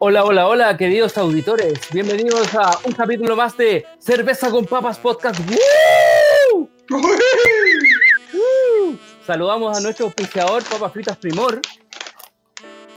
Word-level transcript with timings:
Hola, 0.00 0.24
hola, 0.24 0.46
hola, 0.46 0.76
queridos 0.76 1.18
auditores. 1.18 1.80
Bienvenidos 1.92 2.54
a 2.54 2.70
un 2.84 2.92
capítulo 2.92 3.34
más 3.34 3.56
de 3.56 3.84
Cerveza 3.98 4.48
con 4.48 4.64
Papas 4.64 4.96
Podcast. 4.96 5.40
¡Woo! 5.40 6.70
¡Woo! 6.88 8.98
Saludamos 9.26 9.76
a 9.76 9.80
nuestro 9.80 10.06
auspiciador 10.06 10.62
Papas 10.62 10.92
Fritas 10.92 11.16
Primor, 11.16 11.60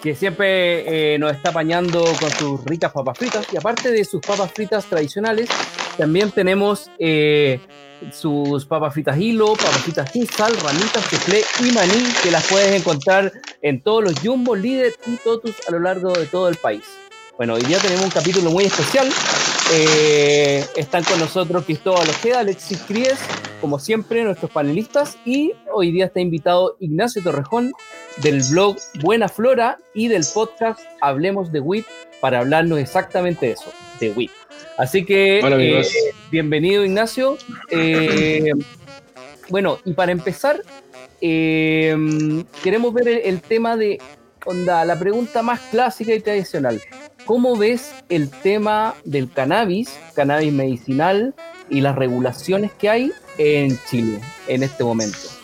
que 0.03 0.13
siempre 0.13 1.15
eh, 1.15 1.17
nos 1.17 1.31
está 1.31 1.49
apañando 1.49 2.03
con 2.19 2.29
sus 2.29 2.63
ricas 2.65 2.91
papas 2.91 3.17
fritas. 3.17 3.47
Y 3.51 3.57
aparte 3.57 3.89
de 3.89 4.05
sus 4.05 4.21
papas 4.21 4.51
fritas 4.51 4.85
tradicionales, 4.85 5.49
también 6.01 6.31
tenemos 6.31 6.89
eh, 6.97 7.59
sus 8.11 8.65
papas 8.65 8.91
fritas 8.91 9.19
hilo, 9.19 9.53
papas 9.53 9.83
fritas 9.83 10.11
sin 10.11 10.25
sal, 10.25 10.51
ramitas, 10.63 11.05
soufflé 11.05 11.43
y 11.59 11.71
maní, 11.73 12.03
que 12.23 12.31
las 12.31 12.43
puedes 12.47 12.73
encontrar 12.73 13.31
en 13.61 13.83
todos 13.83 14.05
los 14.05 14.19
Jumbo, 14.19 14.55
Líder 14.55 14.95
y 15.05 15.17
Totus 15.17 15.55
a 15.67 15.71
lo 15.71 15.79
largo 15.79 16.11
de 16.13 16.25
todo 16.25 16.49
el 16.49 16.55
país. 16.55 16.85
Bueno, 17.37 17.53
hoy 17.53 17.61
día 17.61 17.77
tenemos 17.77 18.05
un 18.05 18.09
capítulo 18.09 18.49
muy 18.49 18.63
especial. 18.63 19.07
Eh, 19.73 20.65
están 20.75 21.03
con 21.03 21.19
nosotros 21.19 21.65
Cristóbal 21.65 22.09
Ojeda, 22.09 22.39
Alexis 22.39 22.81
Cries, 22.87 23.19
como 23.61 23.77
siempre, 23.77 24.23
nuestros 24.23 24.49
panelistas. 24.49 25.19
Y 25.23 25.53
hoy 25.71 25.91
día 25.91 26.05
está 26.05 26.19
invitado 26.19 26.77
Ignacio 26.79 27.21
Torrejón 27.21 27.73
del 28.23 28.41
blog 28.49 28.75
Buena 29.01 29.29
Flora 29.29 29.77
y 29.93 30.07
del 30.07 30.23
podcast 30.33 30.79
Hablemos 30.99 31.51
de 31.51 31.59
WIT 31.59 31.85
para 32.19 32.39
hablarnos 32.39 32.79
exactamente 32.79 33.45
de 33.45 33.51
eso, 33.51 33.71
de 33.99 34.09
WIT. 34.09 34.40
Así 34.81 35.05
que, 35.05 35.41
Hola, 35.43 35.57
eh, 35.59 35.83
bienvenido 36.31 36.83
Ignacio. 36.83 37.37
Eh, 37.69 38.49
bueno, 39.47 39.77
y 39.85 39.93
para 39.93 40.11
empezar, 40.11 40.59
eh, 41.21 41.95
queremos 42.63 42.91
ver 42.91 43.07
el, 43.07 43.17
el 43.19 43.41
tema 43.41 43.77
de, 43.77 43.99
onda, 44.43 44.83
la 44.83 44.97
pregunta 44.97 45.43
más 45.43 45.59
clásica 45.69 46.15
y 46.15 46.19
tradicional. 46.19 46.81
¿Cómo 47.25 47.55
ves 47.55 47.93
el 48.09 48.31
tema 48.31 48.95
del 49.05 49.31
cannabis, 49.31 49.99
cannabis 50.15 50.51
medicinal 50.51 51.35
y 51.69 51.81
las 51.81 51.95
regulaciones 51.95 52.71
que 52.71 52.89
hay 52.89 53.11
en 53.37 53.77
Chile 53.87 54.19
en 54.47 54.63
este 54.63 54.83
momento? 54.83 55.40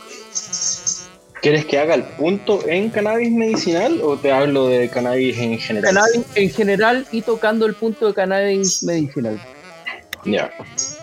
¿Quieres 1.41 1.65
que 1.65 1.77
haga 1.77 1.95
el 1.95 2.03
punto 2.03 2.67
en 2.67 2.89
cannabis 2.89 3.31
medicinal 3.31 4.01
o 4.03 4.17
te 4.17 4.31
hablo 4.31 4.67
de 4.67 4.89
cannabis 4.89 5.37
en 5.37 5.57
general? 5.59 5.93
Cannabis 5.93 6.25
en 6.35 6.49
general 6.49 7.07
y 7.11 7.21
tocando 7.21 7.65
el 7.65 7.73
punto 7.73 8.07
de 8.07 8.13
cannabis 8.13 8.83
medicinal. 8.83 9.39
Ya. 10.25 10.51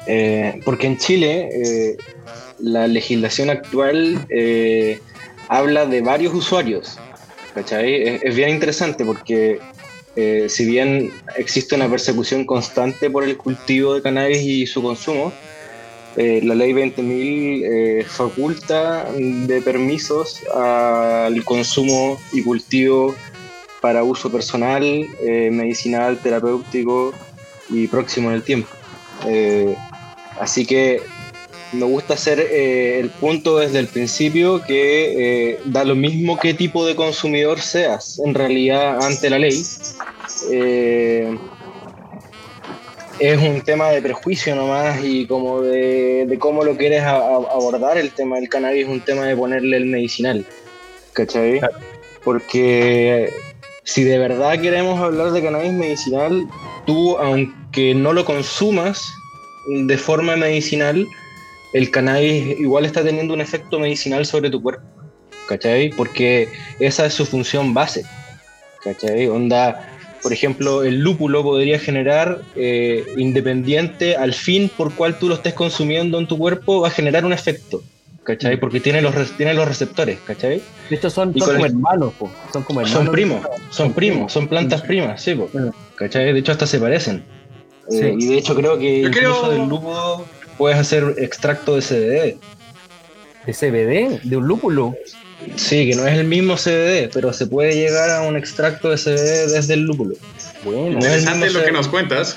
Eh, 0.06 0.60
porque 0.64 0.88
en 0.88 0.98
Chile 0.98 1.48
eh, 1.52 1.96
la 2.58 2.86
legislación 2.86 3.50
actual 3.50 4.26
eh, 4.28 4.98
habla 5.48 5.86
de 5.86 6.00
varios 6.00 6.34
usuarios. 6.34 6.98
¿Cachai? 7.54 8.02
Es, 8.02 8.22
es 8.24 8.34
bien 8.34 8.50
interesante 8.50 9.04
porque 9.04 9.60
eh, 10.16 10.46
si 10.48 10.64
bien 10.64 11.12
existe 11.36 11.74
una 11.74 11.88
persecución 11.88 12.44
constante 12.44 13.10
por 13.10 13.24
el 13.24 13.36
cultivo 13.36 13.94
de 13.94 14.02
cannabis 14.02 14.42
y 14.42 14.66
su 14.66 14.80
consumo, 14.82 15.32
eh, 16.16 16.40
la 16.44 16.54
ley 16.54 16.72
20.000 16.72 17.62
eh, 17.64 18.04
faculta 18.06 19.10
de 19.16 19.60
permisos 19.62 20.42
al 20.54 21.42
consumo 21.44 22.20
y 22.32 22.42
cultivo 22.42 23.16
para 23.80 24.04
uso 24.04 24.30
personal, 24.30 24.84
eh, 24.84 25.50
medicinal, 25.50 26.18
terapéutico 26.18 27.12
y 27.68 27.88
próximo 27.88 28.28
en 28.28 28.36
el 28.36 28.42
tiempo. 28.42 28.68
Así 30.38 30.66
que 30.66 31.02
me 31.72 31.84
gusta 31.84 32.14
hacer 32.14 32.40
el 32.40 33.10
punto 33.10 33.58
desde 33.58 33.80
el 33.80 33.88
principio 33.88 34.62
que 34.62 35.58
da 35.64 35.84
lo 35.84 35.96
mismo 35.96 36.38
qué 36.38 36.54
tipo 36.54 36.86
de 36.86 36.94
consumidor 36.94 37.60
seas 37.60 38.20
en 38.24 38.34
realidad 38.34 39.04
ante 39.04 39.30
la 39.30 39.38
ley. 39.38 39.64
Es 43.24 43.40
un 43.40 43.62
tema 43.62 43.88
de 43.88 44.02
prejuicio 44.02 44.54
nomás 44.54 45.02
y 45.02 45.26
como 45.26 45.62
de, 45.62 46.26
de 46.28 46.38
cómo 46.38 46.62
lo 46.62 46.76
quieres 46.76 47.02
a- 47.02 47.16
a- 47.16 47.36
abordar 47.58 47.96
el 47.96 48.10
tema 48.12 48.36
del 48.36 48.50
cannabis, 48.50 48.82
es 48.84 48.88
un 48.90 49.00
tema 49.00 49.24
de 49.24 49.34
ponerle 49.34 49.78
el 49.78 49.86
medicinal. 49.86 50.44
¿Cachai? 51.14 51.58
Porque 52.22 53.32
si 53.82 54.04
de 54.04 54.18
verdad 54.18 54.60
queremos 54.60 55.00
hablar 55.00 55.30
de 55.30 55.42
cannabis 55.42 55.72
medicinal, 55.72 56.46
tú, 56.84 57.16
aunque 57.16 57.94
no 57.94 58.12
lo 58.12 58.26
consumas 58.26 59.02
de 59.68 59.96
forma 59.96 60.36
medicinal, 60.36 61.06
el 61.72 61.90
cannabis 61.90 62.60
igual 62.60 62.84
está 62.84 63.02
teniendo 63.02 63.32
un 63.32 63.40
efecto 63.40 63.78
medicinal 63.78 64.26
sobre 64.26 64.50
tu 64.50 64.60
cuerpo. 64.62 64.82
¿Cachai? 65.48 65.88
Porque 65.96 66.48
esa 66.78 67.06
es 67.06 67.14
su 67.14 67.24
función 67.24 67.72
base. 67.72 68.02
¿Cachai? 68.82 69.28
Onda, 69.28 69.93
por 70.24 70.32
ejemplo, 70.32 70.82
el 70.82 70.98
lúpulo 71.00 71.42
podría 71.44 71.78
generar, 71.78 72.40
eh, 72.56 73.04
independiente 73.16 74.16
al 74.16 74.32
fin 74.34 74.68
por 74.74 74.92
cual 74.94 75.18
tú 75.20 75.28
lo 75.28 75.34
estés 75.36 75.52
consumiendo 75.54 76.18
en 76.18 76.26
tu 76.26 76.36
cuerpo, 76.38 76.80
va 76.80 76.88
a 76.88 76.90
generar 76.90 77.24
un 77.24 77.32
efecto. 77.32 77.82
¿Cachai? 78.24 78.58
Porque 78.58 78.80
tiene 78.80 79.02
los, 79.02 79.14
re- 79.14 79.26
tiene 79.36 79.52
los 79.52 79.68
receptores, 79.68 80.18
¿cachai? 80.26 80.62
Estos 80.88 81.12
son, 81.12 81.34
como 81.34 81.52
el- 81.56 81.72
hermanos, 81.72 82.14
po. 82.18 82.30
son 82.54 82.62
como 82.62 82.80
hermanos. 82.80 83.04
Son 83.04 83.12
primos, 83.12 83.46
son 83.68 83.92
primos, 83.92 84.32
son 84.32 84.48
plantas 84.48 84.80
primas, 84.80 85.20
sí, 85.22 85.34
po. 85.34 85.50
Mm. 85.52 85.68
¿cachai? 85.96 86.32
De 86.32 86.38
hecho, 86.38 86.52
hasta 86.52 86.66
se 86.66 86.78
parecen. 86.80 87.22
Sí. 87.90 87.98
Eh, 87.98 88.14
y 88.18 88.26
de 88.28 88.38
hecho, 88.38 88.54
creo 88.56 88.78
que 88.78 89.02
Yo 89.02 89.08
incluso 89.08 89.40
creo- 89.42 89.50
del 89.50 89.68
lúpulo 89.68 90.24
puedes 90.56 90.78
hacer 90.78 91.16
extracto 91.18 91.76
de 91.76 91.82
CBD. 91.82 92.38
De 93.44 93.52
CBD, 93.52 94.20
de 94.26 94.36
un 94.38 94.48
lúpulo. 94.48 94.94
Sí, 95.56 95.88
que 95.90 95.96
no 95.96 96.06
es 96.06 96.18
el 96.18 96.24
mismo 96.26 96.56
CBD, 96.56 97.10
pero 97.12 97.32
se 97.32 97.46
puede 97.46 97.74
llegar 97.74 98.10
a 98.10 98.22
un 98.22 98.36
extracto 98.36 98.90
de 98.90 98.96
CBD 98.96 99.52
desde 99.52 99.74
el 99.74 99.80
lúpulo. 99.82 100.14
Bueno, 100.64 100.92
Interesante 100.92 101.50
lo 101.50 101.64
que 101.64 101.72
nos 101.72 101.88
cuentas. 101.88 102.36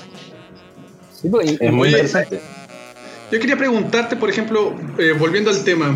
sí, 1.20 1.28
pues, 1.28 1.56
Es 1.60 1.72
muy 1.72 1.88
interesante. 1.88 2.40
Yo 3.30 3.38
quería 3.40 3.56
preguntarte, 3.56 4.16
por 4.16 4.30
ejemplo, 4.30 4.74
eh, 4.98 5.12
volviendo 5.12 5.50
al 5.50 5.62
tema 5.64 5.94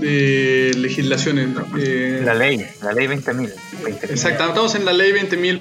de 0.00 0.72
legislaciones. 0.76 1.48
eh, 1.78 2.22
La 2.24 2.34
ley, 2.34 2.66
la 2.82 2.92
ley 2.92 3.06
20.000. 3.06 3.52
20.000. 3.84 4.10
Exacto, 4.10 4.44
estamos 4.48 4.74
en 4.74 4.84
la 4.84 4.92
ley 4.92 5.12
20.000. 5.12 5.60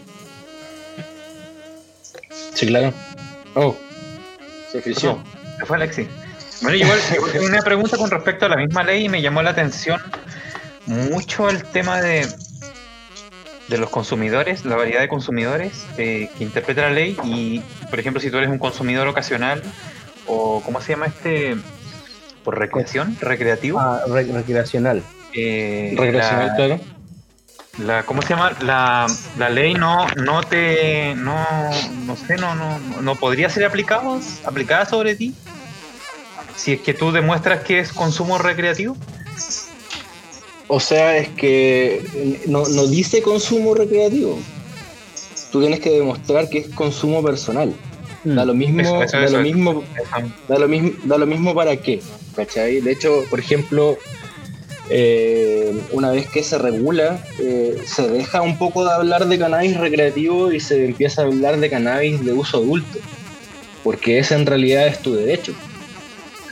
Sí, 2.53 2.65
claro. 2.67 2.93
Oh, 3.53 3.75
se 4.71 4.81
frició. 4.81 5.21
Se 5.59 5.65
fue 5.65 5.77
Alexi. 5.77 6.07
Bueno, 6.61 6.77
igual, 6.77 6.99
una 7.43 7.61
pregunta 7.61 7.97
con 7.97 8.09
respecto 8.09 8.45
a 8.45 8.49
la 8.49 8.57
misma 8.57 8.83
ley 8.83 9.05
y 9.05 9.09
me 9.09 9.21
llamó 9.21 9.41
la 9.43 9.51
atención 9.51 9.99
mucho 10.85 11.49
el 11.49 11.63
tema 11.71 12.01
de, 12.01 12.27
de 13.67 13.77
los 13.77 13.89
consumidores, 13.89 14.65
la 14.65 14.75
variedad 14.75 15.01
de 15.01 15.07
consumidores 15.07 15.87
eh, 15.97 16.29
que 16.37 16.43
interpreta 16.43 16.81
la 16.83 16.91
ley 16.91 17.17
y, 17.23 17.61
por 17.89 17.99
ejemplo, 17.99 18.21
si 18.21 18.29
tú 18.29 18.37
eres 18.37 18.49
un 18.49 18.59
consumidor 18.59 19.07
ocasional 19.07 19.63
o, 20.27 20.61
¿cómo 20.63 20.81
se 20.81 20.93
llama 20.93 21.07
este? 21.07 21.55
Por 22.43 22.59
recreación, 22.59 23.17
recreativo. 23.19 23.79
ah, 23.79 23.99
re- 24.07 24.31
recreacional. 24.31 25.03
eh, 25.33 25.95
Regresional, 25.97 26.49
la- 26.49 26.55
claro. 26.55 26.79
la 27.77 28.05
cómo 28.05 28.21
se 28.21 28.29
llama 28.29 28.51
la, 28.61 29.07
la 29.37 29.49
ley 29.49 29.73
no 29.73 30.05
no 30.15 30.41
te 30.43 31.13
no 31.15 31.43
no 32.05 32.15
sé 32.15 32.37
no 32.37 32.55
no 32.55 32.79
no 33.01 33.15
podría 33.15 33.49
ser 33.49 33.65
aplicado 33.65 34.19
aplicada 34.45 34.85
sobre 34.85 35.15
ti 35.15 35.33
si 36.55 36.73
es 36.73 36.81
que 36.81 36.93
tú 36.93 37.11
demuestras 37.11 37.63
que 37.63 37.79
es 37.79 37.91
consumo 37.91 38.37
recreativo 38.37 38.95
O 40.67 40.79
sea, 40.79 41.17
es 41.17 41.29
que 41.29 42.01
no, 42.47 42.67
no 42.67 42.87
dice 42.87 43.21
consumo 43.21 43.75
recreativo. 43.75 44.39
Tú 45.51 45.61
tienes 45.61 45.79
que 45.79 45.91
demostrar 45.91 46.49
que 46.49 46.59
es 46.59 46.67
consumo 46.69 47.23
personal. 47.23 47.73
Mm. 48.23 48.35
Da 48.35 48.45
lo 48.45 48.53
mismo, 48.53 48.81
Eso, 48.81 49.03
eso, 49.03 49.17
da 49.17 49.25
eso. 49.25 49.37
lo 49.37 49.43
mismo, 49.43 49.83
da 50.47 50.57
lo 50.57 50.67
mismo, 50.67 50.91
da 51.03 51.17
lo 51.17 51.27
mismo 51.27 51.53
para 51.53 51.77
qué, 51.77 52.01
¿cachai? 52.35 52.81
De 52.81 52.91
hecho, 52.91 53.23
por 53.29 53.39
ejemplo, 53.39 53.97
eh, 54.89 55.79
una 55.91 56.11
vez 56.11 56.27
que 56.27 56.43
se 56.43 56.57
regula, 56.57 57.23
eh, 57.39 57.77
se 57.85 58.07
deja 58.07 58.41
un 58.41 58.57
poco 58.57 58.83
de 58.83 58.91
hablar 58.91 59.27
de 59.27 59.37
cannabis 59.37 59.77
recreativo 59.77 60.51
y 60.51 60.59
se 60.59 60.85
empieza 60.85 61.21
a 61.21 61.25
hablar 61.25 61.59
de 61.59 61.69
cannabis 61.69 62.25
de 62.25 62.33
uso 62.33 62.57
adulto, 62.57 62.99
porque 63.83 64.17
ese 64.17 64.33
en 64.33 64.47
realidad 64.47 64.87
es 64.87 64.99
tu 64.99 65.13
derecho. 65.13 65.53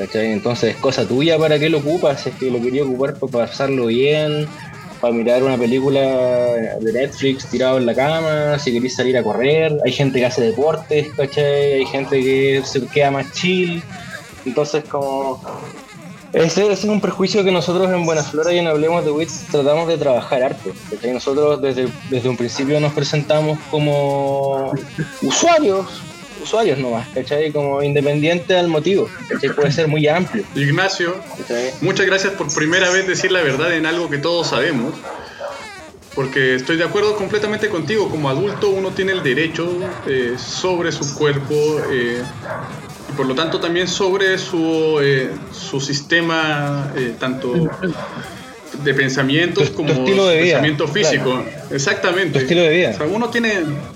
¿Cachai? 0.04 0.34
Entonces 0.34 0.76
es 0.76 0.82
cosa 0.82 1.08
tuya 1.08 1.38
para 1.38 1.58
qué 1.58 1.70
lo 1.70 1.78
ocupas, 1.78 2.28
es 2.28 2.36
que 2.36 2.52
lo 2.52 2.62
quería 2.62 2.84
ocupar 2.84 3.14
para 3.14 3.48
pasarlo 3.48 3.86
bien, 3.86 4.48
para 5.00 5.14
mirar 5.14 5.44
una 5.44 5.58
película 5.58 6.02
de 6.02 6.92
Netflix 6.92 7.46
tirado 7.48 7.78
en 7.78 7.86
la 7.86 7.96
cama, 7.96 8.60
si 8.60 8.74
queréis 8.74 8.96
salir 8.96 9.18
a 9.18 9.24
correr, 9.24 9.78
hay 9.86 9.92
gente 9.94 10.20
que 10.20 10.26
hace 10.26 10.42
deportes, 10.42 11.08
¿cachai? 11.16 11.74
Hay 11.74 11.86
gente 11.86 12.20
que 12.22 12.62
se 12.66 12.86
queda 12.88 13.12
más 13.12 13.32
chill, 13.32 13.82
entonces 14.46 14.84
como... 14.86 15.42
Ese, 16.34 16.64
ese 16.64 16.74
es 16.74 16.84
un 16.86 17.00
prejuicio 17.00 17.44
que 17.44 17.52
nosotros 17.52 17.92
en 17.94 18.06
Buena 18.06 18.24
Flora 18.24 18.52
y 18.52 18.58
en 18.58 18.68
Hablemos 18.68 19.06
de 19.06 19.12
WITS 19.12 19.46
tratamos 19.52 19.88
de 19.88 19.98
trabajar 19.98 20.42
harto. 20.42 20.72
¿cachai? 20.90 21.14
Nosotros 21.14 21.62
desde, 21.62 21.88
desde 22.10 22.28
un 22.28 22.36
principio 22.36 22.80
nos 22.80 22.92
presentamos 22.92 23.60
como 23.70 24.74
usuarios, 25.22 25.86
usuarios 26.44 26.78
nomás, 26.78 27.08
¿cachai? 27.10 27.52
Como 27.52 27.82
independiente 27.82 28.56
al 28.56 28.68
motivo, 28.68 29.10
¿cachai? 29.30 29.50
Puede 29.50 29.72
ser 29.72 29.88
muy 29.88 30.08
amplio, 30.08 30.44
Ignacio, 30.56 31.16
¿cachai? 31.38 31.72
muchas 31.82 32.06
gracias 32.06 32.34
por 32.34 32.54
primera 32.54 32.90
vez 32.92 33.08
decir 33.08 33.32
la 33.32 33.42
verdad 33.42 33.74
en 33.76 33.86
algo 33.86 34.10
que 34.10 34.18
todos 34.18 34.48
sabemos. 34.48 34.94
Porque 36.16 36.54
estoy 36.54 36.78
de 36.78 36.84
acuerdo 36.84 37.16
completamente 37.16 37.70
contigo. 37.70 38.08
Como 38.08 38.30
adulto 38.30 38.70
uno 38.70 38.92
tiene 38.92 39.14
el 39.14 39.24
derecho 39.24 39.68
eh, 40.06 40.36
sobre 40.38 40.92
su 40.92 41.16
cuerpo 41.16 41.56
eh, 41.92 42.22
y 43.10 43.14
por 43.14 43.26
lo 43.26 43.34
tanto 43.34 43.60
también 43.60 43.88
sobre 43.88 44.38
su, 44.38 45.00
eh, 45.02 45.32
su 45.52 45.82
sistema 45.82 46.94
tanto 47.20 47.68
de 48.84 48.94
pensamientos 48.94 49.66
Tu- 49.66 49.70
tu 49.72 49.76
como 49.78 49.92
estilo 49.94 50.26
de 50.28 50.36
vida, 50.38 50.46
pensamiento 50.60 50.88
físico. 50.88 51.46
Exactamente. 51.72 52.34
Tu 52.34 52.40
estilo 52.40 52.62
de 52.64 52.70
vida. 52.70 52.90
O 52.92 52.98
sea, 52.98 53.06
uno 53.08 53.30
tiene, 53.30 53.54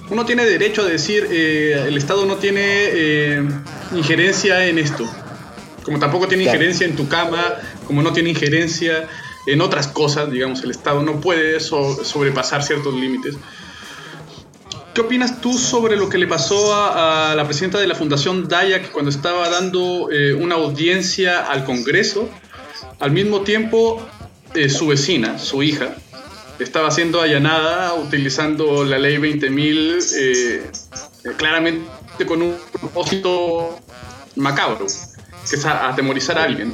uno 0.10 0.26
tiene 0.26 0.46
derecho 0.46 0.82
a 0.84 0.86
decir 0.86 1.28
eh, 1.32 1.86
el 1.88 1.98
Estado 1.98 2.26
no 2.26 2.36
tiene 2.36 2.62
eh, 2.64 3.44
injerencia 3.96 4.66
en 4.68 4.78
esto. 4.78 5.10
Como 5.84 6.00
tampoco 6.00 6.28
tiene 6.28 6.44
Claro. 6.44 6.58
injerencia 6.58 6.86
en 6.86 6.96
tu 6.96 7.08
cama, 7.08 7.56
como 7.86 8.02
no 8.04 8.12
tiene 8.14 8.30
injerencia 8.30 9.08
en 9.46 9.62
otras 9.62 9.88
cosas, 9.88 10.30
digamos, 10.30 10.62
el 10.64 10.72
Estado 10.72 11.02
no 11.02 11.22
puede 11.22 11.60
so- 11.62 12.04
sobrepasar 12.04 12.62
ciertos 12.62 12.94
límites. 12.94 13.36
¿Qué 14.94 15.02
opinas 15.02 15.42
tú 15.42 15.54
sobre 15.58 15.96
lo 15.96 16.10
que 16.10 16.18
le 16.18 16.26
pasó 16.28 16.74
a, 16.74 17.32
a 17.32 17.36
la 17.36 17.46
presidenta 17.46 17.78
de 17.80 17.86
la 17.88 17.94
Fundación 17.96 18.48
Dayak 18.48 18.92
cuando 18.92 19.12
estaba 19.12 19.48
dando 19.48 20.10
eh, 20.12 20.34
una 20.34 20.56
audiencia 20.56 21.46
al 21.52 21.64
Congreso? 21.66 22.28
Al 23.00 23.12
mismo 23.12 23.42
tiempo, 23.42 24.04
eh, 24.58 24.70
su 24.70 24.88
vecina, 24.88 25.38
su 25.38 25.62
hija, 25.62 25.96
estaba 26.60 26.90
siendo 26.92 27.22
allanada 27.22 27.94
utilizando 27.94 28.84
la 28.84 28.98
ley 28.98 29.18
20.000 29.18 30.00
eh, 30.20 30.72
claramente 31.38 31.86
con 32.28 32.42
un 32.42 32.56
propósito 32.72 33.78
macabro, 34.36 34.88
que 35.50 35.56
es 35.56 35.66
atemorizar 35.66 36.40
a 36.40 36.44
alguien. 36.44 36.74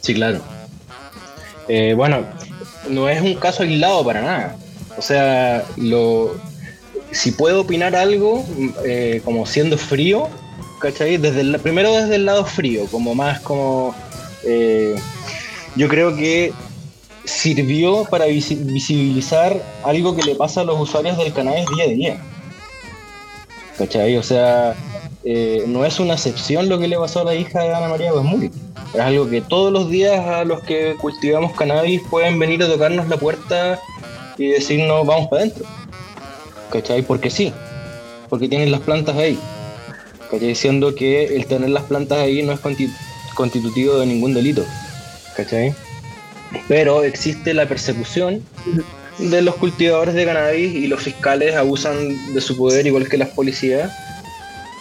Sí, 0.00 0.14
claro. 0.14 0.40
Eh, 1.68 1.94
bueno, 1.94 2.26
no 2.88 3.08
es 3.08 3.20
un 3.20 3.34
caso 3.34 3.62
aislado 3.62 4.04
para 4.04 4.22
nada. 4.22 4.56
O 4.96 5.02
sea, 5.02 5.64
lo, 5.76 6.36
si 7.12 7.30
puedo 7.30 7.60
opinar 7.60 7.94
algo, 7.94 8.44
eh, 8.84 9.20
como 9.24 9.46
siendo 9.46 9.78
frío, 9.78 10.28
¿cachai? 10.80 11.18
Desde 11.18 11.42
el, 11.42 11.60
primero 11.60 11.92
desde 11.92 12.16
el 12.16 12.24
lado 12.26 12.44
frío, 12.44 12.86
como 12.86 13.14
más 13.14 13.40
como... 13.40 13.94
eh, 14.44 14.96
yo 15.76 15.88
creo 15.88 16.16
que 16.16 16.52
sirvió 17.24 18.04
para 18.04 18.26
visi- 18.26 18.56
visibilizar 18.64 19.60
algo 19.84 20.16
que 20.16 20.22
le 20.22 20.34
pasa 20.34 20.62
a 20.62 20.64
los 20.64 20.80
usuarios 20.80 21.16
del 21.18 21.32
canal 21.32 21.64
día 21.76 21.84
a 21.84 21.88
día. 21.88 22.22
¿Cachai? 23.76 24.16
O 24.16 24.22
sea, 24.22 24.74
eh, 25.24 25.64
no 25.66 25.84
es 25.84 26.00
una 26.00 26.14
excepción 26.14 26.68
lo 26.68 26.78
que 26.78 26.88
le 26.88 26.98
pasó 26.98 27.20
a 27.20 27.24
la 27.24 27.34
hija 27.34 27.62
de 27.62 27.74
Ana 27.74 27.88
María 27.88 28.12
Guasmuri. 28.12 28.50
Es 28.94 29.00
algo 29.00 29.28
que 29.28 29.40
todos 29.42 29.72
los 29.72 29.90
días 29.90 30.18
a 30.26 30.44
los 30.44 30.62
que 30.62 30.94
cultivamos 30.98 31.52
cannabis 31.52 32.00
pueden 32.10 32.38
venir 32.38 32.62
a 32.62 32.68
tocarnos 32.68 33.06
la 33.08 33.16
puerta 33.18 33.78
y 34.38 34.46
decirnos 34.48 35.06
vamos 35.06 35.28
para 35.28 35.42
adentro. 35.42 35.64
¿Cachai? 36.72 37.02
Porque 37.02 37.30
sí. 37.30 37.52
Porque 38.28 38.48
tienen 38.48 38.72
las 38.72 38.80
plantas 38.80 39.16
ahí. 39.16 39.38
¿Cachai? 40.30 40.48
Diciendo 40.48 40.94
que 40.94 41.36
el 41.36 41.46
tener 41.46 41.70
las 41.70 41.84
plantas 41.84 42.18
ahí 42.18 42.42
no 42.42 42.52
es 42.52 42.60
consti- 42.60 42.92
constitutivo 43.34 43.98
de 43.98 44.06
ningún 44.06 44.34
delito. 44.34 44.64
¿Cachai? 45.38 45.72
Pero 46.66 47.04
existe 47.04 47.54
la 47.54 47.64
persecución 47.68 48.42
de 49.18 49.40
los 49.40 49.54
cultivadores 49.54 50.14
de 50.14 50.24
cannabis 50.24 50.74
y 50.74 50.88
los 50.88 51.00
fiscales 51.00 51.54
abusan 51.54 52.34
de 52.34 52.40
su 52.40 52.56
poder 52.56 52.88
igual 52.88 53.08
que 53.08 53.18
las 53.18 53.28
policías 53.28 53.92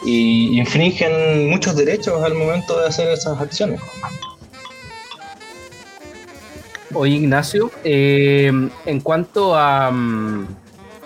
y 0.04 0.58
infringen 0.58 1.48
muchos 1.48 1.76
derechos 1.76 2.24
al 2.24 2.34
momento 2.34 2.80
de 2.80 2.88
hacer 2.88 3.08
esas 3.10 3.40
acciones. 3.40 3.80
Oye, 6.92 7.18
Ignacio, 7.18 7.70
eh, 7.84 8.52
en 8.86 9.00
cuanto 9.02 9.56
a, 9.56 9.92
mm, 9.92 10.48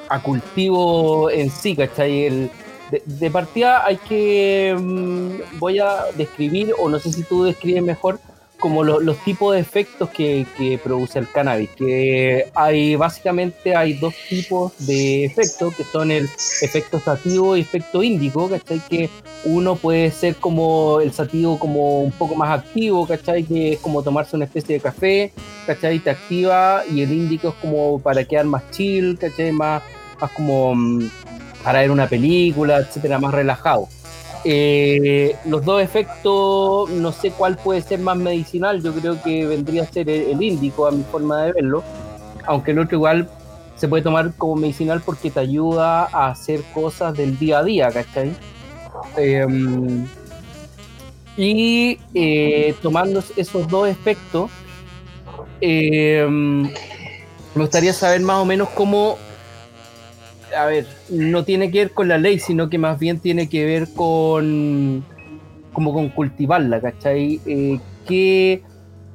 a 0.08 0.22
cultivo 0.22 1.30
en 1.30 1.50
sí, 1.50 1.76
¿cachai? 1.76 2.26
El, 2.26 2.52
de, 3.06 3.32
partida 3.32 3.86
hay 3.86 3.98
que, 3.98 4.78
mm, 4.80 5.60
voy 5.60 5.80
a 5.80 6.06
describir, 6.16 6.74
o 6.78 6.88
no 6.88 7.00
sé 7.00 7.12
si 7.12 7.24
tú 7.24 7.44
describes 7.44 7.84
mejor, 7.84 8.20
como 8.62 8.84
lo- 8.84 9.02
los 9.02 9.18
tipos 9.26 9.54
de 9.54 9.60
efectos 9.60 10.10
que, 10.12 10.46
que 10.58 10.78
produce 10.78 11.20
el 11.20 11.30
cannabis, 11.30 11.70
que 11.72 12.46
hay 12.56 12.96
básicamente 12.96 13.76
hay 13.76 13.94
dos 13.96 14.14
tipos 14.30 14.72
de 14.80 15.26
efectos, 15.26 15.76
que 15.76 15.84
son 15.84 16.12
el 16.12 16.30
efecto 16.62 17.02
sativo 17.02 17.58
y 17.58 17.62
efecto 17.62 18.02
índico, 18.04 18.48
¿cachai? 18.50 18.80
Que 18.90 19.10
uno 19.44 19.76
puede 19.76 20.10
ser 20.12 20.36
como 20.36 21.02
el 21.02 21.12
sativo 21.12 21.60
como 21.60 22.00
un 22.02 22.12
poco 22.12 22.36
más 22.36 22.58
activo, 22.60 23.06
¿cachai? 23.06 23.44
Que 23.44 23.74
es 23.74 23.80
como 23.80 24.02
tomarse 24.04 24.38
una 24.38 24.46
especie 24.46 24.76
de 24.76 24.82
café, 24.82 25.34
¿cachai? 25.68 26.00
Te 26.00 26.12
activa 26.12 26.84
y 26.90 27.02
el 27.02 27.12
índico 27.12 27.50
es 27.50 27.56
como 27.56 28.00
para 28.00 28.24
quedar 28.24 28.46
más 28.46 28.64
chill, 28.72 29.18
¿cachai? 29.20 29.52
Más, 29.52 29.82
más 30.22 30.32
como 30.32 30.76
mm, 30.76 31.10
para 31.64 31.82
ver 31.82 31.92
una 31.92 32.08
película, 32.08 32.78
etcétera, 32.78 33.20
más 33.20 33.34
relajado. 33.34 33.90
Eh, 34.44 35.36
los 35.46 35.64
dos 35.64 35.82
efectos, 35.84 36.90
no 36.90 37.12
sé 37.12 37.32
cuál 37.32 37.58
puede 37.58 37.82
ser 37.82 38.00
más 38.00 38.18
medicinal, 38.18 38.82
yo 38.82 38.92
creo 38.94 39.22
que 39.22 39.46
vendría 39.46 39.84
a 39.84 39.86
ser 39.86 40.10
el, 40.10 40.42
índico 40.42 40.88
a 40.88 40.92
mi 40.92 41.04
forma 41.04 41.44
de 41.44 41.54
verlo, 41.54 41.84
aunque 42.48 42.72
el 42.72 42.80
otro 42.80 42.98
igual 42.98 43.30
se 43.76 43.88
puede 43.88 44.02
tomar 44.04 44.34
como 44.38 44.56
medicinal 44.56 45.02
porque 45.06 45.30
te 45.30 45.40
ayuda 45.40 46.08
a 46.12 46.30
hacer 46.30 46.62
cosas 46.74 47.16
del 47.16 47.38
día 47.38 47.60
a 47.60 47.64
día, 47.64 47.92
¿cachai? 47.92 48.32
Em, 49.16 50.08
y 51.38 52.00
eh, 52.14 52.76
tomando 52.82 53.24
esos 53.36 53.68
dos 53.68 53.88
efectos, 53.88 54.50
em, 55.62 56.64
me 56.64 57.62
gustaría 57.62 57.94
saber 57.94 58.22
más 58.22 58.38
o 58.38 58.46
menos 58.46 58.70
cómo, 58.70 59.18
a 60.56 60.66
ver, 60.66 60.88
no 61.10 61.44
tiene 61.44 61.72
que 61.72 61.80
ver 61.80 61.92
con 61.92 62.08
la 62.08 62.18
ley, 62.18 62.40
sino 62.40 62.70
que 62.70 62.78
más 62.78 63.00
bien 63.00 63.20
tiene 63.20 63.50
que 63.50 63.66
ver 63.66 63.88
con, 63.94 65.04
como 65.74 65.94
con 65.94 66.10
cultivarla, 66.10 66.82
¿cachai? 66.82 67.40
Eh, 67.46 67.80
¿qué, 68.08 68.64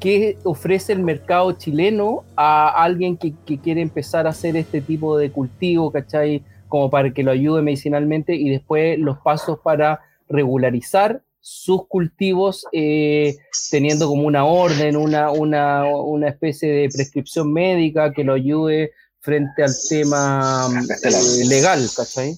qué 0.00 0.38
ofrece 0.44 0.92
el 0.92 1.02
mercado 1.02 1.52
chileno 1.52 2.24
a 2.36 2.68
alguien 2.82 3.16
que, 3.16 3.34
quiere 3.62 3.82
empezar 3.82 4.26
a 4.26 4.30
hacer 4.30 4.56
este 4.56 4.80
tipo 4.80 5.18
de 5.18 5.30
cultivo, 5.30 5.90
¿cachai? 5.90 6.42
Como 6.68 6.90
para 6.90 7.12
que 7.12 7.22
lo 7.22 7.30
ayude 7.30 7.62
medicinalmente 7.62 8.34
y 8.34 8.50
después 8.50 8.98
los 8.98 9.18
pasos 9.18 9.58
para 9.62 10.00
regularizar 10.28 11.22
sus 11.40 11.86
cultivos 11.86 12.66
eh, 12.72 13.36
teniendo 13.70 14.08
como 14.08 14.26
una 14.26 14.44
orden, 14.44 14.96
una, 14.96 15.30
una, 15.30 15.84
una 15.84 16.28
especie 16.28 16.72
de 16.72 16.88
prescripción 16.88 17.52
médica 17.52 18.12
que 18.12 18.24
lo 18.24 18.34
ayude 18.34 18.90
frente 19.26 19.62
al 19.64 19.72
tema 19.88 20.70
eh, 21.02 21.44
legal, 21.48 21.86
¿cachai? 21.96 22.34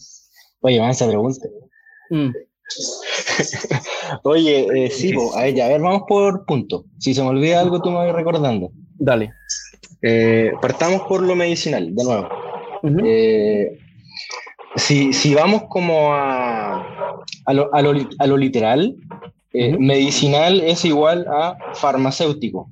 Oye, 0.62 0.90
esa 0.90 1.06
pregunta. 1.06 1.46
Mm, 2.10 2.30
Oye, 4.24 4.66
eh, 4.86 4.90
sí, 4.90 5.12
po, 5.12 5.34
a 5.36 5.42
ver, 5.42 5.54
ya, 5.54 5.66
a 5.66 5.68
ver, 5.68 5.80
vamos 5.80 6.02
por 6.08 6.44
punto. 6.46 6.84
Si 6.98 7.14
se 7.14 7.22
me 7.22 7.28
olvida 7.28 7.60
algo, 7.60 7.80
tú 7.80 7.90
me 7.90 7.96
vas 7.96 8.14
recordando. 8.14 8.70
dale. 8.98 9.32
Eh, 10.02 10.52
partamos 10.62 11.02
por 11.08 11.22
lo 11.22 11.34
medicinal, 11.34 11.94
de 11.94 12.04
nuevo. 12.04 12.28
Eh, 13.04 13.78
si, 14.76 15.12
si 15.12 15.34
vamos 15.34 15.62
como 15.68 16.14
a, 16.14 17.20
a, 17.46 17.52
lo, 17.52 17.74
a, 17.74 17.82
lo, 17.82 17.92
li- 17.92 18.08
a 18.18 18.26
lo 18.26 18.36
literal, 18.36 18.94
eh, 19.52 19.76
medicinal 19.78 20.60
es 20.60 20.84
igual 20.84 21.26
a 21.28 21.56
farmacéutico. 21.74 22.70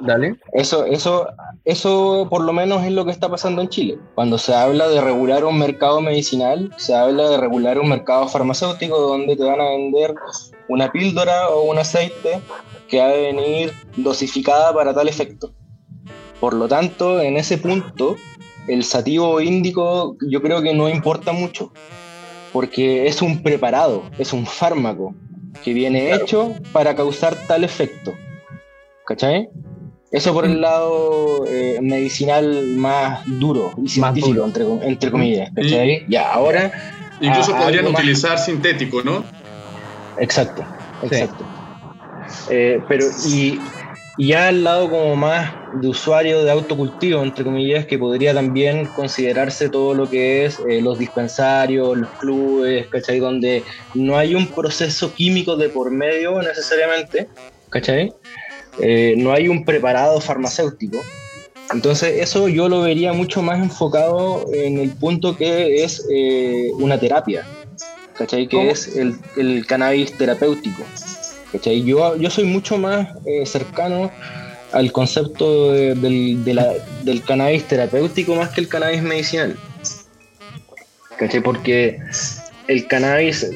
Dale. 0.00 0.36
Eso, 0.52 0.84
eso, 0.84 1.28
eso 1.64 2.26
por 2.30 2.42
lo 2.42 2.52
menos 2.52 2.84
es 2.84 2.92
lo 2.92 3.04
que 3.04 3.10
está 3.10 3.28
pasando 3.28 3.62
en 3.62 3.68
Chile. 3.68 3.98
Cuando 4.14 4.38
se 4.38 4.54
habla 4.54 4.88
de 4.88 5.00
regular 5.00 5.44
un 5.44 5.58
mercado 5.58 6.00
medicinal, 6.00 6.72
se 6.76 6.94
habla 6.94 7.30
de 7.30 7.36
regular 7.36 7.78
un 7.78 7.88
mercado 7.88 8.28
farmacéutico 8.28 8.98
donde 9.00 9.36
te 9.36 9.44
van 9.44 9.60
a 9.60 9.70
vender 9.70 10.14
una 10.68 10.90
píldora 10.92 11.48
o 11.48 11.62
un 11.62 11.78
aceite 11.78 12.40
que 12.88 13.00
ha 13.00 13.08
de 13.08 13.32
venir 13.32 13.72
dosificada 13.96 14.72
para 14.72 14.94
tal 14.94 15.08
efecto. 15.08 15.52
Por 16.40 16.54
lo 16.54 16.68
tanto, 16.68 17.20
en 17.20 17.36
ese 17.36 17.58
punto, 17.58 18.16
el 18.68 18.84
sativo 18.84 19.40
índico 19.40 20.16
yo 20.28 20.40
creo 20.40 20.62
que 20.62 20.74
no 20.74 20.88
importa 20.88 21.32
mucho, 21.32 21.72
porque 22.52 23.06
es 23.06 23.22
un 23.22 23.42
preparado, 23.42 24.04
es 24.18 24.32
un 24.32 24.46
fármaco 24.46 25.14
que 25.64 25.72
viene 25.72 26.14
hecho 26.14 26.54
para 26.72 26.94
causar 26.94 27.34
tal 27.46 27.64
efecto. 27.64 28.14
¿Cachai? 29.06 29.48
Eso 30.10 30.32
por 30.32 30.46
el 30.46 30.60
lado 30.60 31.44
eh, 31.46 31.78
medicinal 31.82 32.64
más 32.76 33.20
duro 33.26 33.72
y 33.82 33.88
científico, 33.88 34.28
duro. 34.28 34.44
Entre, 34.46 34.64
entre 34.88 35.10
comillas. 35.10 35.50
¿cachai? 35.54 36.06
Ya, 36.08 36.30
ahora. 36.32 36.72
Incluso 37.20 37.54
a- 37.54 37.58
podrían 37.60 37.84
más- 37.92 38.00
utilizar 38.02 38.38
sintético, 38.38 39.02
¿no? 39.02 39.24
Exacto, 40.16 40.64
exacto. 41.02 41.44
Eh, 42.48 42.82
pero, 42.88 43.04
y, 43.26 43.60
y 44.16 44.28
ya 44.28 44.48
al 44.48 44.64
lado 44.64 44.88
como 44.90 45.14
más 45.16 45.54
de 45.72 45.88
usuario 45.88 46.42
de 46.42 46.50
autocultivo, 46.50 47.22
entre 47.22 47.44
comillas, 47.44 47.86
que 47.86 47.98
podría 47.98 48.32
también 48.34 48.86
considerarse 48.86 49.68
todo 49.68 49.94
lo 49.94 50.08
que 50.08 50.44
es 50.46 50.58
eh, 50.68 50.80
los 50.82 50.98
dispensarios, 50.98 51.96
los 51.96 52.10
clubes, 52.18 52.88
¿cachai? 52.88 53.18
Donde 53.18 53.64
no 53.94 54.16
hay 54.16 54.34
un 54.34 54.52
proceso 54.54 55.12
químico 55.14 55.56
de 55.56 55.68
por 55.68 55.90
medio 55.90 56.40
necesariamente, 56.40 57.28
¿cachai? 57.70 58.12
Eh, 58.80 59.14
no 59.16 59.32
hay 59.32 59.48
un 59.48 59.64
preparado 59.64 60.20
farmacéutico. 60.20 61.02
Entonces 61.72 62.20
eso 62.22 62.48
yo 62.48 62.68
lo 62.68 62.80
vería 62.82 63.12
mucho 63.12 63.42
más 63.42 63.58
enfocado 63.58 64.46
en 64.54 64.78
el 64.78 64.90
punto 64.90 65.36
que 65.36 65.84
es 65.84 66.02
eh, 66.10 66.70
una 66.74 66.98
terapia, 66.98 67.46
¿cachai? 68.16 68.46
Que 68.48 68.56
¿Cómo? 68.56 68.70
es 68.70 68.96
el, 68.96 69.16
el 69.36 69.66
cannabis 69.66 70.12
terapéutico. 70.16 70.82
¿cachai? 71.52 71.82
Yo, 71.84 72.16
yo 72.16 72.30
soy 72.30 72.44
mucho 72.44 72.78
más 72.78 73.08
eh, 73.26 73.44
cercano 73.44 74.10
al 74.72 74.92
concepto 74.92 75.72
de- 75.72 75.94
del, 75.94 76.44
de 76.44 76.54
la- 76.54 76.74
del 77.02 77.22
cannabis 77.22 77.64
terapéutico 77.64 78.34
más 78.34 78.50
que 78.50 78.60
el 78.62 78.68
cannabis 78.68 79.02
medicinal. 79.02 79.58
¿Cachai? 81.18 81.40
Porque 81.42 81.98
el 82.68 82.86
cannabis 82.86 83.46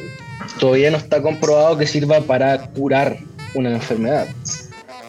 todavía 0.58 0.90
no 0.90 0.96
está 0.98 1.22
comprobado 1.22 1.78
que 1.78 1.86
sirva 1.86 2.20
para 2.20 2.66
curar 2.72 3.16
una 3.54 3.70
enfermedad. 3.70 4.26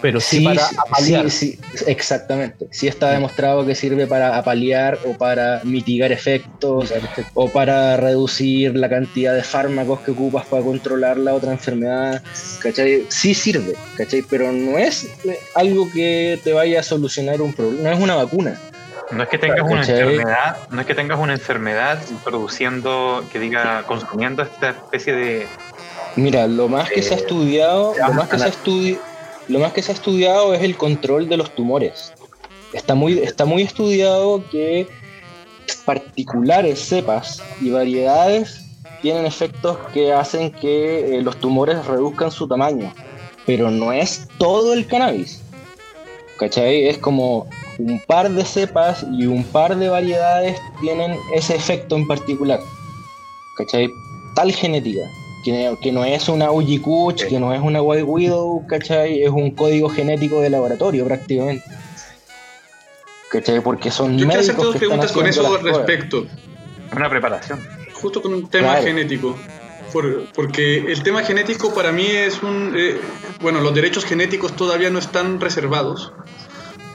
Pero 0.04 0.20
sí, 0.20 0.40
Sí, 0.40 0.44
para 0.44 0.68
sí, 0.68 0.76
apalear. 0.86 1.30
sí, 1.32 1.60
exactamente. 1.88 2.68
Sí 2.72 2.90
está 2.90 3.12
demostrado 3.12 3.66
que 3.66 3.74
sirve 3.74 4.06
para 4.06 4.38
apalear 4.38 5.00
o 5.06 5.14
para 5.18 5.62
mitigar 5.64 6.12
efectos 6.12 6.94
o 7.34 7.48
para 7.50 7.96
reducir 7.96 8.76
la 8.76 8.90
cantidad 8.90 9.34
de 9.34 9.44
fármacos 9.44 10.02
que 10.02 10.12
ocupas 10.12 10.46
para 10.48 10.62
controlar 10.62 11.16
la 11.16 11.34
otra 11.34 11.54
enfermedad. 11.54 12.22
¿Cachai? 12.62 13.06
Sí 13.08 13.34
sirve, 13.34 13.76
¿cachai? 13.96 14.24
Pero 14.30 14.52
no 14.52 14.78
es 14.78 15.08
algo 15.56 15.90
que 15.90 16.38
te 16.44 16.52
vaya 16.52 16.82
a 16.82 16.84
solucionar 16.84 17.42
un 17.42 17.54
problema, 17.54 17.84
no 17.90 17.96
es 17.96 18.04
una 18.04 18.16
vacuna. 18.16 18.60
No 19.12 19.24
es 19.24 19.30
que 19.30 19.38
tengas 19.38 19.62
una 19.62 19.80
¿Cachai? 19.82 20.02
enfermedad, 20.02 20.58
no 20.70 20.82
es 20.82 20.88
que 20.88 20.96
tengas 20.96 21.18
una 21.20 21.32
enfermedad 21.34 22.00
produciendo, 22.26 23.24
que 23.32 23.40
diga, 23.40 23.84
consumiendo 23.88 24.44
esta 24.44 24.72
especie 24.72 25.14
de 25.14 25.48
Mira, 26.18 26.46
lo 26.46 26.68
más 26.68 26.90
que 26.90 27.02
se 27.02 27.14
ha 27.14 27.18
Eh, 27.18 27.22
estudiado, 27.22 27.96
lo 28.06 28.14
más 28.14 28.28
que 28.28 28.38
se 28.38 28.44
ha 28.44 28.50
estudi- 28.50 29.00
lo 29.48 29.60
más 29.60 29.74
que 29.74 29.82
se 29.82 29.92
ha 29.92 29.96
estudiado 29.96 30.54
es 30.54 30.62
el 30.62 30.78
control 30.78 31.28
de 31.30 31.38
los 31.38 31.54
tumores. 31.56 32.14
Está 32.74 32.96
muy, 32.96 33.20
está 33.20 33.46
muy 33.46 33.62
estudiado 33.62 34.44
que 34.50 34.88
particulares 35.86 36.80
cepas 36.80 37.42
y 37.62 37.70
variedades 37.70 38.66
tienen 39.02 39.26
efectos 39.26 39.78
que 39.94 40.14
hacen 40.14 40.52
que 40.52 41.18
eh, 41.18 41.22
los 41.22 41.38
tumores 41.38 41.86
reduzcan 41.86 42.32
su 42.32 42.48
tamaño, 42.48 42.94
pero 43.46 43.70
no 43.70 43.92
es 43.92 44.28
todo 44.38 44.74
el 44.74 44.88
cannabis. 44.88 45.42
¿Cachai? 46.40 46.88
Es 46.88 46.98
como 46.98 47.48
un 47.78 48.00
par 48.08 48.32
de 48.32 48.44
cepas 48.44 49.06
y 49.12 49.26
un 49.26 49.44
par 49.44 49.76
de 49.76 49.90
variedades 49.90 50.60
tienen 50.82 51.18
ese 51.34 51.56
efecto 51.56 51.96
en 51.96 52.08
particular. 52.08 52.60
¿Cachai? 53.58 53.90
Tal 54.36 54.52
genética 54.52 55.02
que, 55.44 55.78
que 55.82 55.92
no 55.92 56.06
es 56.06 56.30
una 56.30 56.52
Uji 56.52 56.80
Kuch, 56.80 57.26
que 57.28 57.40
no 57.40 57.54
es 57.54 57.62
una 57.62 57.82
White 57.82 58.04
Widow, 58.04 58.66
¿cachai? 58.68 59.24
Es 59.24 59.30
un 59.30 59.52
código 59.52 59.90
genético 59.90 60.40
de 60.42 60.50
laboratorio 60.50 61.06
prácticamente. 61.06 61.64
¿Cachai? 63.30 63.62
Porque 63.62 63.92
son 63.92 64.18
Yo 64.18 64.28
quiero 64.28 64.42
médicos 64.42 64.44
hacerte 64.44 64.64
dos 64.64 64.74
que 64.74 64.80
preguntas 64.80 65.12
con 65.12 65.28
eso 65.28 65.44
pruebas. 65.60 65.78
respecto. 65.78 66.26
una 66.96 67.10
preparación. 67.10 67.60
Justo 67.94 68.22
con 68.22 68.34
un 68.34 68.50
tema 68.50 68.70
Claro. 68.70 68.84
genético. 68.86 69.36
Por- 69.92 70.26
porque 70.34 70.78
el 70.78 71.02
tema 71.04 71.24
genético 71.24 71.74
para 71.74 71.92
mí 71.92 72.06
es 72.06 72.42
un... 72.44 72.74
eh, 72.76 72.98
bueno, 73.42 73.60
los 73.62 73.74
derechos 73.74 74.06
genéticos 74.06 74.56
todavía 74.56 74.90
no 74.90 75.00
están 75.00 75.40
reservados. 75.42 76.14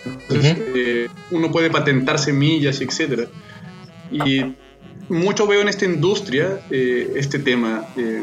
Entonces, 0.04 0.56
eh, 0.74 1.08
uno 1.32 1.50
puede 1.50 1.70
patentar 1.70 2.18
semillas, 2.18 2.80
etcétera. 2.80 3.24
Y 4.10 4.54
mucho 5.08 5.46
veo 5.46 5.60
en 5.62 5.68
esta 5.68 5.84
industria 5.84 6.60
eh, 6.70 7.12
este 7.16 7.38
tema. 7.38 7.86
eh, 7.96 8.22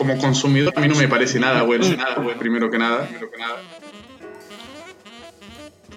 como 0.00 0.16
consumidor 0.16 0.72
a 0.76 0.80
mí 0.80 0.88
no 0.88 0.94
me 0.96 1.08
parece 1.08 1.38
nada 1.38 1.60
bueno, 1.60 1.86
nada 1.94 2.14
bueno, 2.16 2.38
primero 2.38 2.70
que 2.70 2.78
nada. 2.78 3.04
Primero 3.06 3.30
que 3.30 3.36
nada. 3.36 3.56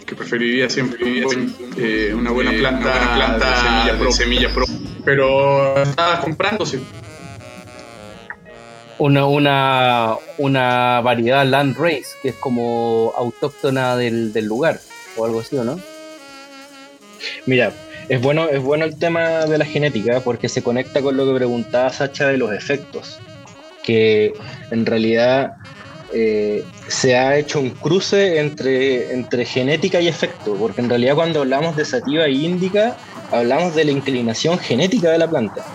Que 0.05 0.13
preferiría 0.13 0.69
siempre 0.69 1.05
un 1.05 1.23
buen, 1.23 1.55
eh, 1.77 2.13
una 2.13 2.31
buena 2.31 2.51
planta, 2.51 2.81
una 2.81 2.91
buena 2.91 3.15
planta 3.15 3.49
de 3.49 3.55
semilla 3.55 3.97
pro. 3.97 4.11
semilla 4.11 4.53
pro. 4.53 4.65
Pero 5.05 5.81
está 5.81 6.19
comprándose. 6.19 6.81
Una, 8.97 9.25
una, 9.25 10.15
una 10.37 10.99
variedad 10.99 11.45
land 11.45 11.77
race, 11.77 12.07
que 12.21 12.29
es 12.29 12.35
como 12.35 13.13
autóctona 13.15 13.95
del, 13.95 14.33
del 14.33 14.45
lugar, 14.45 14.81
o 15.15 15.23
algo 15.23 15.39
así, 15.39 15.55
¿o 15.55 15.63
no? 15.63 15.79
Mira, 17.45 17.71
es 18.09 18.21
bueno, 18.21 18.49
es 18.49 18.61
bueno 18.61 18.85
el 18.85 18.97
tema 18.97 19.45
de 19.45 19.57
la 19.57 19.65
genética 19.65 20.19
porque 20.21 20.49
se 20.49 20.61
conecta 20.61 21.01
con 21.01 21.17
lo 21.17 21.25
que 21.25 21.35
preguntaba 21.35 21.89
Sacha 21.89 22.27
de 22.27 22.37
los 22.37 22.53
efectos. 22.53 23.19
Que 23.83 24.33
en 24.71 24.85
realidad 24.85 25.55
eh, 26.13 26.63
se 26.87 27.15
ha 27.15 27.37
hecho 27.37 27.59
un 27.59 27.71
cruce 27.71 28.39
entre, 28.39 29.13
entre 29.13 29.45
genética 29.45 29.99
y 29.99 30.07
efecto, 30.07 30.55
porque 30.55 30.81
en 30.81 30.89
realidad 30.89 31.15
cuando 31.15 31.41
hablamos 31.41 31.75
de 31.75 31.85
sativa 31.85 32.25
e 32.25 32.31
índica, 32.31 32.95
hablamos 33.31 33.75
de 33.75 33.85
la 33.85 33.91
inclinación 33.91 34.57
genética 34.59 35.11
de 35.11 35.17
la 35.17 35.29
planta. 35.29 35.65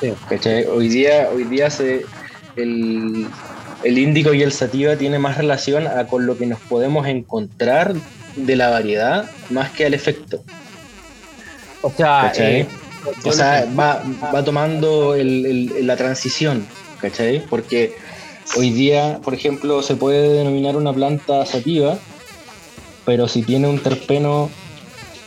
Sí. 0.00 0.12
Hoy 0.72 0.88
día, 0.88 1.28
hoy 1.32 1.44
día 1.44 1.70
se, 1.70 2.04
el, 2.56 3.26
el 3.82 3.98
índico 3.98 4.34
y 4.34 4.42
el 4.42 4.52
sativa 4.52 4.96
tiene 4.96 5.18
más 5.18 5.36
relación 5.36 5.86
a 5.86 6.06
con 6.06 6.26
lo 6.26 6.36
que 6.36 6.46
nos 6.46 6.60
podemos 6.60 7.06
encontrar 7.06 7.94
de 8.36 8.56
la 8.56 8.70
variedad 8.70 9.30
más 9.50 9.70
que 9.70 9.86
al 9.86 9.94
efecto. 9.94 10.42
O 11.82 11.90
sea, 11.90 12.32
eh, 12.36 12.66
O 13.24 13.32
sea, 13.32 13.66
va, 13.78 14.02
va 14.34 14.44
tomando 14.44 15.14
el- 15.14 15.46
el- 15.46 15.86
la 15.86 15.96
transición, 15.96 16.66
¿cachai? 17.00 17.40
Porque 17.48 17.94
hoy 18.56 18.70
día, 18.70 19.20
por 19.24 19.32
ejemplo, 19.32 19.82
se 19.82 19.96
puede 19.96 20.34
denominar 20.34 20.76
una 20.76 20.92
planta 20.92 21.46
sativa, 21.46 21.98
pero 23.06 23.26
si 23.26 23.42
tiene 23.42 23.68
un 23.68 23.78
terpeno 23.78 24.50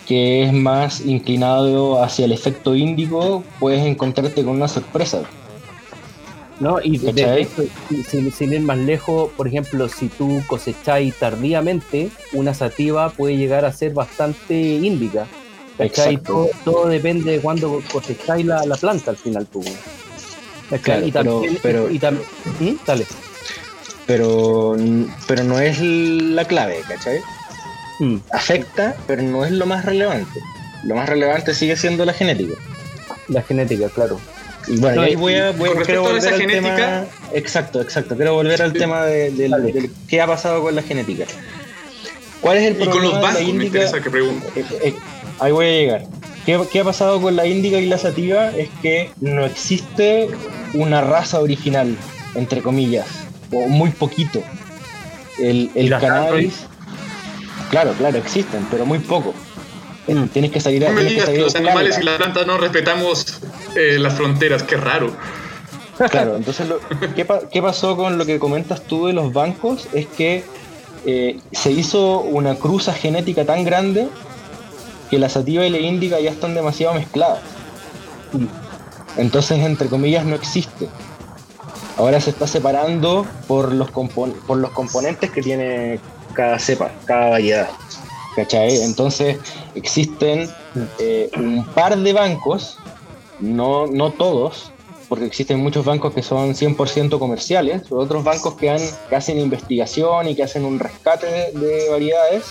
que 0.08 0.44
es 0.44 0.54
más 0.54 1.02
inclinado 1.06 2.04
hacia 2.04 2.26
el 2.26 2.32
efecto 2.32 2.76
índico, 2.76 3.44
puedes 3.60 3.84
encontrarte 3.86 4.44
con 4.44 4.54
una 4.56 4.68
sorpresa. 4.68 5.24
¿no? 6.60 6.78
Y 6.84 6.98
de, 7.00 7.42
hecho, 7.42 7.64
si- 7.90 8.04
sin, 8.04 8.32
sin 8.32 8.54
ir 8.54 8.62
más 8.62 8.78
lejos, 8.78 9.32
por 9.36 9.48
ejemplo, 9.48 9.90
si 9.90 10.08
tú 10.10 10.44
cosecháis 10.48 11.16
tardíamente, 11.16 12.10
una 12.34 12.54
sativa 12.54 13.10
puede 13.10 13.36
llegar 13.36 13.66
a 13.66 13.72
ser 13.72 13.94
bastante 13.94 14.54
índica. 14.56 15.26
¿Cachai? 15.78 16.16
Exacto. 16.16 16.34
Todo, 16.34 16.50
todo 16.64 16.88
depende 16.88 17.32
de 17.34 17.40
cuándo 17.40 17.82
cosecháis 17.92 18.46
la, 18.46 18.64
la 18.66 18.76
planta 18.76 19.12
al 19.12 19.18
final 19.18 19.46
tú. 19.48 19.64
¿cachai? 20.70 20.82
Claro, 20.82 21.06
y 21.08 21.12
también, 21.12 21.60
pero- 21.62 21.86
pero- 21.86 21.90
y 21.92 22.00
tam- 22.00 22.20
¿Mm? 22.60 22.76
Dale. 22.86 23.06
Pero, 24.06 24.76
pero 25.28 25.44
no 25.44 25.60
es 25.60 25.80
la 25.82 26.46
clave, 26.46 26.82
¿cachai? 26.88 27.20
Mm. 28.00 28.18
Afecta, 28.32 28.96
pero 29.08 29.22
no 29.22 29.46
es 29.46 29.52
lo 29.52 29.66
más 29.66 29.86
relevante. 29.86 30.40
Lo 30.84 30.96
más 30.96 31.08
relevante 31.08 31.54
sigue 31.54 31.78
siendo 31.78 32.04
la 32.04 32.14
genética. 32.14 32.56
La 33.30 33.42
genética, 33.44 33.88
claro. 33.90 34.20
Y 34.68 34.78
bueno, 34.78 34.98
No, 35.02 35.08
y 35.08 35.10
ahí 35.12 35.16
voy 35.16 35.36
a, 35.36 35.52
voy 35.52 35.70
con 35.70 35.82
a- 35.82 35.86
quiero 35.86 35.86
respecto 35.86 36.00
a 36.00 36.04
volver 36.04 36.18
esa 36.18 36.30
al 36.30 36.42
genética- 36.42 36.76
tema. 36.76 37.06
Exacto, 37.34 37.82
exacto. 37.82 38.16
Quiero 38.16 38.34
volver 38.34 38.62
al 38.62 38.74
Sí. 38.74 38.80
tema 38.80 39.06
de, 39.06 39.48
Dale. 39.48 39.72
del- 39.72 39.92
qué 40.10 40.22
ha 40.22 40.28
pasado 40.28 40.62
con 40.62 40.76
la 40.76 40.82
genética. 40.82 41.26
¿Cuál 42.42 42.58
es 42.58 42.64
el 42.76 42.82
Y 42.82 42.86
con 42.88 43.02
los 43.04 43.16
de 43.16 43.22
bancos 43.22 43.54
me 43.54 43.66
interesa 43.66 44.02
que 44.02 44.10
pregunte. 44.10 44.48
Eh, 44.60 44.66
eh, 44.84 44.96
ahí 45.40 45.52
voy 45.52 45.66
a 45.66 45.70
llegar. 45.70 46.04
¿Qué, 46.46 46.60
qué 46.72 46.80
ha 46.82 46.84
pasado 46.84 47.22
con 47.22 47.36
la 47.36 47.46
índica 47.46 47.78
y 47.80 47.86
la 47.86 47.98
sativa? 47.98 48.50
Es 48.50 48.70
que 48.82 49.12
no 49.22 49.46
existe 49.46 50.30
una 50.74 51.02
raza 51.02 51.40
original, 51.40 51.96
entre 52.36 52.62
comillas, 52.62 53.08
o 53.52 53.68
muy 53.68 53.92
poquito. 53.92 54.42
El, 55.40 55.72
el 55.76 55.90
cannabis, 55.90 56.66
claro, 57.72 57.94
claro, 57.94 58.18
existen, 58.18 58.68
pero 58.70 58.86
muy 58.86 59.00
poco. 59.00 59.34
Eh, 60.08 60.14
Mm. 60.16 60.28
Tienes 60.28 60.52
que 60.52 60.60
salir 60.60 60.86
a, 60.86 60.90
No 60.90 60.96
me 60.96 61.06
tienes 61.06 61.14
que 61.14 61.14
digas 61.14 61.30
que 61.30 61.32
salir 61.32 61.42
a 61.42 61.46
los 61.46 61.56
animales 61.56 61.98
y 61.98 62.04
las 62.04 62.18
plantas 62.18 62.46
no 62.46 62.58
respetamos 62.58 63.40
eh, 63.78 63.98
las 64.00 64.14
fronteras, 64.16 64.64
qué 64.64 64.76
raro. 64.76 65.16
Claro, 66.12 66.36
entonces, 66.38 66.68
lo- 66.68 66.80
¿qué, 67.16 67.24
pa- 67.24 67.48
qué 67.50 67.62
pasó 67.62 67.96
con 67.96 68.18
lo 68.18 68.26
que 68.26 68.38
comentas 68.38 68.82
tú 68.84 69.08
de 69.08 69.14
los 69.14 69.32
bancos? 69.32 69.88
Es 69.94 70.08
que 70.08 70.44
eh, 71.06 71.40
se 71.54 71.72
hizo 71.72 72.20
una 72.20 72.56
cruza 72.56 72.92
genética 72.94 73.46
tan 73.46 73.64
grande 73.64 74.10
que 75.14 75.20
la 75.20 75.30
sativa 75.30 75.64
y 75.64 75.70
la 75.70 75.78
índica 75.78 76.20
ya 76.20 76.32
están 76.32 76.56
demasiado 76.56 76.96
mezcladas. 76.96 77.38
Entonces, 79.16 79.60
entre 79.60 79.88
comillas, 79.88 80.26
no 80.26 80.34
existe. 80.34 80.90
Ahora 81.98 82.20
se 82.20 82.32
está 82.32 82.48
separando 82.48 83.28
por 83.48 83.72
los, 83.72 83.92
por 83.92 84.58
los 84.58 84.72
componentes 84.72 85.30
que 85.30 85.44
tiene 85.44 86.00
cada 86.34 86.58
cepa, 86.58 86.92
cada 87.06 87.30
variedad. 87.30 87.70
¿Cachai? 88.36 88.82
Entonces 88.82 89.38
existen 89.76 90.50
eh, 90.98 91.30
un 91.38 91.64
par 91.64 91.96
de 91.96 92.12
bancos, 92.12 92.80
no, 93.40 93.86
no 93.86 94.14
todos, 94.14 94.72
porque 95.10 95.26
existen 95.26 95.60
muchos 95.60 95.86
bancos 95.86 96.12
que 96.16 96.24
son 96.24 96.56
100% 96.56 97.20
comerciales, 97.20 97.84
otros 97.92 98.24
bancos 98.24 98.56
que 98.56 98.72
hacen 98.72 99.38
investigación 99.38 100.28
y 100.30 100.36
que 100.36 100.42
hacen 100.42 100.66
un 100.66 100.80
rescate 100.80 101.28
de, 101.28 101.52
de 101.52 101.90
variedades, 101.92 102.46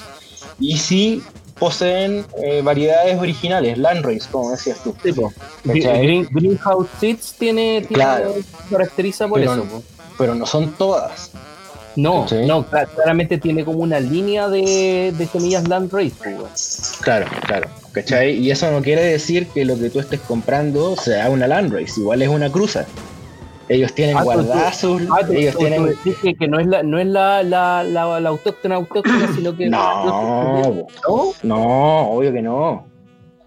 y 0.60 0.78
sí 0.78 1.24
poseen 1.62 2.26
eh, 2.42 2.60
variedades 2.60 3.16
originales, 3.20 3.78
landrace, 3.78 4.28
como 4.32 4.50
decías 4.50 4.82
tú. 4.82 4.92
Tipo, 5.00 5.32
¿Cachai? 5.64 6.02
Green- 6.02 6.28
Greenhouse 6.28 6.88
Seeds 6.98 7.34
tiene, 7.38 7.82
tiene 7.86 8.02
Claro. 8.02 8.34
caracteriza 8.68 9.28
por 9.28 9.38
Pero 9.38 9.52
eso. 9.52 9.64
no. 9.64 9.82
Pero 10.18 10.34
no 10.34 10.44
son 10.44 10.72
todas. 10.72 11.30
No, 11.94 12.22
¿Cachai? 12.22 12.46
no, 12.48 12.66
cla- 12.68 12.88
claramente 12.92 13.38
tiene 13.38 13.64
como 13.64 13.78
una 13.78 14.00
línea 14.00 14.48
de, 14.48 15.14
de 15.16 15.26
semillas 15.28 15.68
Landrace. 15.68 16.10
Claro, 17.00 17.26
claro. 17.46 17.68
¿Cachai? 17.92 18.32
Y 18.38 18.50
eso 18.50 18.68
no 18.72 18.82
quiere 18.82 19.04
decir 19.04 19.46
que 19.46 19.64
lo 19.64 19.78
que 19.78 19.88
tú 19.88 20.00
estés 20.00 20.18
comprando 20.20 20.96
sea 20.96 21.30
una 21.30 21.46
landrace, 21.46 22.00
igual 22.00 22.22
es 22.22 22.28
una 22.28 22.50
cruza. 22.50 22.86
Ellos 23.68 23.92
tienen 23.94 24.16
Ah, 24.16 24.20
tú- 24.20 24.24
guardadas 24.26 24.76
sus. 24.76 25.02
Ah, 25.10 25.20
ellos 25.30 25.52
tú- 25.54 25.58
tienen. 25.60 25.94
que, 26.22 26.34
que 26.34 26.48
no 26.48 26.58
es 26.58 26.66
la, 26.66 26.82
no 26.82 26.98
es 26.98 27.06
la, 27.06 27.42
la, 27.42 27.82
la, 27.84 28.20
la 28.20 28.28
autóctona 28.28 28.74
autóctona, 28.76 29.28
sino 29.34 29.56
que 29.56 29.68
No, 29.68 30.04
¿No? 31.08 31.32
no, 31.42 32.10
obvio 32.10 32.32
que 32.32 32.42
no. 32.42 32.86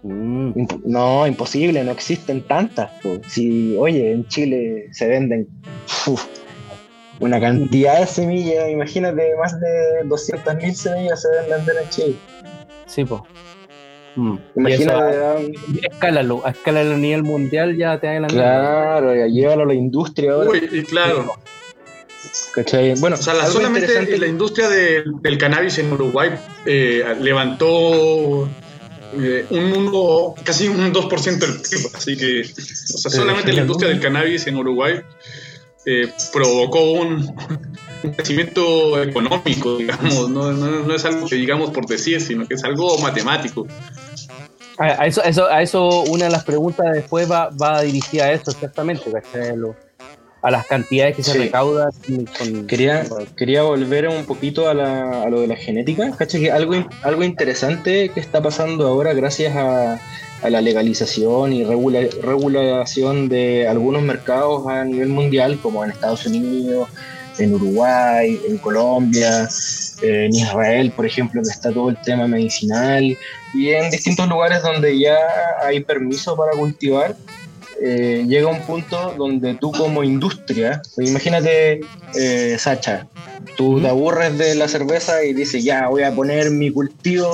Mm. 0.02 0.52
No, 0.84 1.26
imposible, 1.26 1.82
no 1.84 1.90
existen 1.90 2.42
tantas. 2.42 2.90
po. 3.02 3.18
Si, 3.28 3.76
oye, 3.76 4.12
en 4.12 4.26
Chile 4.28 4.86
se 4.92 5.08
venden 5.08 5.48
uf, 6.06 6.24
una 7.20 7.40
cantidad 7.40 7.98
de 8.00 8.06
semillas, 8.06 8.68
imagínate, 8.70 9.34
más 9.36 9.58
de 9.60 10.04
200.000 10.04 10.72
semillas 10.74 11.22
se 11.22 11.28
vender 11.50 11.76
en 11.82 11.88
Chile. 11.90 12.14
Sí, 12.86 13.04
pues. 13.04 13.20
Eso, 14.66 14.90
ah, 14.94 15.36
escálalo, 15.90 16.46
a 16.46 16.50
escálalo 16.50 16.94
a 16.94 16.96
nivel 16.96 17.22
mundial 17.22 17.76
ya 17.76 17.98
te 18.00 18.06
da 18.06 18.20
la 18.20 18.26
claro, 18.28 19.14
ya 19.14 19.26
llévalo 19.26 19.64
a 19.64 19.66
la 19.66 19.74
industria 19.74 20.32
ahora. 20.32 20.50
Uy, 20.50 20.68
y 20.72 20.82
claro. 20.84 21.32
¿cachai? 22.54 22.94
Bueno, 22.98 23.16
O 23.16 23.22
sea, 23.22 23.34
la- 23.34 23.44
algo 23.44 23.52
solamente 23.54 23.86
interesante- 23.86 24.18
la 24.18 24.26
industria 24.26 24.68
de- 24.68 25.04
del 25.20 25.38
cannabis 25.38 25.78
en 25.78 25.92
Uruguay 25.92 26.30
eh, 26.64 27.04
levantó 27.20 28.48
eh, 29.18 29.46
un 29.50 29.72
uno- 29.72 30.34
casi 30.44 30.66
un 30.68 30.92
2% 30.92 31.46
del 31.46 31.60
PIB. 31.60 31.90
Así 31.94 32.16
que, 32.16 32.40
o 32.42 32.98
sea, 32.98 33.10
solamente 33.10 33.52
la 33.52 33.60
industria 33.62 33.88
del 33.90 34.00
cannabis 34.00 34.46
en 34.46 34.56
Uruguay 34.56 35.00
eh, 35.88 36.08
provocó 36.32 36.90
un, 36.92 37.32
un 38.02 38.10
crecimiento 38.12 39.00
económico, 39.00 39.76
digamos. 39.78 40.28
No, 40.28 40.52
no- 40.52 40.80
no 40.84 40.94
es 40.94 41.04
algo 41.04 41.28
que 41.28 41.36
digamos 41.36 41.70
por 41.70 41.86
decir, 41.86 42.20
sino 42.20 42.46
que 42.48 42.54
es 42.54 42.64
algo 42.64 42.98
matemático. 42.98 43.66
A, 44.78 45.06
eso, 45.06 45.22
eso, 45.24 45.46
a 45.46 45.62
eso, 45.62 46.02
una 46.04 46.26
de 46.26 46.30
las 46.30 46.44
preguntas 46.44 46.92
después 46.92 47.30
va, 47.30 47.50
va 47.50 47.80
dirigida 47.82 48.24
a 48.26 48.32
eso 48.32 48.50
exactamente. 48.50 49.04
Lo- 49.56 49.74
a 50.42 50.50
las 50.50 50.66
cantidades 50.66 51.16
que 51.16 51.22
se 51.24 51.32
Sí. 51.32 51.38
recaudan 51.38 51.90
con- 52.38 52.66
Quería, 52.68 53.04
quería 53.36 53.62
volver 53.62 54.06
un 54.08 54.24
poquito 54.26 54.68
a, 54.68 54.74
la- 54.74 55.22
a 55.22 55.28
lo 55.30 55.40
de 55.40 55.48
la 55.48 55.56
genética. 55.56 56.10
¿Cachai? 56.16 56.42
Que 56.42 56.52
algo, 56.52 56.74
algo 57.02 57.24
interesante 57.24 58.10
que 58.10 58.20
está 58.20 58.40
pasando 58.42 58.86
ahora 58.86 59.12
gracias 59.14 59.56
a, 59.56 59.98
a 60.42 60.50
la 60.50 60.60
legalización 60.60 61.52
y 61.52 61.64
regula- 61.64 62.06
regulación 62.22 63.28
de 63.28 63.66
algunos 63.66 64.02
mercados 64.02 64.68
a 64.68 64.84
nivel 64.84 65.08
mundial, 65.08 65.58
como 65.60 65.82
en 65.84 65.90
Estados 65.90 66.26
Unidos, 66.26 66.88
en 67.38 67.54
Uruguay, 67.54 68.40
en 68.48 68.58
Colombia, 68.58 69.48
en 70.02 70.34
Israel, 70.34 70.92
por 70.94 71.06
ejemplo, 71.06 71.42
que 71.42 71.50
está 71.50 71.72
todo 71.72 71.90
el 71.90 72.00
tema 72.02 72.26
medicinal, 72.26 73.16
y 73.54 73.70
en 73.70 73.90
distintos 73.90 74.28
lugares 74.28 74.62
donde 74.62 74.98
ya 74.98 75.18
hay 75.62 75.80
permiso 75.80 76.36
para 76.36 76.52
cultivar. 76.52 77.16
eh, 77.82 78.24
llega 78.26 78.48
un 78.48 78.62
punto 78.62 79.14
donde 79.18 79.54
tú 79.54 79.70
como 79.70 80.02
industria, 80.02 80.80
imagínate 80.96 81.80
eh, 82.14 82.56
Sacha, 82.58 83.06
tú 83.56 83.80
te 83.80 83.88
aburres 83.88 84.38
de 84.38 84.54
la 84.54 84.66
cerveza 84.66 85.22
y 85.22 85.34
dices, 85.34 85.62
ya 85.62 85.88
voy 85.88 86.02
a 86.02 86.14
poner 86.14 86.50
mi 86.50 86.70
cultivo 86.70 87.30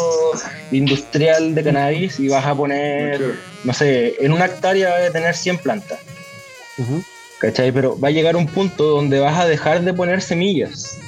industrial 0.73 1.55
de 1.55 1.63
cannabis 1.63 2.19
y 2.19 2.29
vas 2.29 2.45
a 2.45 2.57
poner, 2.57 3.21
no 3.63 3.73
sé, 3.73 4.17
en 4.19 4.33
una 4.33 4.47
hectárea 4.47 4.91
vas 4.91 5.09
a 5.09 5.13
tener 5.13 5.35
100 5.35 5.59
plantas. 5.59 6.01
¿cachai? 7.43 7.73
Pero 7.73 7.99
va 7.99 8.09
a 8.09 8.13
llegar 8.13 8.37
un 8.37 8.47
punto 8.47 8.85
donde 8.85 9.19
vas 9.19 9.39
a 9.39 9.47
dejar 9.47 9.83
de 9.83 9.93
poner 9.93 10.23
semillas. 10.23 10.99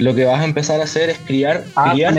Lo 0.00 0.14
que 0.14 0.24
vas 0.24 0.40
a 0.40 0.44
empezar 0.44 0.80
a 0.80 0.84
hacer 0.84 1.10
es 1.10 1.18
criar, 1.18 1.64
Ah, 1.76 1.92
criar 1.92 2.14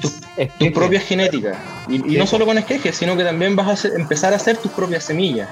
tu- 0.00 0.72
propias 0.72 1.04
genéticas. 1.04 1.56
Y, 1.88 2.14
y 2.14 2.16
no 2.16 2.26
solo 2.26 2.46
con 2.46 2.56
esquejes, 2.58 2.96
sino 2.96 3.16
que 3.16 3.24
también 3.24 3.56
vas 3.56 3.68
a 3.68 3.72
hacer- 3.72 3.92
empezar 3.98 4.32
a 4.32 4.36
hacer 4.36 4.56
tus 4.56 4.70
propias 4.72 5.04
semillas. 5.04 5.48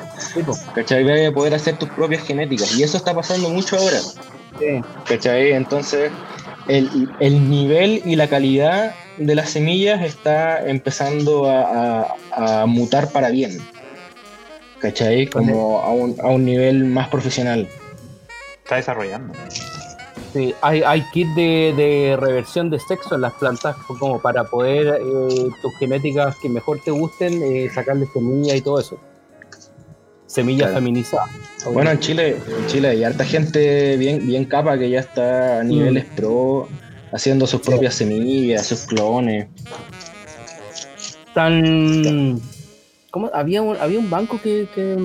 ¿Cachai? 0.74 1.04
Vas 1.04 1.28
a 1.28 1.32
poder 1.32 1.54
hacer 1.54 1.76
tus 1.78 1.88
propias 1.90 2.22
genéticas. 2.24 2.74
Y 2.76 2.82
eso 2.82 2.96
está 2.96 3.12
pasando 3.14 3.48
mucho 3.50 3.76
ahora. 3.76 3.98
¿Cachai? 5.08 5.52
Entonces, 5.52 6.10
el, 6.68 7.08
el 7.20 7.50
nivel 7.50 8.00
y 8.04 8.16
la 8.16 8.28
calidad 8.28 8.94
de 9.18 9.34
las 9.34 9.50
semillas 9.50 10.02
está 10.02 10.64
empezando 10.68 11.50
a, 11.50 12.06
a- 12.30 12.62
a 12.62 12.66
mutar 12.66 13.10
para 13.10 13.30
bien. 13.30 13.58
¿Cachai? 14.78 15.26
Como 15.26 15.80
a 15.80 15.90
un, 15.90 16.16
a 16.20 16.28
un 16.28 16.44
nivel 16.44 16.84
más 16.84 17.08
profesional. 17.08 17.68
Está 18.64 18.76
desarrollando. 18.76 19.34
Sí, 20.32 20.54
hay, 20.62 20.82
hay 20.82 21.02
kit 21.12 21.28
de, 21.34 21.74
de 21.76 22.16
reversión 22.18 22.70
de 22.70 22.78
sexo 22.80 23.14
en 23.14 23.20
las 23.20 23.34
plantas 23.34 23.76
como 23.86 24.18
para 24.20 24.44
poder 24.44 24.98
eh, 25.00 25.48
tus 25.60 25.76
genéticas 25.78 26.36
que 26.36 26.48
mejor 26.48 26.80
te 26.82 26.90
gusten, 26.90 27.42
eh, 27.42 27.68
sacarle 27.74 28.06
semilla 28.12 28.56
y 28.56 28.60
todo 28.62 28.80
eso. 28.80 28.98
Semillas 30.26 30.68
Claro. 30.68 30.74
feminizadas. 30.76 31.30
Bueno, 31.70 31.90
en 31.90 31.98
Chile, 32.00 32.36
en 32.58 32.66
Chile 32.66 32.88
hay 32.88 33.04
harta 33.04 33.24
gente 33.26 33.96
bien, 33.98 34.26
bien 34.26 34.46
capa 34.46 34.78
que 34.78 34.88
ya 34.88 35.00
está 35.00 35.60
a 35.60 35.64
niveles 35.64 36.06
pro 36.16 36.66
haciendo 37.12 37.46
sus 37.46 37.60
propias 37.60 37.94
semillas, 37.94 38.66
sus 38.66 38.86
clones. 38.86 39.48
Tan... 41.34 42.40
¿Cómo? 43.10 43.30
Había 43.34 43.60
un, 43.60 43.76
había 43.76 43.98
un 43.98 44.08
banco 44.08 44.40
que, 44.42 44.66
que 44.74 44.96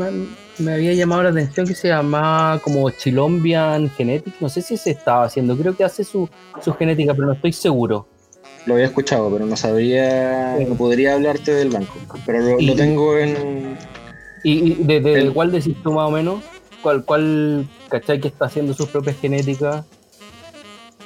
me 0.60 0.74
había 0.74 0.93
llamado 0.93 1.24
la 1.24 1.30
atención 1.30 1.67
que 1.67 1.76
se 1.76 1.88
llamaba 1.89 2.60
como 2.60 2.89
Chilombian 2.89 3.89
Genetics. 3.91 4.41
No 4.41 4.50
sé 4.50 4.62
si 4.62 4.78
se 4.78 4.91
estaba 4.91 5.26
haciendo, 5.26 5.56
creo 5.58 5.76
que 5.76 5.84
hace 5.84 6.04
su, 6.04 6.30
su 6.62 6.74
genética, 6.74 7.13
pero 7.13 7.28
no 7.28 7.34
estoy 7.34 7.54
seguro. 7.54 8.08
Lo 8.65 8.74
había 8.74 8.88
escuchado, 8.88 9.32
pero 9.32 9.46
no 9.46 9.56
sabría, 9.56 10.58
Sí. 10.58 10.65
no 10.65 10.76
podría 10.76 11.13
hablarte 11.13 11.54
del 11.54 11.70
banco. 11.70 11.93
Pero 12.26 12.39
lo, 12.39 12.60
Y- 12.60 12.65
lo 12.65 12.76
tengo 12.76 13.17
en, 13.17 13.78
¿Y, 14.43 14.72
y 14.74 14.76
de, 14.84 15.00
de 15.02 15.13
El- 15.22 15.34
cuál 15.34 15.52
decís 15.52 15.76
tú 15.84 15.91
más 15.93 16.08
o 16.08 16.12
menos? 16.12 16.43
¿Cuál, 16.82 17.04
cuál 17.06 17.67
cachai 17.89 18.20
que 18.20 18.28
está 18.28 18.46
haciendo 18.46 18.74
sus 18.74 18.88
propias 18.88 19.17
genéticas? 19.20 19.86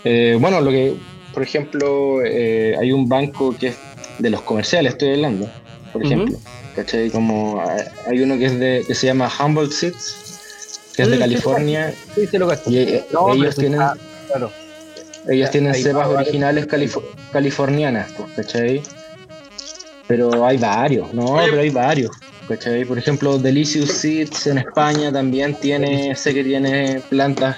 Eh, 0.04 0.38
bueno, 0.40 0.62
lo 0.62 0.72
que, 0.72 0.96
por 1.34 1.44
ejemplo, 1.44 2.24
eh, 2.26 2.76
hay 2.80 2.92
un 2.92 3.08
banco 3.08 3.56
que 3.58 3.68
es 3.68 3.78
de 4.18 4.30
los 4.30 4.42
comerciales, 4.42 4.94
estoy 4.94 5.12
hablando, 5.14 5.48
por 5.94 6.04
ejemplo. 6.04 6.38
¿Cachai? 6.76 7.10
Como 7.10 7.62
eh, 7.62 7.86
hay 8.08 8.22
uno 8.22 8.38
que 8.38 8.46
es 8.46 8.60
de, 8.60 8.84
que 8.88 8.96
se 8.96 9.08
llama 9.08 9.30
Humboldt 9.40 9.72
Seeds, 9.74 10.94
que 10.96 11.04
es 11.04 11.10
de 11.10 11.20
California, 11.20 11.94
Sí, 12.16 12.28
se 12.28 12.40
lo 12.40 12.50
y 12.68 12.78
eh, 12.78 13.06
No, 13.12 13.34
ellos 13.34 13.56
tienen, 13.56 13.82
está- 13.82 13.94
claro. 14.28 14.52
ellos 15.30 15.52
tienen 15.52 15.74
hay 15.74 15.84
cepas 15.84 16.08
varios. 16.08 16.22
originales 16.22 16.68
califo- 16.68 17.04
californianas, 17.32 18.12
pues, 18.16 18.30
¿cachai? 18.36 18.84
Pero 20.08 20.46
hay 20.46 20.58
varios, 20.58 21.14
no, 21.14 21.26
Oye. 21.26 21.48
pero 21.50 21.62
hay 21.62 21.70
varios. 21.70 22.12
¿cachai? 22.48 22.84
Por 22.86 22.98
ejemplo, 22.98 23.38
Delicious 23.38 23.92
Seeds 23.92 24.48
en 24.48 24.58
España 24.58 25.12
también 25.12 25.56
tiene, 25.56 26.16
sé 26.16 26.34
que 26.34 26.44
tiene 26.44 27.02
plantas 27.10 27.58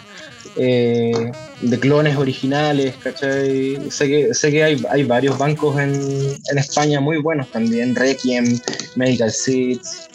eh, 0.55 1.31
de 1.69 1.79
clones 1.79 2.17
originales, 2.17 2.95
¿cachai? 3.01 3.79
Sé 3.89 4.07
que, 4.07 4.33
sé 4.33 4.51
que 4.51 4.63
hay, 4.63 4.85
hay 4.89 5.03
varios 5.03 5.37
bancos 5.37 5.79
en, 5.79 5.93
en 5.93 6.57
España 6.57 6.99
muy 6.99 7.17
buenos 7.17 7.49
también, 7.51 7.95
Requiem, 7.95 8.59
Medical 8.95 9.31
Seeds. 9.31 10.09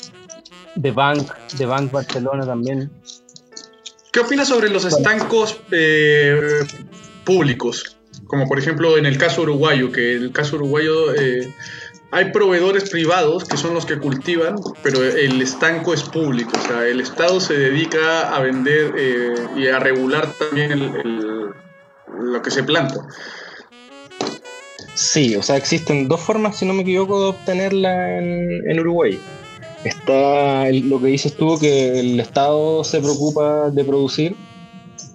De 0.74 0.92
Bank, 0.92 1.32
de 1.58 1.66
Bank 1.66 1.90
Barcelona 1.90 2.46
también. 2.46 2.88
¿Qué 4.12 4.20
opinas 4.20 4.48
sobre 4.48 4.68
los 4.68 4.84
estancos 4.84 5.58
eh, 5.72 6.38
públicos? 7.24 7.96
Como 8.26 8.46
por 8.46 8.58
ejemplo 8.58 8.96
en 8.96 9.04
el 9.04 9.18
caso 9.18 9.42
uruguayo, 9.42 9.90
que 9.90 10.16
en 10.16 10.22
el 10.24 10.32
caso 10.32 10.56
uruguayo 10.56 11.14
eh, 11.14 11.52
hay 12.10 12.32
proveedores 12.32 12.88
privados 12.88 13.44
que 13.44 13.56
son 13.56 13.74
los 13.74 13.84
que 13.84 13.98
cultivan, 13.98 14.56
pero 14.82 15.02
el 15.02 15.42
estanco 15.42 15.92
es 15.92 16.02
público. 16.02 16.52
O 16.58 16.66
sea, 16.66 16.86
el 16.86 17.00
Estado 17.00 17.40
se 17.40 17.54
dedica 17.54 18.34
a 18.34 18.40
vender 18.40 18.94
eh, 18.96 19.34
y 19.56 19.66
a 19.68 19.78
regular 19.78 20.32
también 20.38 20.72
el- 20.72 21.50
lo 22.18 22.42
que 22.42 22.50
se 22.50 22.62
planta. 22.62 22.96
Sí, 24.94 25.36
o 25.36 25.42
sea, 25.42 25.56
existen 25.56 26.08
dos 26.08 26.20
formas, 26.20 26.56
si 26.56 26.66
no 26.66 26.74
me 26.74 26.82
equivoco, 26.82 27.20
de 27.20 27.28
obtenerla 27.28 28.18
en, 28.18 28.80
Uruguay. 28.80 29.18
Está 29.84 30.70
lo 30.72 31.00
que 31.00 31.06
dices 31.06 31.36
tú, 31.36 31.56
que 31.58 32.00
el 32.00 32.18
Estado 32.18 32.82
se 32.82 32.98
preocupa 32.98 33.70
de 33.70 33.84
producir 33.84 34.34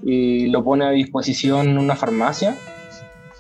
y 0.06 0.47
lo 0.47 0.63
pone 0.63 0.86
a 0.86 0.91
disposición 0.91 1.77
una 1.77 1.97
farmacia. 1.97 2.56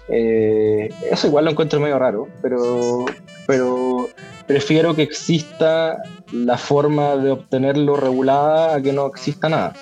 Eh, 0.09 0.89
eso 1.09 1.27
igual 1.27 1.45
lo 1.45 1.51
encuentro 1.51 1.79
medio 1.79 1.97
raro, 1.97 2.27
pero, 2.41 3.05
pero 3.47 4.09
prefiero 4.47 4.95
que 4.95 5.03
exista 5.03 6.01
la 6.31 6.57
forma 6.57 7.15
de 7.15 7.31
obtenerlo 7.31 7.95
regulada 7.95 8.75
a 8.75 8.81
que 8.81 8.91
no 8.91 9.07
exista 9.07 9.49
nada. 9.49 9.73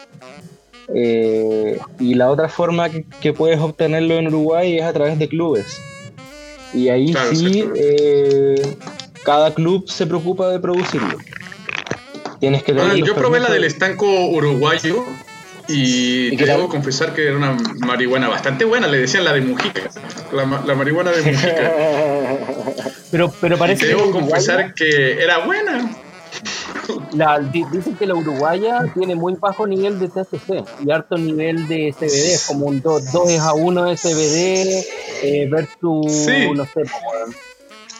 Eh, 0.94 1.80
y 2.00 2.14
la 2.16 2.30
otra 2.30 2.50
forma 2.50 2.90
que, 2.90 3.34
puedes 3.34 3.60
obtenerlo 3.60 4.16
en 4.16 4.28
Uruguay 4.28 4.78
es 4.78 4.84
a 4.84 4.94
través 4.94 5.18
de 5.18 5.28
clubes. 5.28 5.82
Y 6.74 6.90
ahí 6.90 7.12
Claro, 7.12 7.36
sí, 7.36 7.66
eh, 7.76 8.78
cada 9.24 9.54
club 9.54 9.90
se 9.90 10.06
preocupa 10.06 10.50
de 10.50 10.60
producirlo. 10.60 11.18
Tienes 12.40 12.64
que 12.64 12.72
Ah, 12.72 12.76
tener 12.76 13.00
los 13.00 13.08
yo 13.08 13.16
probé 13.16 13.40
la 13.40 13.52
del 13.52 13.64
estanco 13.64 14.06
uruguayo 14.28 15.04
y 15.74 16.34
¿Y 16.34 16.38
te 16.38 16.46
debo 16.46 16.68
confesar 16.70 17.14
que 17.14 17.28
era 17.28 17.38
una 17.38 17.58
marihuana 17.86 18.28
bastante 18.30 18.66
buena, 18.66 18.88
le 18.88 19.00
decían 19.00 19.24
la 19.24 19.34
de 19.34 19.42
Mujica, 19.42 19.82
la, 20.34 20.46
ma- 20.46 20.64
la 20.66 20.76
marihuana 20.76 21.12
de 21.12 21.22
Mujica. 21.24 21.72
Pero, 23.12 23.30
pero 23.42 23.56
Y 23.56 23.60
parece 23.60 23.82
te 23.82 23.88
que 23.88 23.96
debo 23.96 24.08
uruguaya- 24.08 24.30
confesar 24.30 24.74
que 24.74 25.22
era 25.22 25.40
buena. 25.46 25.92
la- 27.14 27.40
di- 27.40 27.66
dicen 27.72 27.96
que 27.96 28.06
la 28.06 28.16
uruguaya 28.16 28.86
tiene 28.94 29.16
muy 29.16 29.36
bajo 29.36 29.68
nivel 29.68 30.00
de 30.00 30.08
THC 30.08 30.64
y 30.86 30.92
alto 30.92 31.18
nivel 31.18 31.68
de 31.68 31.94
CBD, 31.98 32.34
es 32.36 32.46
como 32.48 32.68
un 32.68 32.82
2 32.82 33.04
a 33.42 33.54
1 33.54 33.84
de 33.84 33.98
CBD 33.98 34.86
eh, 35.24 35.48
versus, 35.52 36.06
Sí. 36.26 36.50
no 36.56 36.64
sé, 36.66 36.84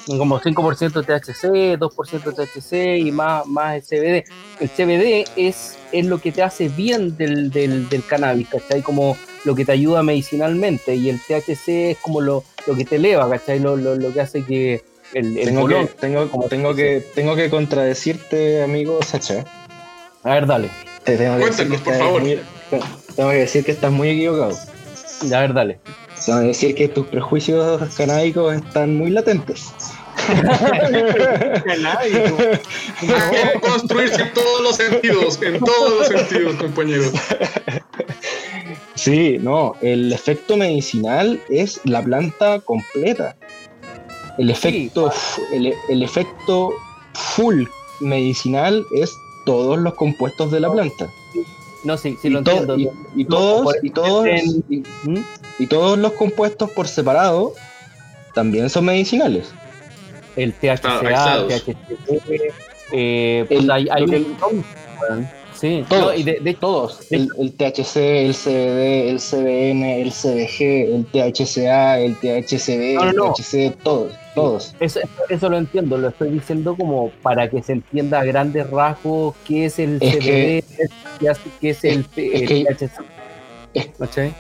como, 0.08 0.20
como 0.20 0.72
5% 0.72 0.94
de 0.94 1.20
THC, 1.20 1.78
2% 1.80 2.24
de 2.24 2.46
THC 2.46 3.06
y 3.08 3.12
más, 3.12 3.46
más 3.48 3.84
CBD. 3.88 4.24
El 4.60 4.70
CBD 4.70 5.26
es, 5.36 5.78
es 5.92 6.06
lo 6.06 6.20
que 6.20 6.32
te 6.32 6.42
hace 6.44 6.70
bien 6.70 7.16
del, 7.18 7.52
del, 7.52 7.88
del 7.90 8.06
cannabis, 8.06 8.48
¿cachai? 8.50 8.82
Como 8.82 9.18
lo 9.46 9.56
que 9.56 9.66
te 9.66 9.72
ayuda 9.72 10.04
medicinalmente 10.04 10.96
y 10.96 11.10
el 11.10 11.20
THC 11.20 11.68
es 11.92 11.98
como 11.98 12.22
lo, 12.22 12.44
lo 12.68 12.76
que 12.76 12.86
te 12.86 12.98
eleva, 12.98 13.30
¿cachai? 13.30 13.60
Lo, 13.60 13.76
lo, 13.76 13.96
lo 13.96 14.14
que 14.14 14.22
hace 14.22 14.44
que 14.44 14.84
el, 15.14 15.38
el 15.38 15.46
Tengo 15.46 15.68
que, 15.68 15.74
color... 15.74 15.88
tengo, 16.00 16.30
como 16.30 16.48
tengo, 16.48 16.74
que, 16.76 17.06
tengo 17.16 17.36
que 17.36 17.50
contradecirte, 17.50 18.64
amigo 18.64 19.00
Sacha. 19.04 19.44
A 20.24 20.34
ver, 20.36 20.46
dale. 20.46 20.70
Te 21.04 21.18
tengo 21.18 21.38
que 21.40 21.46
decir 21.46 21.68
Cuéntanos, 21.68 21.82
que 21.82 21.90
por 21.92 22.00
favor. 22.00 22.22
muy- 22.22 22.40
tengo 23.16 23.30
que 23.32 23.36
decir 23.38 23.66
que 23.66 23.72
estás 23.72 23.92
muy 23.92 24.10
equivocado. 24.10 24.58
A 25.24 25.40
ver, 25.42 25.54
dale. 25.54 25.80
Tengo 26.26 26.40
que 26.40 26.48
decir 26.48 26.76
que 26.76 26.88
tus 26.88 27.08
prejuicios 27.08 27.82
canábicos 27.96 28.56
están 28.56 28.98
muy 28.98 29.12
latentes. 29.12 29.74
Hay 30.28 30.52
que 33.54 33.60
construirse 33.60 34.22
en 34.22 34.34
todos 34.34 34.62
los 34.62 34.76
sentidos, 34.76 35.42
en 35.42 35.60
todos 35.60 36.00
los 36.00 36.08
sentidos, 36.08 36.56
compañeros. 36.56 37.12
Sí, 38.96 39.38
no, 39.40 39.74
el 39.82 40.14
efecto 40.14 40.58
medicinal 40.58 41.42
es 41.50 41.82
la 41.86 42.04
planta 42.04 42.60
completa. 42.60 43.36
El 44.38 44.50
efecto, 44.52 45.12
el, 45.52 45.74
el 45.90 46.04
efecto 46.04 46.70
full 47.14 47.66
medicinal 48.00 48.86
es 48.96 49.12
todos 49.46 49.80
los 49.80 49.96
compuestos 49.96 50.52
de 50.52 50.60
la 50.60 50.72
planta. 50.72 51.10
No, 51.84 51.98
sí, 51.98 52.16
sí 52.22 52.28
y, 52.28 52.32
lo 52.32 52.44
to- 52.44 52.52
entiendo. 52.52 52.78
y- 53.16 53.26
todos, 53.26 53.76
y, 53.82 53.90
todos, 53.90 54.26
en- 54.28 54.64
y, 54.70 54.78
¿Mm? 55.04 55.24
y 55.60 55.68
todos 55.68 55.98
los 55.98 56.12
compuestos 56.14 56.70
por 56.72 56.88
separado 56.88 57.54
también 58.34 58.70
son 58.70 58.86
medicinales. 58.86 59.52
El 60.36 60.54
THCA, 60.54 61.36
el 61.38 61.48
THC, 61.48 61.76
eh, 62.92 63.46
pues 63.48 63.60
El- 63.62 63.72
hay, 63.72 63.88
weón. 64.06 65.28
Sí, 65.54 65.86
Todos. 65.88 66.02
no, 66.06 66.14
y 66.16 66.24
de, 66.24 66.40
de 66.40 66.54
Todos, 66.56 67.12
el, 67.12 67.28
el 67.38 67.54
THC, 67.54 68.26
el 68.26 68.34
CBD, 68.34 69.10
el 69.12 69.20
CBN, 69.20 70.02
el 70.02 70.12
CBG, 70.12 70.96
el 70.96 71.06
THCA, 71.06 72.00
el 72.00 72.16
THCB, 72.16 72.96
No, 72.96 73.04
no, 73.04 73.10
el 73.12 73.16
no. 73.16 73.34
THC, 73.34 73.76
todos, 73.84 74.12
todos. 74.34 74.74
eso, 74.80 75.02
eso 75.30 75.50
lo 75.50 75.58
entiendo, 75.60 75.98
lo 76.00 76.08
estoy 76.08 76.32
diciendo 76.32 76.76
como 76.76 77.12
para 77.22 77.48
que 77.48 77.62
se 77.62 77.74
entienda 77.74 78.22
a 78.22 78.24
grandes 78.24 78.68
rasgos 78.72 79.36
qué 79.48 79.66
es 79.66 79.78
el 79.78 79.98
Es 80.02 80.16
CBD, 80.16 80.20
que- 80.24 80.64
qué 81.20 81.70
es, 81.70 81.84
el, 81.84 82.06
es 82.16 82.42
el 82.42 82.48
que- 82.48 82.66
THC. 82.66 82.92
es- 83.74 83.88
¿cachai? 83.98 84.34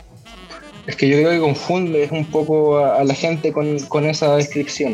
Es 0.88 0.95
que 0.95 1.07
yo 1.07 1.17
creo 1.17 1.29
que 1.31 1.39
confundes 1.39 2.12
un 2.12 2.25
poco 2.25 2.77
a, 2.79 2.97
a 2.99 3.03
la 3.03 3.13
gente 3.13 3.51
con, 3.53 3.77
con 3.81 4.05
esa 4.05 4.36
descripción. 4.36 4.93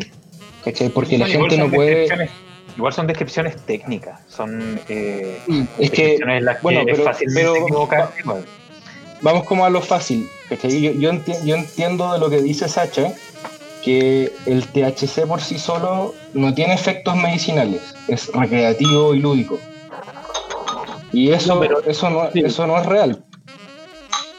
¿Cachai? 0.66 0.90
Porque 0.90 1.18
la 1.18 1.28
gente 1.28 1.58
no 1.58 1.70
puede. 1.72 2.08
Igual 2.76 2.94
son 2.94 3.08
descripciones 3.08 3.56
técnicas, 3.66 4.20
son 4.30 4.80
eh, 4.88 5.40
Es 5.80 5.90
que, 5.90 6.04
descripciones 6.04 6.38
en 6.40 6.46
las 6.46 6.56
que 6.58 6.62
bueno, 6.63 6.82
pero- 6.86 6.98
es 6.98 7.04
fácilmente 7.04 7.42
pero- 7.54 7.63
equivocarse, 7.66 8.20
igual. 8.20 8.46
vamos 9.22 9.44
como 9.46 9.66
a 9.66 9.70
lo 9.70 9.82
fácil. 9.82 10.30
¿cachai? 10.50 10.80
Yo, 10.82 10.92
yo, 10.92 11.12
enti- 11.12 11.44
yo 11.44 11.56
entiendo 11.56 12.13
de 12.13 12.20
lo 12.20 12.30
que 12.30 12.42
dice 12.42 12.68
Sacha, 12.70 13.13
que 13.84 14.32
el 14.46 14.68
THC 14.68 15.26
por 15.26 15.42
sí 15.42 15.58
solo 15.58 16.13
no 16.34 16.54
tiene 16.54 16.74
efectos 16.76 17.16
medicinales, 17.16 17.96
es 18.10 18.28
recreativo 18.34 19.16
y 19.16 19.22
lúdico. 19.22 19.58
Y 21.13 21.30
eso, 21.32 21.56
No, 21.56 21.60
pero- 21.62 21.82
eso, 21.86 22.10
no, 22.10 22.32
sí. 22.32 22.41
eso 22.46 22.67
no 22.67 22.78
es 22.80 22.86
real. 22.86 23.24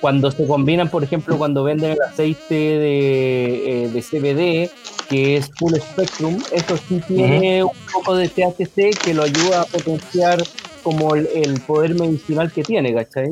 cuando 0.00 0.30
se 0.30 0.46
combinan, 0.46 0.88
por 0.90 1.02
ejemplo, 1.02 1.36
cuando 1.38 1.64
venden 1.64 1.90
el 1.92 2.02
aceite 2.02 2.54
de, 2.54 3.84
eh, 3.84 3.88
de 3.88 4.00
CBD, 4.00 4.70
que 5.08 5.36
es 5.38 5.50
full 5.58 5.74
spectrum, 5.74 6.38
eso 6.52 6.76
sí 6.88 7.00
tiene 7.08 7.64
un 7.64 7.70
poco 7.92 8.14
de 8.14 8.28
THC 8.28 8.90
que 9.02 9.12
lo 9.14 9.24
ayuda 9.24 9.62
a 9.62 9.64
potenciar 9.64 10.40
como 10.84 11.16
el, 11.16 11.28
el 11.34 11.60
poder 11.62 11.94
medicinal 11.96 12.52
que 12.52 12.62
tiene, 12.62 12.94
¿cachai? 12.94 13.30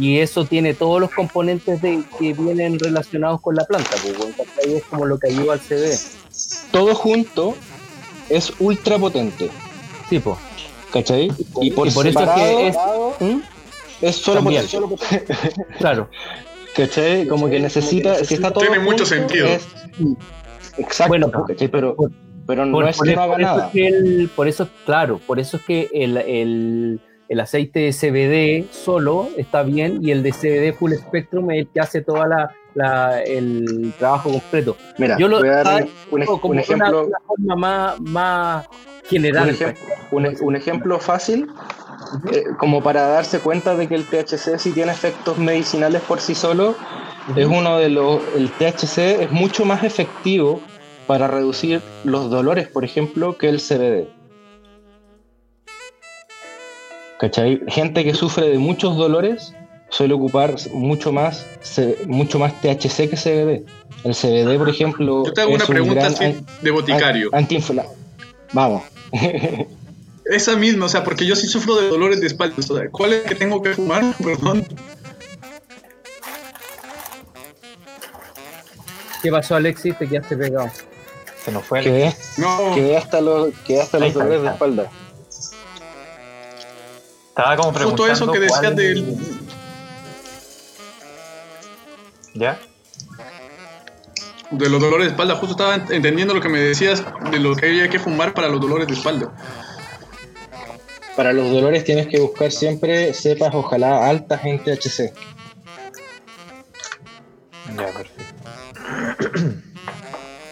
Y 0.00 0.18
eso 0.20 0.46
tiene 0.46 0.72
todos 0.72 1.00
los 1.02 1.10
componentes 1.10 1.82
de, 1.82 2.02
que 2.18 2.32
vienen 2.32 2.78
relacionados 2.78 3.42
con 3.42 3.54
la 3.54 3.64
planta, 3.66 3.90
bueno, 4.16 4.34
¿cachai? 4.36 4.74
Es 4.76 4.84
como 4.84 5.04
lo 5.04 5.18
que 5.18 5.28
ayuda 5.28 5.52
al 5.52 5.60
CBD. 5.60 5.98
Todo 6.72 6.94
junto 6.94 7.54
es 8.30 8.50
ultra 8.58 8.98
potente. 8.98 9.50
Sí, 10.08 10.18
pues. 10.18 10.38
¿Cachai? 10.94 11.30
Y 11.60 11.70
por, 11.72 11.86
Y 11.88 11.90
por 11.90 12.06
eso 12.06 12.08
es 12.08 12.14
separado 12.14 12.56
que 12.56 12.68
es- 12.68 12.76
¿Mm? 13.20 13.40
es 14.00 14.16
solo 14.16 14.40
También. 14.40 14.64
potente. 14.64 15.34
Claro. 15.78 16.08
¿Cachai? 16.76 17.26
Como 17.26 17.50
que 17.50 17.58
necesita, 17.60 18.24
si 18.24 18.34
está 18.34 18.50
todo 18.52 18.60
Tiene 18.64 18.78
mucho 18.78 19.04
junto, 19.04 19.06
sentido. 19.06 19.46
es- 19.48 19.66
exacto, 20.78 21.08
Bueno, 21.08 21.30
¿cachai? 21.46 21.68
Pero, 21.68 21.94
por- 21.96 22.10
pero 22.46 22.64
no 22.66 22.72
Por, 22.72 22.88
es 22.88 22.96
por 22.96 23.06
que 23.06 23.12
eso, 23.12 23.20
no 23.20 23.24
haga 23.24 23.32
por 23.34 23.42
eso 23.42 23.50
nada. 23.56 23.66
es 23.66 23.72
que 23.72 23.86
el- 23.88 24.30
por 24.36 24.48
eso, 24.48 24.68
claro, 24.86 25.18
por 25.26 25.40
eso 25.40 25.56
es 25.56 25.62
que 25.64 25.88
el, 25.92 26.16
el- 26.16 27.00
el 27.28 27.40
aceite 27.40 27.80
de 27.80 27.92
CBD 27.92 28.66
solo 28.72 29.28
está 29.36 29.62
bien 29.62 29.98
y 30.02 30.10
el 30.12 30.22
de 30.22 30.32
CBD 30.32 30.72
Full 30.74 30.92
Spectrum 30.92 31.50
es 31.52 31.58
el 31.60 31.68
que 31.68 31.80
hace 31.80 32.02
toda 32.02 32.26
la, 32.28 32.50
la- 32.74 33.20
el 33.22 33.92
trabajo 33.98 34.30
completo. 34.30 34.76
Mira, 34.98 35.16
Yo 35.18 35.26
lo- 35.28 35.38
voy 35.40 35.48
a 35.48 35.62
dar 35.64 35.82
un, 36.10 36.22
un 36.22 36.38
una, 36.44 36.60
ejemplo, 36.60 37.06
una 37.06 37.18
forma 37.26 37.56
más, 37.56 38.00
más 38.00 38.66
general. 39.08 39.56
un 40.10 40.26
e- 40.26 40.36
un 40.40 40.56
ejemplo 40.56 40.98
fácil, 40.98 41.48
eh, 42.32 42.44
como 42.58 42.82
para 42.82 43.08
darse 43.08 43.40
cuenta 43.40 43.74
de 43.74 43.88
que 43.88 43.94
el 43.96 44.04
THC 44.04 44.58
sí 44.58 44.70
tiene 44.72 44.92
efectos 44.92 45.38
medicinales 45.38 46.02
por 46.02 46.20
sí 46.20 46.34
solo, 46.34 46.76
es 47.36 47.46
uno 47.46 47.78
de 47.78 47.88
los, 47.88 48.20
el 48.36 48.50
THC 48.50 49.22
es 49.22 49.32
mucho 49.32 49.64
más 49.64 49.82
efectivo 49.82 50.60
para 51.06 51.26
reducir 51.26 51.80
los 52.04 52.30
dolores, 52.30 52.68
por 52.68 52.84
ejemplo, 52.84 53.36
que 53.36 53.48
el 53.48 53.60
CBD. 53.60 54.08
¿Cachai? 57.18 57.60
Gente 57.68 58.04
que 58.04 58.14
sufre 58.14 58.48
de 58.50 58.58
muchos 58.58 58.96
dolores 58.96 59.54
suele 59.88 60.14
ocupar 60.14 60.54
mucho 60.72 61.12
más, 61.12 61.46
mucho 62.06 62.38
más 62.38 62.52
THC 62.60 63.08
que 63.08 63.16
CBD. 63.16 63.64
El 64.04 64.14
CBD, 64.14 64.58
por 64.58 64.68
ejemplo, 64.68 65.24
Yo 65.24 65.32
te 65.32 65.40
hago 65.42 65.50
es 65.52 65.56
una 65.56 65.64
un 65.64 65.70
pregunta 65.70 66.10
gran 66.10 66.44
de 66.62 66.70
boticario. 66.70 67.30
an- 67.32 67.44
antiinfla- 67.46 67.86
Vamos. 68.52 68.82
Esa 70.24 70.56
misma, 70.56 70.86
o 70.86 70.88
sea, 70.88 71.04
porque 71.04 71.26
yo 71.26 71.36
sí 71.36 71.46
sufro 71.46 71.76
de 71.76 71.88
dolores 71.88 72.20
de 72.20 72.26
espalda. 72.26 72.54
o 72.58 72.62
sea, 72.62 72.88
¿Cuál 72.90 73.12
es 73.12 73.22
que 73.24 73.34
tengo 73.34 73.62
que 73.62 73.74
fumar? 73.74 74.02
Perdón. 74.24 74.66
¿Qué 79.22 79.30
pasó, 79.30 79.56
Alexis? 79.56 79.96
Te 79.98 80.08
quedaste 80.08 80.36
pegado. 80.36 80.70
Se 81.44 81.52
nos 81.52 81.64
fue 81.64 81.78
el- 81.80 81.84
Quedé, 81.84 82.16
No, 82.38 82.74
quedé 82.74 82.96
hasta 82.96 83.20
los, 83.20 83.54
quedé 83.66 83.82
hasta 83.82 83.98
los 83.98 84.08
está, 84.08 84.20
dolores 84.24 84.42
de 84.42 84.48
espalda. 84.48 84.90
Estaba 87.28 87.56
como 87.56 87.72
preguntando. 87.72 88.04
justo 88.04 88.24
eso 88.26 88.32
que 88.32 88.40
decías 88.40 88.76
del. 88.76 89.18
¿Ya? 92.34 92.58
De 94.58 94.68
los 94.68 94.80
dolores 94.80 95.06
de 95.06 95.10
espalda, 95.12 95.34
justo 95.36 95.52
estaba 95.52 95.76
ent- 95.76 95.90
entendiendo 95.94 96.34
lo 96.34 96.40
que 96.40 96.48
me 96.48 96.58
decías 96.60 97.02
de 97.30 97.38
lo 97.38 97.54
que 97.56 97.66
había 97.66 97.88
que 97.88 97.98
fumar 97.98 98.34
para 98.34 98.48
los 98.48 98.60
dolores 98.60 98.86
de 98.86 98.94
espalda. 98.94 99.32
Para 101.16 101.32
los 101.32 101.50
dolores 101.50 101.84
tienes 101.84 102.06
que 102.08 102.18
buscar 102.20 102.50
siempre 102.50 103.12
cepas, 103.14 103.54
ojalá 103.54 104.08
altas 104.08 104.44
en 104.44 104.58
THC. 104.58 105.12
Ya, 107.76 107.86
perfecto. 107.86 109.44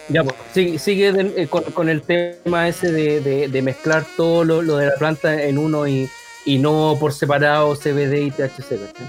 Ya, 0.09 0.21
pues, 0.21 0.35
sigue, 0.53 0.79
sigue 0.79 1.13
de- 1.13 1.43
eh, 1.43 1.47
con, 1.47 1.63
con 1.63 1.87
el 1.87 2.01
tema 2.01 2.67
ese 2.67 2.91
de, 2.91 3.21
de- 3.21 3.47
de 3.47 3.61
mezclar 3.61 4.05
todo 4.17 4.43
lo, 4.43 4.61
lo 4.61 4.75
de 4.75 4.87
la 4.87 4.95
planta 4.95 5.41
en 5.41 5.57
uno 5.57 5.87
y, 5.87 6.09
y 6.45 6.59
no 6.59 6.97
por 6.99 7.13
separado 7.13 7.73
CBD 7.73 8.15
y 8.25 8.29
THC. 8.31 8.67
¿cachai? 8.67 9.07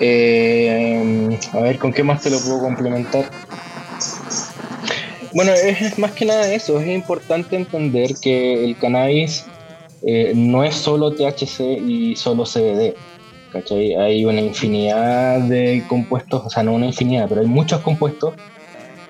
Eh, 0.00 1.38
a 1.52 1.60
ver, 1.60 1.78
¿con 1.78 1.92
qué 1.92 2.02
más 2.02 2.22
te 2.22 2.30
lo 2.30 2.38
puedo 2.40 2.60
complementar? 2.60 3.30
Bueno, 5.32 5.52
es, 5.52 5.98
más 5.98 6.12
que 6.12 6.24
nada 6.24 6.52
eso. 6.52 6.80
Es 6.80 6.88
importante 6.88 7.56
entender 7.56 8.14
que 8.20 8.64
el 8.64 8.76
cannabis 8.76 9.46
eh, 10.06 10.32
no 10.34 10.64
es 10.64 10.74
solo 10.74 11.12
THC 11.12 11.60
y 11.86 12.16
solo 12.16 12.44
CBD. 12.44 12.94
¿cachai? 13.52 13.94
Hay 13.94 14.24
una 14.24 14.40
infinidad 14.40 15.40
de 15.40 15.84
compuestos, 15.88 16.42
o 16.44 16.50
sea, 16.50 16.62
no 16.62 16.72
una 16.72 16.86
infinidad, 16.86 17.28
pero 17.28 17.40
hay 17.40 17.46
muchos 17.46 17.80
compuestos 17.80 18.34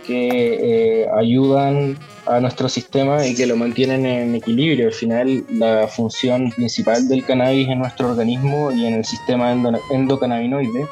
que 0.07 1.03
eh, 1.03 1.09
ayudan 1.19 1.99
a 2.27 2.41
nuestro 2.41 2.69
sistema 2.69 3.27
y 3.27 3.35
que 3.35 3.47
lo 3.47 3.57
mantienen 3.57 4.07
en 4.07 4.35
equilibrio. 4.35 4.87
Al 4.87 4.95
final, 4.95 5.45
la 5.51 5.87
función 5.89 6.51
principal 6.53 7.09
del 7.09 7.25
cannabis 7.25 7.69
en 7.69 7.79
nuestro 7.81 8.11
organismo 8.11 8.71
y 8.71 8.87
en 8.87 8.95
el 8.95 9.05
sistema 9.05 9.53
endo- 9.53 9.81
endocannabinoide, 9.91 10.87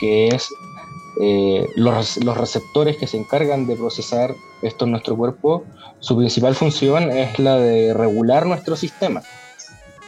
que 0.00 0.28
es 0.28 0.48
eh, 1.20 1.66
los, 1.76 2.16
los 2.24 2.36
receptores 2.36 2.96
que 2.96 3.06
se 3.06 3.16
encargan 3.16 3.66
de 3.66 3.76
procesar 3.76 4.34
esto 4.62 4.84
en 4.84 4.92
nuestro 4.92 5.16
cuerpo, 5.16 5.64
su 6.00 6.16
principal 6.16 6.54
función 6.54 7.10
es 7.10 7.38
la 7.38 7.56
de 7.58 7.94
regular 7.94 8.46
nuestro 8.46 8.76
sistema. 8.76 9.22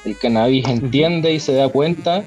El 0.05 0.17
cannabis 0.19 0.67
entiende 0.69 1.33
y 1.33 1.41
se 1.41 1.55
da 1.55 1.69
cuenta 1.69 2.25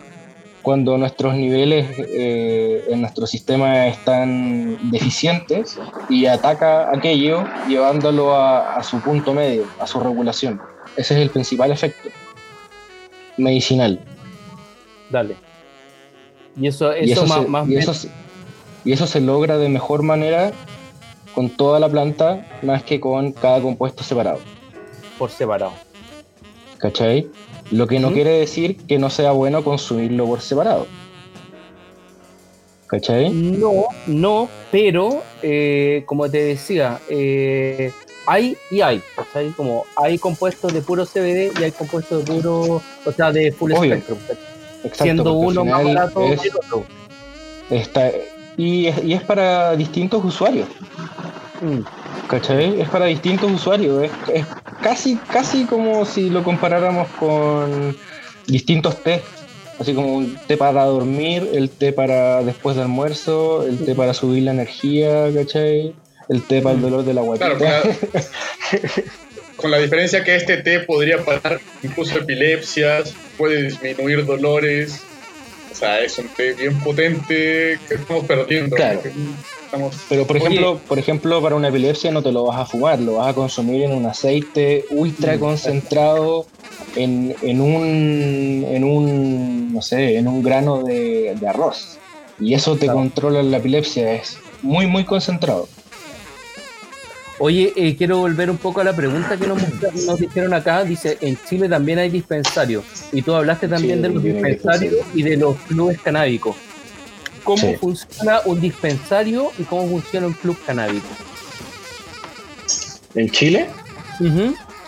cuando 0.61 0.97
nuestros 0.97 1.33
niveles 1.35 1.87
eh, 1.97 2.85
en 2.89 3.01
nuestro 3.01 3.25
sistema 3.25 3.87
están 3.87 4.91
deficientes 4.91 5.79
y 6.09 6.25
ataca 6.27 6.89
aquello 6.95 7.43
llevándolo 7.67 8.35
a, 8.35 8.75
a 8.75 8.83
su 8.83 8.99
punto 9.01 9.33
medio, 9.33 9.65
a 9.79 9.87
su 9.87 9.99
regulación. 9.99 10.61
Ese 10.97 11.15
es 11.15 11.21
el 11.21 11.29
principal 11.29 11.71
efecto 11.71 12.09
medicinal. 13.37 13.99
Dale. 15.09 15.35
Y 16.55 16.67
eso, 16.67 16.95
y, 16.95 17.11
eso, 17.11 17.23
eso 17.23 17.27
más, 17.27 17.41
se, 17.43 17.47
más 17.47 17.69
y 17.69 17.75
eso 17.77 17.93
se- 17.93 18.09
y 18.83 18.91
eso 18.93 19.07
se 19.07 19.21
logra 19.21 19.57
de 19.57 19.69
mejor 19.69 20.03
manera 20.03 20.51
con 21.33 21.49
toda 21.49 21.79
la 21.79 21.87
planta 21.87 22.45
más 22.61 22.83
que 22.83 22.99
con 22.99 23.31
cada 23.31 23.61
compuesto 23.61 24.03
separado. 24.03 24.39
por 25.17 25.29
separado. 25.31 25.71
¿Cachai? 26.77 27.29
Lo 27.71 27.87
que 27.87 27.99
no 27.99 28.11
quiere 28.11 28.31
decir 28.39 28.77
que 28.87 28.99
no 28.99 29.09
sea 29.09 29.31
bueno 29.31 29.63
consumirlo 29.63 30.25
por 30.25 30.41
separado. 30.41 30.87
¿Cachai? 32.87 33.29
No, 33.29 33.85
no, 34.07 34.49
pero 34.69 35.23
eh, 35.41 36.03
como 36.05 36.29
te 36.29 36.43
decía, 36.43 36.99
eh, 37.09 37.93
hay 38.25 38.57
y 38.69 38.81
hay, 38.81 39.01
¿cachai? 39.15 39.51
Como 39.51 39.85
hay 39.95 40.17
compuestos 40.19 40.73
de 40.73 40.81
puro 40.81 41.05
CBD 41.05 41.57
y 41.57 41.63
hay 41.63 41.71
compuestos 41.71 42.25
de 42.25 42.33
puro, 42.33 42.81
o 43.05 43.11
sea, 43.15 43.31
de 43.31 43.53
full 43.53 43.71
Obvio. 43.71 43.93
spectrum, 43.95 44.17
Exacto, 44.83 45.03
siendo 45.03 45.33
uno 45.33 45.63
más 45.63 45.83
barato 45.85 46.21
es- 46.21 46.41
que 46.41 46.47
el 46.49 46.55
otro. 46.57 46.83
está- 47.69 48.11
y, 48.57 48.87
es, 48.87 49.01
y 49.05 49.13
es 49.13 49.21
para 49.23 49.73
distintos 49.77 50.25
usuarios. 50.25 50.67
Mm, 51.61 51.79
¿Cachai? 52.27 52.81
Es 52.81 52.89
para 52.89 53.05
distintos 53.05 53.49
usuarios. 53.49 54.03
Es, 54.03 54.11
es 54.33 54.45
casi, 54.81 55.15
casi 55.31 55.65
como 55.65 56.05
si 56.05 56.29
lo 56.29 56.43
comparáramos 56.43 57.07
con 57.19 57.95
distintos 58.47 59.01
té. 59.03 59.21
Así 59.79 59.93
como 59.93 60.13
un 60.13 60.37
té 60.47 60.57
para 60.57 60.83
dormir, 60.85 61.49
el 61.53 61.69
té 61.69 61.91
para 61.91 62.43
después 62.43 62.75
de 62.75 62.83
almuerzo, 62.83 63.65
el 63.65 63.83
té 63.83 63.95
para 63.95 64.13
subir 64.13 64.43
la 64.43 64.51
energía, 64.51 65.29
¿cachai? 65.33 65.95
El 66.29 66.43
té 66.43 66.61
para 66.61 66.75
el 66.75 66.81
dolor 66.81 67.03
de 67.03 67.13
la 67.15 67.21
guatita. 67.21 67.57
Claro, 67.57 67.89
con 67.89 68.09
la, 68.13 68.21
con 69.55 69.71
la 69.71 69.77
diferencia 69.79 70.23
que 70.23 70.35
este 70.35 70.57
té 70.57 70.81
podría 70.81 71.25
parar 71.25 71.59
incluso 71.81 72.19
epilepsias, 72.19 73.15
puede 73.37 73.63
disminuir 73.63 74.23
dolores. 74.25 75.01
O 75.71 75.75
sea, 75.75 76.01
es 76.01 76.15
un 76.19 76.27
té 76.27 76.53
bien 76.53 76.79
potente 76.81 77.79
que 77.87 77.95
estamos 77.95 78.25
perdiendo. 78.25 78.75
Claro. 78.75 79.01
Estamos- 79.71 79.95
Pero 80.09 80.27
por 80.27 80.35
Oye. 80.35 80.45
ejemplo, 80.45 80.79
por 80.87 80.99
ejemplo, 80.99 81.41
para 81.41 81.55
una 81.55 81.69
epilepsia 81.69 82.11
no 82.11 82.21
te 82.21 82.31
lo 82.31 82.45
vas 82.45 82.59
a 82.59 82.65
fumar, 82.65 82.99
lo 82.99 83.15
vas 83.15 83.29
a 83.29 83.33
consumir 83.33 83.83
en 83.83 83.93
un 83.93 84.05
aceite 84.05 84.85
ultra 84.91 85.37
concentrado, 85.39 86.45
en, 86.95 87.35
en 87.41 87.61
un, 87.61 88.65
en 88.67 88.83
un, 88.83 89.73
no 89.73 89.81
sé, 89.81 90.17
en 90.17 90.27
un 90.27 90.43
grano 90.43 90.83
de, 90.83 91.35
de 91.39 91.47
arroz. 91.47 91.97
Y 92.39 92.53
eso 92.53 92.73
te 92.75 92.85
Claro. 92.87 92.99
controla 92.99 93.43
la 93.43 93.57
epilepsia, 93.57 94.13
es 94.13 94.37
muy, 94.61 94.87
muy 94.87 95.05
concentrado. 95.05 95.67
Oye, 97.39 97.73
eh, 97.75 97.95
quiero 97.95 98.19
volver 98.19 98.51
un 98.51 98.57
poco 98.57 98.81
a 98.81 98.83
la 98.83 98.95
pregunta 98.95 99.35
que 99.37 99.47
nos, 99.47 99.57
nos 100.05 100.19
dijeron 100.19 100.53
acá. 100.53 100.83
Dice, 100.83 101.17
en 101.21 101.37
Chile 101.49 101.67
también 101.67 101.97
hay 101.97 102.09
dispensarios. 102.09 102.83
Y 103.11 103.21
tú 103.23 103.33
hablaste 103.33 103.67
también 103.67 104.01
de 104.01 104.09
los 104.09 104.21
dispensarios 104.21 104.93
y 105.15 105.23
de 105.23 105.37
los 105.37 105.55
clubes 105.67 105.99
canábicos. 106.01 106.55
¿Cómo 107.43 107.57
Sí. 107.57 107.75
funciona 107.79 108.41
un 108.45 108.59
dispensario 108.61 109.51
y 109.57 109.63
cómo 109.63 109.87
funciona 109.89 110.27
un 110.27 110.33
club 110.33 110.57
canábico? 110.65 111.07
¿En 113.15 113.29
Chile? 113.31 113.67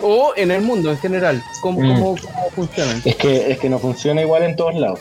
O 0.00 0.32
en 0.36 0.50
el 0.50 0.62
mundo 0.62 0.90
en 0.90 0.98
general. 0.98 1.42
¿Cómo, 1.60 1.80
Mm. 1.80 1.88
cómo, 2.00 2.16
cómo 2.20 2.50
funcionan? 2.54 3.02
Es 3.04 3.16
que, 3.16 3.50
es 3.52 3.58
que 3.58 3.68
no 3.68 3.78
funciona 3.78 4.20
igual 4.22 4.42
en 4.44 4.56
todos 4.56 4.74
lados. 4.76 5.00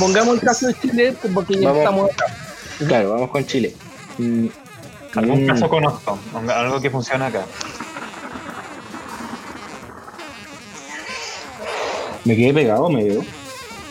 Pongamos 0.00 0.34
el 0.34 0.40
caso 0.40 0.66
de 0.66 0.74
Chile 0.74 1.14
porque 1.32 1.54
ya 1.54 1.68
Vamos. 1.68 1.78
estamos 1.78 2.10
acá. 2.10 2.24
Claro, 2.86 3.10
vamos 3.10 3.30
con 3.30 3.46
Chile. 3.46 3.74
Mm, 4.18 4.46
Algún 5.14 5.44
mm, 5.44 5.46
caso 5.46 5.68
conozco, 5.68 6.18
algo 6.54 6.80
que 6.80 6.90
funciona 6.90 7.26
acá. 7.26 7.44
¿Me 12.24 12.36
quedé 12.36 12.52
pegado? 12.52 12.88
¿Me 12.90 13.04
veo? 13.04 13.24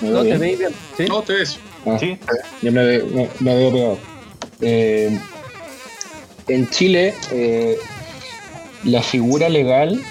¿Me 0.02 0.10
veo 0.10 0.17
¿No 0.17 0.21
te 0.21 0.26
bien? 0.28 0.39
veis 0.39 0.60
bien? 0.60 0.71
¿Sí? 0.97 1.06
No, 1.06 1.21
te 1.23 1.34
ves. 1.34 1.60
Ah. 1.88 1.97
Sí, 2.00 2.17
me, 2.62 2.71
ve- 2.71 3.04
me- 3.13 3.30
me 3.39 3.56
veo 3.56 3.71
pegado. 3.71 3.97
Eh, 4.62 5.17
en 6.47 6.69
Chile, 6.69 7.13
eh, 7.32 7.78
la 8.84 9.02
figura 9.02 9.50
legal 9.50 10.02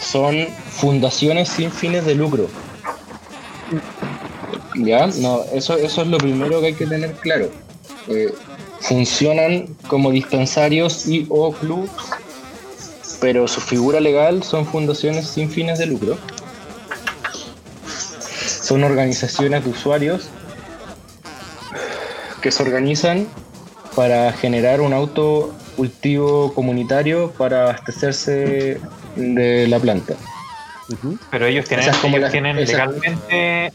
son 0.00 0.46
fundaciones 0.70 1.48
sin 1.48 1.70
fines 1.70 2.04
de 2.06 2.14
lucro. 2.14 2.48
¿Ya? 4.76 5.06
No, 5.18 5.42
eso, 5.52 5.76
eso 5.76 6.02
es 6.02 6.08
lo 6.08 6.18
primero 6.18 6.60
que 6.60 6.68
hay 6.68 6.74
que 6.74 6.86
tener 6.86 7.12
claro. 7.14 7.50
Eh, 8.08 8.32
funcionan 8.80 9.66
como 9.88 10.10
dispensarios 10.10 11.06
y 11.06 11.26
o 11.28 11.52
clubs, 11.52 11.90
pero 13.20 13.48
su 13.48 13.60
figura 13.60 14.00
legal 14.00 14.42
son 14.42 14.64
fundaciones 14.66 15.28
sin 15.28 15.50
fines 15.50 15.78
de 15.78 15.86
lucro. 15.86 16.16
Son 18.62 18.84
organizaciones 18.84 19.64
de 19.64 19.70
usuarios 19.70 20.28
que 22.48 22.52
se 22.52 22.62
organizan 22.62 23.26
para 23.94 24.32
generar 24.32 24.80
un 24.80 24.94
autocultivo 24.94 26.54
comunitario 26.54 27.30
para 27.32 27.64
abastecerse 27.64 28.80
de 29.16 29.66
la 29.68 29.78
planta. 29.78 30.14
pero 31.30 31.44
ellos 31.44 31.66
tienen, 31.66 31.86
Esa 31.86 31.94
es 31.94 31.98
como 31.98 32.16
ellos 32.16 32.28
la- 32.28 32.32
tienen 32.32 32.56
legalmente 32.56 33.70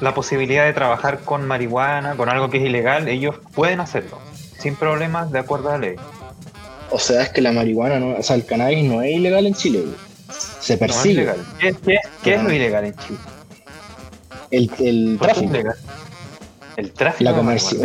la 0.00 0.12
posibilidad 0.12 0.66
de 0.66 0.74
trabajar 0.74 1.20
con 1.20 1.46
marihuana, 1.46 2.16
con 2.16 2.28
algo 2.28 2.50
que 2.50 2.58
es 2.58 2.64
ilegal, 2.64 3.08
ellos 3.08 3.36
pueden 3.54 3.80
hacerlo, 3.80 4.18
sin 4.58 4.76
problemas, 4.76 5.32
de 5.32 5.38
acuerdo 5.38 5.70
a 5.70 5.72
la 5.72 5.78
ley. 5.78 5.96
O 6.90 6.98
sea, 6.98 7.22
es 7.22 7.30
que 7.30 7.40
la 7.40 7.52
marihuana, 7.52 7.98
no, 7.98 8.10
o 8.18 8.22
sea, 8.22 8.36
el 8.36 8.44
cannabis 8.44 8.84
no 8.84 9.00
es 9.00 9.10
ilegal 9.16 9.46
en 9.46 9.54
Chile. 9.54 9.84
Se 10.60 10.74
No 10.76 10.84
es 10.86 10.92
persigue. 10.92 11.26
¿Qué, 11.58 11.74
qué- 11.82 11.98
qué 12.22 12.34
es 12.34 12.42
lo 12.42 12.52
ilegal 12.52 12.84
en 12.84 12.94
Chile? 12.94 13.18
el, 14.50 14.70
el 14.80 15.16
¿Por 15.18 15.28
qué 15.28 15.32
es 15.32 15.38
tráfico, 15.38 15.54
ilegal? 15.54 15.76
El 16.78 16.92
tráfico 16.92 17.28
la, 17.28 17.36
comerci- 17.36 17.76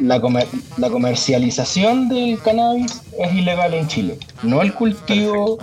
la, 0.00 0.20
comer- 0.22 0.48
la 0.78 0.88
comercialización 0.88 2.08
del 2.08 2.40
cannabis 2.40 3.02
es 3.18 3.34
ilegal 3.34 3.74
en 3.74 3.86
Chile, 3.88 4.18
no 4.42 4.62
el 4.62 4.72
cultivo 4.72 5.58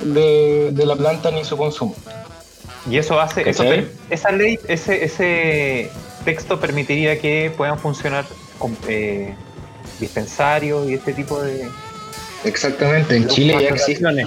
de, 0.00 0.70
de 0.72 0.86
la 0.86 0.96
planta 0.96 1.30
ni 1.30 1.44
su 1.44 1.58
consumo. 1.58 1.94
Y 2.90 2.96
eso 2.96 3.20
hace, 3.20 3.42
eso 3.50 3.64
esa 4.08 4.32
ley, 4.32 4.58
ese, 4.66 5.04
ese 5.04 5.90
texto 6.24 6.58
permitiría 6.58 7.20
que 7.20 7.52
puedan 7.54 7.78
funcionar 7.78 8.24
con, 8.58 8.74
eh, 8.88 9.34
dispensarios 10.00 10.88
y 10.88 10.94
este 10.94 11.12
tipo 11.12 11.42
de... 11.42 11.68
Exactamente, 12.44 13.14
en 13.16 13.28
Chile 13.28 13.52
ya 13.60 13.68
existen 13.74 14.18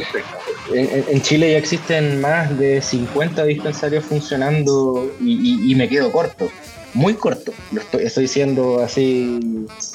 En, 0.73 0.77
en- 0.77 1.05
en 1.09 1.21
Chile 1.23 1.51
ya 1.53 1.57
existen 1.57 2.21
más 2.21 2.55
de 2.59 2.81
50 2.83 3.43
dispensarios 3.45 4.03
funcionando 4.05 5.11
y, 5.19 5.31
y- 5.31 5.71
y 5.71 5.75
me 5.75 5.89
quedo 5.89 6.11
corto, 6.11 6.51
muy 6.93 7.13
corto. 7.15 7.51
Lo 7.71 7.81
estoy, 7.81 8.03
estoy 8.05 8.23
diciendo 8.23 8.81
así, 8.83 9.39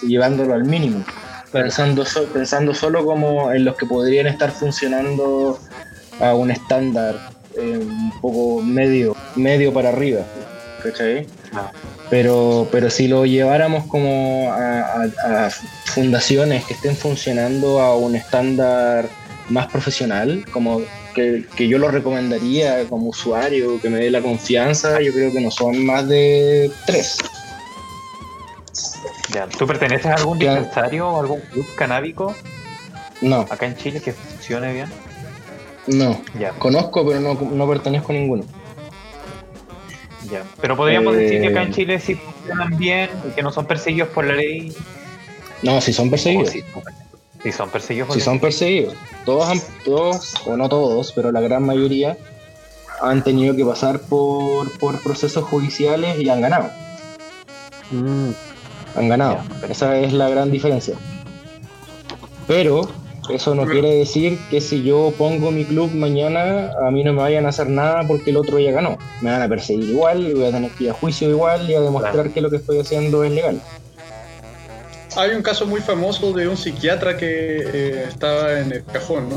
llevándolo 0.07 0.55
al 0.55 0.65
mínimo. 0.65 1.05
Pensando, 1.53 2.05
so- 2.05 2.25
pensando 2.27 2.75
solo 2.75 3.05
como 3.05 3.53
en 3.53 3.65
los 3.65 3.77
que 3.77 3.87
podrían 3.87 4.27
estar 4.27 4.51
funcionando 4.51 5.59
a 6.21 6.35
un 6.35 6.51
estándar 6.51 7.17
eh, 7.57 7.79
un 7.79 8.13
poco 8.21 8.61
medio, 8.63 9.17
medio 9.37 9.73
para 9.73 9.91
arriba. 9.91 10.23
¿Cachai? 10.83 11.27
Ah. 11.53 11.71
Pero, 12.11 12.69
pero 12.71 12.91
si 12.91 13.09
lo 13.09 13.25
lleváramos 13.25 13.85
como 13.87 14.53
a, 14.53 14.81
a- 14.81 15.47
a 15.47 15.51
fundaciones 15.51 16.65
que 16.65 16.75
estén 16.75 16.97
funcionando 16.97 17.81
a 17.81 17.97
un 17.97 18.17
estándar 18.17 19.09
más 19.49 19.67
profesional, 19.69 20.45
como 20.53 20.81
que, 21.15 21.45
que 21.57 21.69
yo 21.69 21.79
lo 21.79 21.91
recomendaría 21.91 22.85
como 22.89 23.09
usuario, 23.09 23.81
que 23.81 23.89
me 23.89 23.99
dé 23.99 24.11
la 24.11 24.21
confianza, 24.21 25.01
yo 25.01 25.13
creo 25.13 25.33
que 25.33 25.41
no 25.41 25.51
son 25.51 25.85
más 25.85 26.09
de 26.09 26.71
tres. 26.87 27.19
Ya, 29.33 29.47
¿Tú 29.49 29.67
perteneces 29.67 30.07
a 30.07 30.15
algún 30.15 30.39
dispensario 30.39 31.09
o 31.09 31.21
algún 31.21 31.41
club 31.41 31.67
canábico 31.77 32.35
No, 33.21 33.41
acá 33.51 33.67
en 33.67 33.77
Chile 33.77 34.01
que 34.01 34.13
funcione 34.13 34.73
bien? 34.73 34.89
no. 35.87 36.21
Ya, 36.39 36.51
Conozco, 36.53 37.07
pero 37.07 37.21
no, 37.21 37.35
no 37.35 37.69
pertenezco 37.69 38.13
a 38.13 38.15
ninguno. 38.15 38.45
ya. 40.31 40.43
Pero 40.61 40.77
podríamos 40.77 41.15
Eh, 41.15 41.19
decir 41.19 41.41
que 41.41 41.49
acá 41.49 41.63
en 41.63 41.73
Chile 41.73 41.99
sí 42.01 42.15
funcionan 42.15 42.77
bien 42.77 43.11
y 43.29 43.33
que 43.33 43.43
no 43.43 43.51
son 43.53 43.67
perseguidos 43.67 44.09
por 44.11 44.25
la 44.25 44.35
ley. 44.35 44.73
No, 45.63 45.81
si 45.81 45.93
son 45.93 46.11
perseguidos. 46.11 46.51
Sí, 46.51 46.63
sí 47.45 47.53
son 47.53 47.71
perseguidos 47.71 48.13
Si 48.15 48.21
son 48.21 48.41
perseguidos. 48.41 48.95
Todos, 49.25 49.49
han- 49.49 49.61
todos, 49.85 50.35
o 50.47 50.57
no 50.57 50.69
todos, 50.69 51.13
pero 51.13 51.31
la 51.31 51.41
gran 51.41 51.63
mayoría 51.65 52.17
han 53.01 53.23
tenido 53.23 53.55
que 53.55 53.65
pasar 53.65 54.01
por, 54.01 54.77
por 54.79 55.01
procesos 55.03 55.45
judiciales 55.45 56.19
y 56.19 56.29
han 56.29 56.41
ganado. 56.41 56.71
Mm, 57.93 58.31
Han 58.97 59.09
ganado. 59.09 59.39
Esa 59.69 59.99
es 59.99 60.13
la 60.13 60.29
gran 60.29 60.51
diferencia. 60.51 60.95
Pero 62.47 62.89
eso 63.29 63.55
no 63.55 63.65
quiere 63.67 63.91
decir 63.97 64.39
que 64.51 64.61
si 64.61 64.83
yo 64.85 65.13
pongo 65.19 65.51
mi 65.51 65.65
club 65.65 65.91
mañana, 65.95 66.71
a 66.87 66.91
mí 66.91 67.03
no 67.03 67.13
me 67.13 67.21
vayan 67.23 67.47
a 67.47 67.49
hacer 67.49 67.69
nada 67.69 68.07
porque 68.07 68.31
el 68.31 68.37
otro 68.37 68.59
ya 68.61 68.71
ganó. 68.71 68.97
Me 69.21 69.31
van 69.31 69.43
a 69.43 69.49
perseguir 69.49 69.91
igual, 69.91 70.23
y 70.29 70.35
voy 70.35 70.45
a 70.47 70.51
tener 70.53 70.71
que 70.73 70.85
ir 70.85 70.91
a 70.91 70.95
juicio 70.95 71.29
igual 71.31 71.69
y 71.69 71.75
a 71.75 71.81
demostrar 71.81 72.13
Claro. 72.15 72.33
que 72.35 72.41
lo 72.41 72.51
que 72.51 72.57
estoy 72.59 72.79
haciendo 72.79 73.25
es 73.25 73.33
legal. 73.33 73.61
Hay 75.17 75.31
un 75.35 75.43
caso 75.43 75.67
muy 75.67 75.81
famoso 75.81 76.33
de 76.33 76.49
un 76.49 76.57
psiquiatra 76.57 77.17
que 77.17 77.27
eh, 77.73 78.05
estaba 78.09 78.59
en 78.61 78.73
el 78.73 78.85
cajón, 78.85 79.29
¿no? 79.29 79.37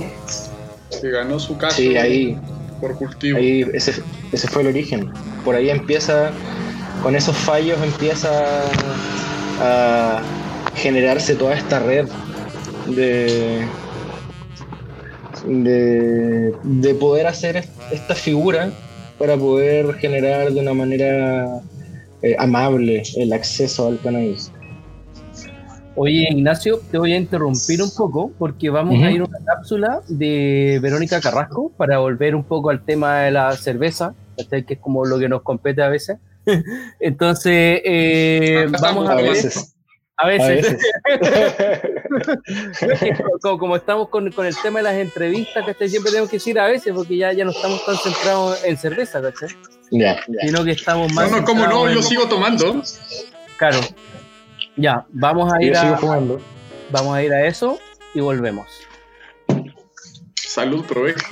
Que 1.01 1.09
ganó 1.11 1.39
su 1.39 1.57
caso 1.57 1.75
Sí, 1.77 1.95
ahí, 1.97 2.37
por 2.81 2.95
cultivo. 2.97 3.37
ahí 3.37 3.63
ese, 3.73 3.93
ese 4.31 4.47
fue 4.47 4.63
el 4.63 4.69
origen. 4.69 5.11
Por 5.45 5.55
ahí 5.55 5.69
empieza, 5.69 6.31
con 7.03 7.15
esos 7.15 7.35
fallos 7.37 7.77
empieza 7.83 8.29
a 9.61 10.21
generarse 10.75 11.35
toda 11.35 11.55
esta 11.55 11.79
red 11.79 12.07
de, 12.87 13.67
de, 15.45 16.53
de 16.63 16.95
poder 16.95 17.27
hacer 17.27 17.57
est- 17.57 17.69
esta 17.91 18.15
figura 18.15 18.71
para 19.19 19.37
poder 19.37 19.93
generar 19.95 20.51
de 20.51 20.59
una 20.59 20.73
manera 20.73 21.61
eh, 22.21 22.35
amable 22.39 23.03
el 23.15 23.33
acceso 23.33 23.87
al 23.87 23.99
cannabis. 23.99 24.51
Oye, 25.99 26.27
Ignacio, 26.29 26.79
te 26.91 26.99
voy 26.99 27.13
a 27.13 27.17
interrumpir 27.17 27.81
un 27.81 27.89
poco 27.95 28.31
porque 28.37 28.69
vamos 28.69 28.95
Ujú. 28.95 29.03
a 29.05 29.11
ir 29.11 29.21
a 29.21 29.23
una 29.25 29.39
cápsula 29.43 30.01
de 30.07 30.77
Verónica 30.79 31.19
Carrasco 31.19 31.71
para 31.75 31.97
volver 31.97 32.35
un 32.35 32.43
poco 32.43 32.69
al 32.69 32.85
tema 32.85 33.21
de 33.21 33.31
la 33.31 33.51
cerveza, 33.57 34.13
que 34.49 34.63
es 34.73 34.79
como 34.79 35.05
lo 35.05 35.17
que 35.17 35.27
nos 35.27 35.41
compete 35.41 35.81
a 35.81 35.89
veces. 35.89 36.19
Entonces, 36.99 37.81
eh, 37.83 38.67
vamos 38.79 39.09
a 39.09 39.13
A 39.13 39.15
ver 39.15 39.25
eso. 39.25 39.47
veces. 39.47 39.73
A 40.17 40.23
A 40.23 40.27
veces. 40.27 40.77
veces. 42.81 43.19
como, 43.41 43.57
como 43.57 43.75
estamos 43.75 44.09
con, 44.09 44.31
con 44.31 44.45
el 44.45 44.55
tema 44.61 44.79
de 44.79 44.83
las 44.83 44.95
entrevistas, 44.95 45.65
¿cachai? 45.65 45.89
Siempre 45.89 46.11
tenemos 46.11 46.29
que 46.29 46.37
decir 46.37 46.59
a 46.59 46.67
veces 46.67 46.93
porque 46.95 47.17
ya, 47.17 47.33
ya 47.33 47.43
no 47.43 47.51
estamos 47.51 47.83
tan 47.85 47.95
centrados 47.97 48.63
en 48.63 48.77
cerveza, 48.77 49.19
¿cachai? 49.21 49.49
ya, 49.91 50.15
ya. 50.27 50.41
Sino 50.47 50.63
que 50.63 50.71
estamos 50.71 51.11
más. 51.13 51.31
No, 51.31 51.37
no, 51.39 51.43
como 51.45 51.61
no, 51.65 51.69
centrados 51.69 51.91
yo 51.93 51.97
en- 51.99 52.03
sigo 52.03 52.25
tomando. 52.27 52.83
Claro. 53.57 53.79
Ya, 54.77 55.05
vamos 55.09 55.51
a 55.51 55.59
Yo 55.59 55.67
ir 55.67 55.75
sigo 55.75 55.93
a, 55.93 55.97
jugando. 55.97 56.39
vamos 56.91 57.15
a 57.15 57.23
ir 57.23 57.33
a 57.33 57.45
eso 57.45 57.79
y 58.13 58.21
volvemos. 58.21 58.67
Salud, 60.35 60.85
provecho. 60.85 61.25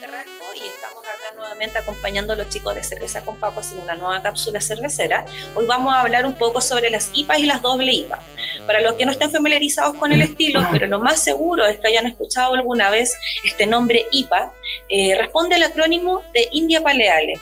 Carrasco 0.00 0.44
y 0.54 0.66
estamos 0.66 1.02
acá 1.02 1.34
nuevamente 1.34 1.78
acompañando 1.78 2.32
a 2.32 2.36
los 2.36 2.48
chicos 2.48 2.74
de 2.74 2.84
Cerveza 2.84 3.24
con 3.24 3.36
Papas 3.36 3.72
en 3.72 3.80
una 3.80 3.96
nueva 3.96 4.22
cápsula 4.22 4.60
cervecera. 4.60 5.24
Hoy 5.56 5.66
vamos 5.66 5.92
a 5.92 6.02
hablar 6.02 6.24
un 6.24 6.34
poco 6.34 6.60
sobre 6.60 6.90
las 6.90 7.10
IPAs 7.14 7.38
y 7.40 7.46
las 7.46 7.62
doble 7.62 7.92
IPA. 7.92 8.20
Para 8.66 8.80
los 8.80 8.94
que 8.94 9.06
no 9.06 9.12
estén 9.12 9.30
familiarizados 9.30 9.96
con 9.96 10.12
el 10.12 10.22
estilo, 10.22 10.60
pero 10.70 10.86
lo 10.86 11.00
más 11.00 11.22
seguro 11.22 11.66
es 11.66 11.78
que 11.78 11.88
hayan 11.88 12.06
escuchado 12.06 12.54
alguna 12.54 12.90
vez 12.90 13.16
este 13.44 13.66
nombre 13.66 14.06
IPA, 14.12 14.52
eh, 14.88 15.16
responde 15.18 15.56
al 15.56 15.64
acrónimo 15.64 16.22
de 16.32 16.48
India 16.52 16.80
Paleale. 16.80 17.40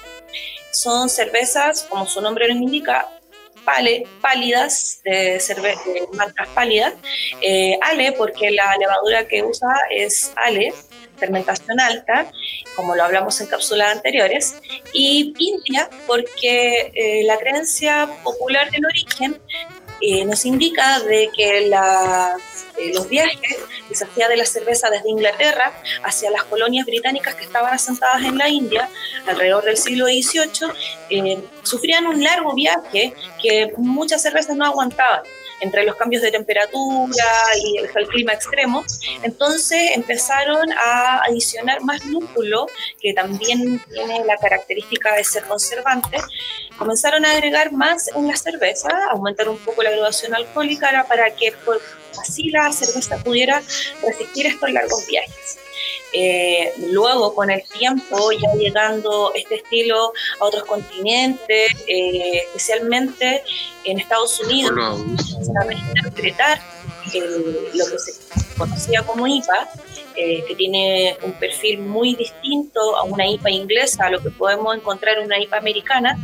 Son 0.70 1.10
cervezas, 1.10 1.82
como 1.82 2.06
su 2.06 2.20
nombre 2.22 2.48
lo 2.48 2.54
indica, 2.54 3.08
pale, 3.66 4.04
pálidas, 4.22 5.00
de, 5.04 5.38
de 5.38 6.08
marcas 6.12 6.48
pálidas. 6.54 6.94
Eh, 7.42 7.78
ale, 7.82 8.12
porque 8.12 8.50
la 8.50 8.74
levadura 8.78 9.26
que 9.28 9.42
usa 9.42 9.74
es 9.90 10.32
ale, 10.36 10.72
fermentación 11.16 11.80
alta, 11.80 12.30
como 12.74 12.94
lo 12.94 13.04
hablamos 13.04 13.40
en 13.40 13.46
cápsulas 13.46 13.96
anteriores, 13.96 14.56
y 14.92 15.34
India, 15.38 15.88
porque 16.06 16.92
eh, 16.94 17.24
la 17.24 17.38
creencia 17.38 18.08
popular 18.22 18.70
del 18.70 18.84
origen 18.86 19.40
eh, 20.00 20.24
nos 20.24 20.44
indica 20.44 21.00
de 21.00 21.30
que 21.34 21.58
eh, 21.58 22.92
los 22.94 23.08
viajes 23.08 23.56
que 23.88 23.94
se 23.94 24.04
hacía 24.04 24.28
de 24.28 24.36
la 24.36 24.44
cerveza 24.44 24.90
desde 24.90 25.08
Inglaterra 25.08 25.72
hacia 26.04 26.30
las 26.30 26.44
colonias 26.44 26.84
británicas 26.84 27.34
que 27.34 27.44
estaban 27.44 27.72
asentadas 27.72 28.22
en 28.22 28.36
la 28.36 28.48
India 28.48 28.90
alrededor 29.26 29.64
del 29.64 29.78
siglo 29.78 30.06
XVIII 30.06 31.42
sufrían 31.62 32.06
un 32.06 32.22
largo 32.22 32.54
viaje 32.54 33.14
que 33.40 33.72
muchas 33.78 34.20
cervezas 34.20 34.54
no 34.56 34.66
aguantaban 34.66 35.22
entre 35.60 35.84
los 35.84 35.96
cambios 35.96 36.22
de 36.22 36.30
temperatura 36.30 37.24
y 37.62 37.78
el, 37.78 38.08
clima 38.08 38.32
extremo. 38.32 38.84
Entonces 39.22 39.92
empezaron 39.94 40.72
a 40.72 41.22
adicionar 41.24 41.82
más 41.82 42.04
lúpulo, 42.06 42.66
que 43.00 43.12
también 43.14 43.80
tiene 43.92 44.24
la 44.24 44.36
característica 44.36 45.14
de 45.14 45.24
ser 45.24 45.44
conservante. 45.44 46.18
Comenzaron 46.78 47.24
a 47.24 47.32
agregar 47.32 47.72
más 47.72 48.08
en 48.14 48.28
la 48.28 48.36
cerveza, 48.36 48.88
aumentar 49.10 49.48
un 49.48 49.58
poco 49.58 49.82
la 49.82 49.90
graduación 49.90 50.34
alcohólica 50.34 51.04
para 51.08 51.34
que 51.34 51.52
por- 51.64 51.80
así 52.20 52.50
la 52.50 52.72
cerveza 52.72 53.18
pudiera 53.18 53.62
resistir 54.02 54.46
estos 54.46 54.70
largos 54.70 55.06
viajes. 55.06 55.58
Eh, 56.12 56.72
luego, 56.90 57.34
con 57.34 57.50
el 57.50 57.62
tiempo, 57.78 58.30
ya 58.32 58.52
llegando 58.54 59.32
este 59.34 59.56
estilo 59.56 60.12
a 60.40 60.44
otros 60.44 60.64
continentes, 60.64 61.72
eh, 61.86 62.38
especialmente 62.46 63.42
en 63.84 63.98
Estados 63.98 64.40
Unidos, 64.40 64.72
a 65.60 65.64
reinterpretar 65.64 66.60
el- 67.12 67.68
lo 67.74 67.84
que 67.86 67.98
se 67.98 68.12
conocía 68.56 69.02
como 69.02 69.26
IPA, 69.26 69.68
eh, 70.16 70.42
que 70.48 70.54
tiene 70.54 71.16
un 71.22 71.32
perfil 71.34 71.78
muy 71.80 72.14
distinto 72.14 72.96
a 72.96 73.02
una 73.02 73.26
IPA 73.28 73.50
inglesa, 73.50 74.06
a 74.06 74.10
lo 74.10 74.20
que 74.22 74.30
podemos 74.30 74.74
encontrar 74.74 75.18
en 75.18 75.24
una 75.26 75.38
IPA 75.38 75.58
americana, 75.58 76.16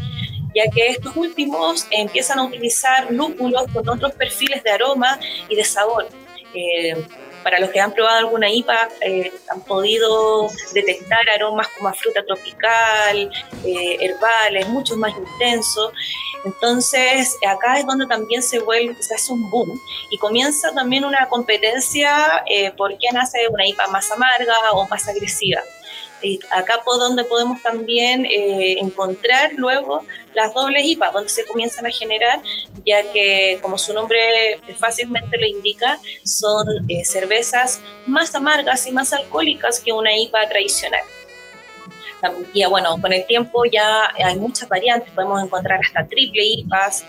ya 0.54 0.70
que 0.70 0.88
estos 0.88 1.14
últimos 1.16 1.86
empiezan 1.90 2.38
a 2.38 2.44
utilizar 2.44 3.10
lúpulos 3.10 3.64
con 3.72 3.88
otros 3.88 4.12
perfiles 4.12 4.62
de 4.62 4.70
aroma 4.70 5.18
y 5.48 5.56
de 5.56 5.64
sabor. 5.64 6.08
Eh, 6.54 6.94
para 7.42 7.60
los 7.60 7.70
que 7.70 7.80
han 7.80 7.92
probado 7.92 8.18
alguna 8.18 8.50
IPA, 8.50 8.88
eh, 9.00 9.32
han 9.50 9.60
podido 9.62 10.48
detectar 10.72 11.28
aromas 11.30 11.68
como 11.76 11.92
fruta 11.94 12.24
tropical, 12.24 13.30
eh, 13.64 13.96
herbales, 14.00 14.68
mucho 14.68 14.96
más 14.96 15.12
intensos. 15.16 15.92
Entonces, 16.44 17.36
acá 17.46 17.78
es 17.78 17.86
donde 17.86 18.06
también 18.06 18.42
se 18.42 18.58
vuelve, 18.58 19.00
se 19.00 19.14
hace 19.14 19.32
un 19.32 19.48
boom 19.50 19.80
y 20.10 20.18
comienza 20.18 20.72
también 20.72 21.04
una 21.04 21.28
competencia 21.28 22.42
eh, 22.46 22.72
por 22.72 22.96
quién 22.98 23.16
hace 23.16 23.46
una 23.48 23.66
IPA 23.66 23.86
más 23.88 24.10
amarga 24.10 24.72
o 24.72 24.86
más 24.88 25.08
agresiva. 25.08 25.60
Y 26.22 26.40
acá 26.50 26.80
por 26.84 26.98
donde 26.98 27.24
podemos 27.24 27.60
también 27.62 28.24
eh, 28.26 28.76
encontrar 28.78 29.52
luego 29.56 30.04
las 30.34 30.54
dobles 30.54 30.84
IPA, 30.84 31.10
donde 31.10 31.28
se 31.28 31.44
comienzan 31.44 31.86
a 31.86 31.90
generar, 31.90 32.40
ya 32.86 33.02
que 33.12 33.58
como 33.60 33.76
su 33.78 33.92
nombre 33.92 34.18
fácilmente 34.78 35.38
lo 35.38 35.46
indica, 35.46 35.98
son 36.24 36.66
eh, 36.88 37.04
cervezas 37.04 37.80
más 38.06 38.34
amargas 38.34 38.86
y 38.86 38.92
más 38.92 39.12
alcohólicas 39.12 39.80
que 39.80 39.92
una 39.92 40.16
IPA 40.16 40.48
tradicional. 40.48 41.02
Y 42.52 42.64
bueno, 42.66 43.00
con 43.00 43.12
el 43.12 43.26
tiempo 43.26 43.64
ya 43.64 44.12
hay 44.24 44.36
muchas 44.36 44.68
variantes, 44.68 45.12
podemos 45.12 45.42
encontrar 45.42 45.80
hasta 45.84 46.06
triple 46.06 46.44
IPAs, 46.44 47.04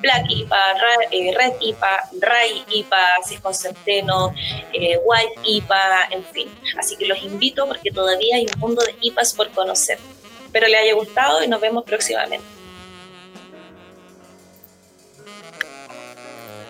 Black 0.00 0.26
IPA, 0.28 0.56
Ra- 0.74 1.08
eh, 1.10 1.34
Red 1.36 1.52
IPA, 1.60 2.08
Rye 2.20 2.64
IPA, 2.78 2.98
si 3.26 3.34
es 3.34 3.40
con 3.40 3.54
centeno, 3.54 4.32
eh, 4.72 4.98
White 5.04 5.40
IPA, 5.44 6.08
en 6.10 6.24
fin. 6.24 6.48
Así 6.78 6.96
que 6.96 7.06
los 7.06 7.22
invito 7.22 7.66
porque 7.66 7.90
todavía 7.90 8.36
hay 8.36 8.46
un 8.54 8.60
mundo 8.60 8.82
de 8.84 8.94
IPAs 9.00 9.34
por 9.34 9.50
conocer. 9.50 9.98
Espero 10.44 10.66
les 10.68 10.80
haya 10.80 10.94
gustado 10.94 11.42
y 11.42 11.48
nos 11.48 11.60
vemos 11.60 11.84
próximamente. 11.84 12.46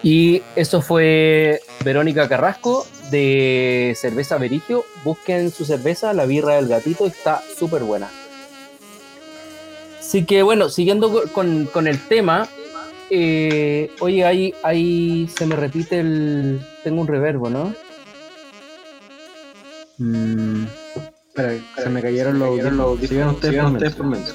Y 0.02 0.42
eso 0.54 0.80
fue 0.80 1.60
Verónica 1.84 2.28
Carrasco 2.28 2.86
de 3.10 3.96
Cerveza 4.00 4.38
Verigio. 4.38 4.84
Busquen 5.04 5.50
su 5.50 5.64
cerveza, 5.64 6.12
la 6.12 6.24
birra 6.24 6.54
del 6.56 6.68
gatito, 6.68 7.06
está 7.06 7.42
súper 7.58 7.82
buena. 7.82 8.10
Así 9.98 10.24
que 10.24 10.42
bueno, 10.42 10.70
siguiendo 10.70 11.10
co- 11.12 11.24
con, 11.32 11.66
con 11.66 11.86
el 11.86 12.00
tema, 12.08 12.48
eh, 13.10 13.90
oye, 14.00 14.24
ahí, 14.24 14.54
ahí 14.62 15.28
se 15.34 15.46
me 15.46 15.56
repite 15.56 16.00
el. 16.00 16.60
Tengo 16.84 17.00
un 17.00 17.06
reverbo, 17.08 17.48
¿no? 17.50 17.74
Mm, 19.98 20.64
Espera, 21.28 21.52
se 21.76 21.88
me 21.88 22.00
cayeron 22.02 22.38
los 22.38 22.48
audífonos. 22.48 23.00
Sigan 23.00 23.28
ustedes 23.74 23.94
por 23.94 24.06
menos. 24.06 24.34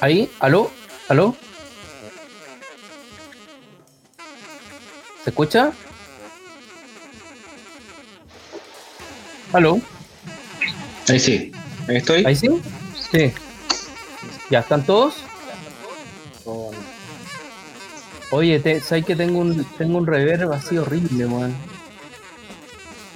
ahí, 0.00 0.30
¿aló? 0.40 0.70
¿Aló? 1.08 1.36
¿Se 5.24 5.30
escucha? 5.30 5.72
¿Aló? 9.52 9.80
Ahí 11.08 11.20
sí. 11.20 11.52
Ahí 11.88 11.96
estoy. 11.96 12.24
¿Ahí 12.24 12.36
sí? 12.36 12.48
Sí. 13.10 13.32
¿Ya 14.48 14.60
están 14.60 14.84
todos? 14.86 15.14
Oye, 18.32 18.60
te, 18.60 18.80
¿sabes 18.80 19.04
que 19.04 19.16
tengo 19.16 19.40
un, 19.40 19.64
tengo 19.76 19.98
un 19.98 20.06
reverb 20.06 20.52
así 20.52 20.78
horrible, 20.78 21.26
man? 21.26 21.54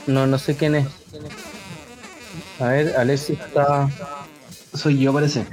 No, 0.07 0.27
no 0.27 0.39
sé 0.39 0.57
quién 0.57 0.75
es. 0.75 0.87
A 2.59 2.69
ver, 2.69 2.97
Alexis 2.97 3.39
está... 3.39 3.89
Soy 4.75 4.99
yo, 4.99 5.13
parece. 5.13 5.47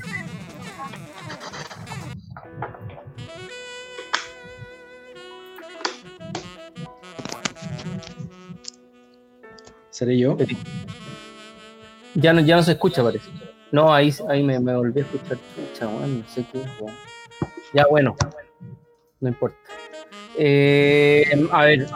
¿Seré 9.91 10.17
yo? 10.17 10.35
Ya 12.15 12.33
no, 12.33 12.41
ya 12.41 12.55
no 12.55 12.63
se 12.63 12.71
escucha, 12.71 13.03
parece. 13.03 13.29
No, 13.71 13.93
ahí, 13.93 14.13
ahí 14.27 14.41
me, 14.41 14.59
me 14.59 14.75
volví 14.75 15.01
a 15.01 15.03
escuchar. 15.03 15.37
Chucha, 15.55 15.85
no 15.85 16.23
sé 16.27 16.45
qué 16.51 16.61
es, 16.61 16.67
weón. 16.79 17.10
Ya, 17.73 17.85
bueno. 17.89 18.15
No 19.19 19.29
importa. 19.29 19.57
Eh, 20.37 21.25
a 21.51 21.65
ver, 21.65 21.87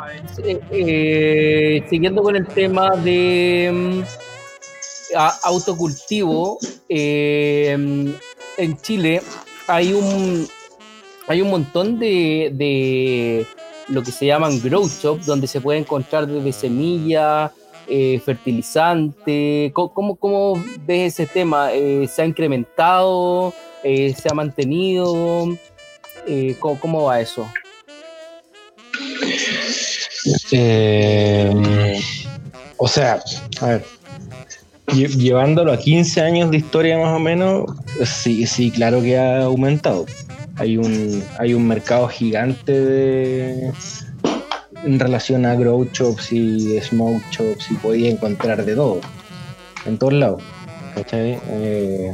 eh, 0.72 1.84
siguiendo 1.90 2.22
con 2.22 2.36
el 2.36 2.46
tema 2.48 2.96
de 2.98 3.72
mm, 3.74 5.16
autocultivo, 5.44 6.60
eh, 6.90 7.72
en 8.58 8.78
Chile 8.82 9.22
hay 9.68 9.94
un 9.94 10.48
hay 11.28 11.42
un 11.42 11.50
montón 11.50 11.98
de, 11.98 12.52
de 12.54 13.46
lo 13.88 14.04
que 14.04 14.12
se 14.12 14.26
llaman 14.26 14.60
grow 14.62 14.88
shops 14.88 15.26
donde 15.26 15.48
se 15.48 15.62
puede 15.62 15.80
encontrar 15.80 16.28
desde 16.28 16.52
semillas, 16.52 17.52
eh, 17.88 18.20
fertilizante. 18.24 19.72
¿Cómo, 19.74 19.94
cómo, 19.94 20.16
cómo 20.16 20.64
ves 20.86 21.14
ese 21.14 21.26
tema? 21.26 21.72
Eh, 21.74 22.08
¿Se 22.08 22.22
ha 22.22 22.26
incrementado? 22.26 23.54
Eh, 23.88 24.16
¿Se 24.20 24.28
ha 24.30 24.34
mantenido? 24.34 25.48
Eh, 26.28 26.56
¿cómo, 26.60 26.80
cómo 26.80 27.04
va 27.04 27.20
eso? 27.22 27.48
Eh, 30.52 32.00
o 32.78 32.88
sea, 32.88 33.20
a 33.62 33.66
ver, 33.68 33.84
lle- 34.88 35.16
llevándolo 35.18 35.72
a 35.72 35.78
15 35.78 36.22
años 36.22 36.50
de 36.52 36.58
historia 36.58 36.98
más 36.98 37.16
o 37.16 37.20
menos, 37.20 37.66
sí, 38.04 38.46
sí, 38.48 38.72
claro 38.72 39.02
que 39.02 39.18
ha 39.18 39.44
aumentado. 39.44 40.06
Hay 40.58 40.78
un, 40.78 41.24
hay 41.38 41.54
un 41.54 41.68
mercado 41.68 42.08
gigante 42.08 42.72
de, 42.72 43.72
en 44.84 45.00
relación 45.00 45.46
a 45.46 45.54
grow 45.56 45.88
shops 45.94 46.32
y 46.32 46.80
smoke 46.82 47.22
shops 47.32 47.70
y 47.72 47.76
podía 47.76 48.10
encontrar 48.10 48.66
de 48.66 48.74
todo, 48.76 49.02
en 49.86 49.98
todos 49.98 50.14
lados. 50.14 50.42
Eh, 51.12 52.12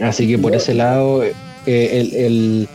así 0.00 0.26
que 0.28 0.38
por 0.38 0.54
ese 0.54 0.74
lado, 0.74 1.22
eh, 1.24 1.32
el, 1.66 2.14
el- 2.14 2.68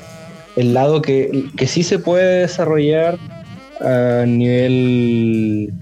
el 0.56 0.74
lado 0.74 1.02
que, 1.02 1.46
que 1.58 1.66
sí 1.66 1.82
se 1.82 1.98
puede 1.98 2.42
desarrollar 2.42 3.18
a 3.82 4.24
nivel 4.28 5.74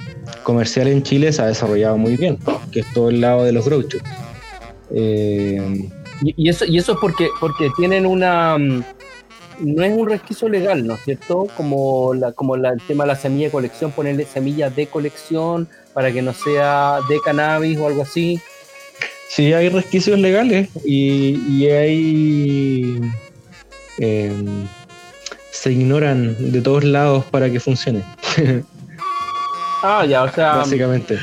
comercial 0.43 0.87
en 0.87 1.03
Chile 1.03 1.31
se 1.33 1.41
ha 1.41 1.47
desarrollado 1.47 1.97
muy 1.97 2.15
bien, 2.15 2.39
que 2.71 2.79
es 2.79 2.85
todo 2.93 3.09
el 3.09 3.19
lado 3.19 3.43
de 3.43 3.51
los 3.51 3.65
grow 3.65 3.81
shops. 3.81 4.03
Eh, 4.93 5.89
Y, 6.23 6.45
y 6.45 6.49
eso, 6.49 6.65
y 6.65 6.77
eso 6.77 6.93
es 6.93 6.97
porque, 7.01 7.27
porque 7.39 7.69
tienen 7.75 8.05
una. 8.05 8.57
mm, 8.57 8.83
No 9.59 9.83
es 9.83 9.91
un 9.95 10.07
resquicio 10.09 10.47
legal, 10.49 10.85
¿no 10.87 10.93
es 10.95 11.01
cierto? 11.03 11.47
Como, 11.57 12.13
la, 12.13 12.31
como 12.31 12.55
la- 12.57 12.69
el 12.73 12.81
tema 12.81 13.03
de 13.03 13.09
la 13.09 13.15
semilla 13.15 13.45
de 13.47 13.51
colección, 13.51 13.91
ponerle 13.91 14.25
semillas 14.25 14.75
de 14.75 14.87
colección 14.87 15.67
para 15.93 16.11
que 16.11 16.21
no 16.21 16.33
sea 16.33 16.99
de 17.09 17.19
cannabis 17.25 17.77
o 17.79 17.87
algo 17.87 18.03
así. 18.03 18.39
Sí 19.33 19.53
hay 19.53 19.69
resquicios 19.69 20.19
legales 20.19 20.69
y, 20.85 21.39
y 21.49 21.67
hay... 21.69 23.01
eh, 23.99 24.31
se 25.51 25.71
ignoran 25.71 26.51
de 26.51 26.61
todos 26.61 26.83
lados 26.83 27.25
para 27.25 27.49
que 27.49 27.59
funcione, 27.59 28.03
Ah, 29.83 30.05
ya, 30.05 30.23
o 30.23 30.31
sea, 30.31 30.57
básicamente. 30.57 31.17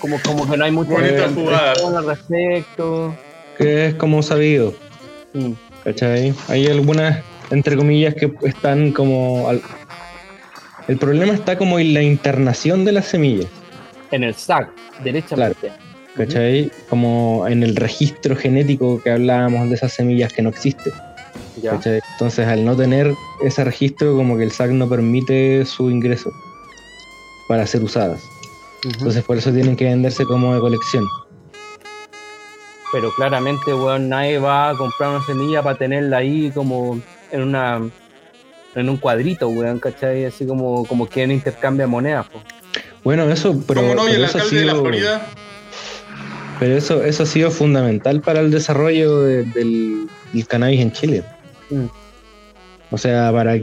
como, 0.00 0.20
como 0.22 0.50
que 0.50 0.56
no 0.56 0.64
hay 0.64 0.72
mucha 0.72 0.92
información 1.28 1.96
al 1.96 2.04
respecto. 2.06 3.14
Que 3.56 3.86
es 3.86 3.94
como 3.94 4.22
sabido. 4.24 4.74
Mm. 5.34 5.52
¿Cachai? 5.84 6.34
Hay 6.48 6.66
algunas, 6.66 7.22
entre 7.50 7.76
comillas, 7.76 8.14
que 8.16 8.32
están 8.42 8.90
como... 8.90 9.48
al- 9.48 9.62
El 10.88 10.96
problema 10.98 11.32
está 11.32 11.56
como 11.56 11.78
en 11.78 11.94
la 11.94 12.02
internación 12.02 12.84
de 12.84 12.90
las 12.90 13.06
semillas. 13.06 13.46
En 14.10 14.24
el 14.24 14.34
SAC, 14.34 14.70
derechamente. 15.04 15.70
¿Cachai? 16.16 16.70
Como 16.90 17.46
en 17.48 17.62
el 17.62 17.76
registro 17.76 18.36
genético 18.36 19.02
que 19.02 19.10
hablábamos 19.10 19.68
de 19.68 19.76
esas 19.76 19.92
semillas 19.92 20.32
que 20.32 20.42
no 20.42 20.50
existe. 20.50 20.90
Ya. 21.62 21.78
Entonces, 22.12 22.46
al 22.46 22.64
no 22.64 22.76
tener 22.76 23.14
ese 23.42 23.64
registro, 23.64 24.16
como 24.16 24.36
que 24.36 24.44
el 24.44 24.52
SAC 24.52 24.70
no 24.70 24.88
permite 24.88 25.64
su 25.64 25.90
ingreso 25.90 26.30
para 27.48 27.66
ser 27.66 27.82
usadas. 27.82 28.22
Entonces, 28.84 29.22
por 29.22 29.38
eso 29.38 29.52
tienen 29.52 29.76
que 29.76 29.84
venderse 29.84 30.24
como 30.24 30.54
de 30.54 30.60
colección. 30.60 31.04
Pero 32.92 33.10
claramente, 33.14 33.72
weón, 33.72 34.08
nadie 34.08 34.38
va 34.38 34.70
a 34.70 34.76
comprar 34.76 35.10
una 35.10 35.24
semilla 35.24 35.62
para 35.62 35.78
tenerla 35.78 36.18
ahí 36.18 36.50
como 36.50 37.00
en 37.30 37.42
una 37.42 37.80
en 38.74 38.88
un 38.88 38.96
cuadrito, 38.96 39.48
weón, 39.48 39.78
¿cachai? 39.78 40.24
Así 40.24 40.46
como, 40.46 40.86
como 40.86 41.06
quien 41.06 41.30
intercambia 41.30 41.86
monedas, 41.86 42.26
po. 42.28 42.42
Bueno, 43.04 43.24
eso, 43.30 43.60
pero, 43.66 43.80
¿Cómo 43.82 43.94
no? 43.94 44.08
Y 44.08 44.12
el 44.12 44.26
de 44.26 44.32
la 44.32 44.44
sido, 44.44 44.80
Florida. 44.80 45.26
Pero 46.62 46.76
eso, 46.76 47.02
eso 47.02 47.24
ha 47.24 47.26
sido 47.26 47.50
fundamental 47.50 48.20
para 48.20 48.38
el 48.40 48.52
desarrollo 48.52 49.22
de- 49.22 49.42
del, 49.44 50.06
del 50.32 50.46
cannabis 50.46 50.80
en 50.80 50.92
Chile. 50.92 51.24
Mm. 51.70 51.86
O 52.92 52.98
sea, 52.98 53.32
para 53.32 53.58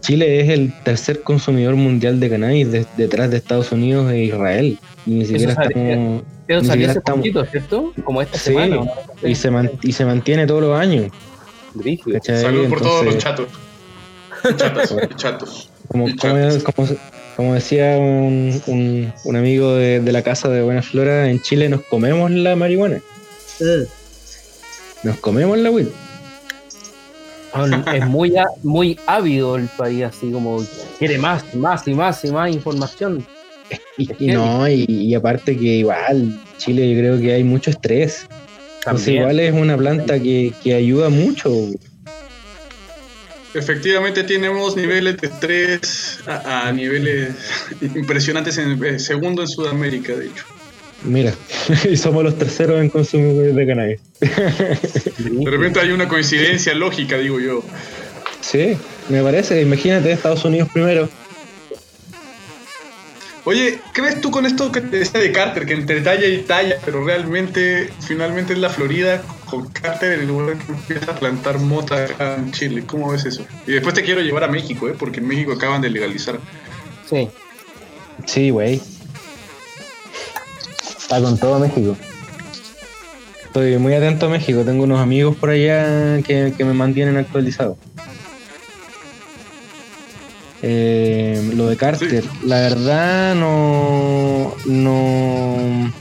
Chile 0.00 0.40
es 0.40 0.48
el 0.48 0.72
tercer 0.84 1.22
consumidor 1.22 1.74
mundial 1.76 2.20
de 2.20 2.30
cannabis 2.30 2.72
de- 2.72 2.86
detrás 2.96 3.30
de 3.30 3.36
Estados 3.36 3.70
Unidos 3.72 4.10
e 4.12 4.24
Israel. 4.24 4.78
Y 5.04 5.10
ni 5.10 5.24
siquiera 5.26 5.54
sale- 5.54 5.74
estamos, 5.74 6.22
Eso 6.48 6.60
Ni 6.62 6.66
salió 6.66 6.72
siquiera 6.72 6.90
hace 6.92 6.98
estamos- 7.00 7.18
poquito, 7.18 7.44
¿cierto? 7.44 7.92
Como 8.04 8.22
esta 8.22 8.38
Sí, 8.38 8.54
y 9.24 9.34
se, 9.34 9.50
man- 9.50 9.70
y 9.82 9.92
se 9.92 10.04
mantiene 10.06 10.46
todos 10.46 10.62
los 10.62 10.78
años. 10.78 11.12
Salud 12.22 12.68
por 12.70 12.80
todos 12.80 13.04
los 13.04 13.18
chatos. 13.18 13.48
Chatas, 14.56 14.94
chatos. 15.16 15.70
Como, 15.88 16.08
chatos. 16.16 16.62
como- 16.64 16.88
como 17.38 17.54
decía 17.54 17.96
un, 17.98 18.60
un- 18.66 19.12
un 19.22 19.36
amigo 19.36 19.76
de, 19.76 20.00
de 20.00 20.10
la 20.10 20.22
casa 20.22 20.48
de 20.48 20.60
Buena 20.60 20.82
Flora, 20.82 21.30
en 21.30 21.40
Chile 21.40 21.68
nos 21.68 21.82
comemos 21.82 22.32
la 22.32 22.56
marihuana. 22.56 23.00
Nos 25.04 25.16
comemos 25.18 25.56
la 25.56 25.70
weed. 25.70 25.86
Es 27.94 28.06
muy, 28.08 28.34
muy 28.64 28.98
ávido 29.06 29.54
el 29.54 29.68
país, 29.68 30.02
así 30.02 30.32
como 30.32 30.64
quiere 30.98 31.16
más, 31.18 31.54
más 31.54 31.86
y 31.86 31.94
más 31.94 32.24
y 32.24 32.32
más 32.32 32.52
información. 32.52 33.24
Y, 33.96 34.26
no, 34.32 34.68
y, 34.68 34.84
y 34.88 35.14
aparte 35.14 35.56
que 35.56 35.76
igual, 35.76 36.40
Chile 36.56 36.92
yo 36.92 36.98
creo 36.98 37.20
que 37.20 37.34
hay 37.34 37.44
mucho 37.44 37.70
estrés. 37.70 38.26
Entonces 38.78 38.84
También. 39.06 39.16
igual 39.22 39.40
es 39.40 39.52
una 39.52 39.76
planta 39.76 40.18
que, 40.18 40.52
que 40.62 40.74
ayuda 40.74 41.08
mucho. 41.08 41.52
Efectivamente 43.58 44.24
tenemos 44.24 44.76
niveles 44.76 45.16
de 45.18 45.26
estrés 45.26 46.20
a, 46.26 46.68
a 46.68 46.72
niveles 46.72 47.34
impresionantes 47.80 48.56
en 48.58 48.82
eh, 48.84 48.98
segundo 48.98 49.42
en 49.42 49.48
Sudamérica, 49.48 50.14
de 50.14 50.26
hecho. 50.26 50.44
Mira, 51.04 51.32
y 51.90 51.96
somos 51.96 52.24
los 52.24 52.38
terceros 52.38 52.80
en 52.80 52.90
consumir 52.90 53.54
de 53.54 53.66
cannabis. 53.66 54.00
De 54.20 55.50
repente 55.50 55.80
hay 55.80 55.90
una 55.90 56.08
coincidencia 56.08 56.74
lógica, 56.74 57.16
digo 57.18 57.40
yo. 57.40 57.62
Sí, 58.40 58.76
me 59.08 59.22
parece. 59.22 59.60
Imagínate 59.60 60.10
Estados 60.10 60.44
Unidos 60.44 60.68
primero. 60.72 61.08
Oye, 63.44 63.78
¿qué 63.94 64.02
ves 64.02 64.20
tú 64.20 64.30
con 64.30 64.44
esto 64.44 64.70
que 64.70 64.80
te 64.80 64.98
decía 64.98 65.20
de 65.20 65.32
Carter? 65.32 65.64
Que 65.64 65.72
entre 65.72 66.00
talla 66.02 66.26
y 66.26 66.38
talla, 66.38 66.76
pero 66.84 67.04
realmente, 67.04 67.90
finalmente 68.06 68.52
es 68.52 68.58
la 68.58 68.68
Florida 68.68 69.22
con 69.48 69.66
Carter 69.68 70.12
en 70.12 70.20
el 70.20 70.28
lugar 70.28 70.56
que 70.58 70.72
empieza 70.72 71.12
a 71.12 71.14
plantar 71.14 71.58
mota 71.58 72.04
acá 72.04 72.36
en 72.36 72.52
Chile. 72.52 72.84
¿Cómo 72.86 73.10
ves 73.10 73.24
eso? 73.24 73.44
Y 73.66 73.72
después 73.72 73.94
te 73.94 74.02
quiero 74.02 74.20
llevar 74.20 74.44
a 74.44 74.48
México, 74.48 74.88
¿eh? 74.88 74.94
Porque 74.98 75.20
en 75.20 75.28
México 75.28 75.52
acaban 75.52 75.80
de 75.80 75.90
legalizar. 75.90 76.38
Sí. 77.08 77.28
Sí, 78.26 78.50
güey. 78.50 78.80
Está 80.98 81.20
con 81.20 81.38
todo 81.38 81.58
México. 81.58 81.96
estoy 83.44 83.78
muy 83.78 83.94
atento 83.94 84.26
a 84.26 84.28
México. 84.28 84.64
Tengo 84.64 84.84
unos 84.84 85.00
amigos 85.00 85.36
por 85.36 85.50
allá 85.50 86.20
que, 86.22 86.52
que 86.56 86.64
me 86.64 86.74
mantienen 86.74 87.16
actualizado. 87.16 87.78
Eh, 90.60 91.52
lo 91.54 91.68
de 91.68 91.76
Carter, 91.76 92.24
la 92.44 92.60
verdad 92.60 93.34
no, 93.36 94.54
no. 94.66 95.92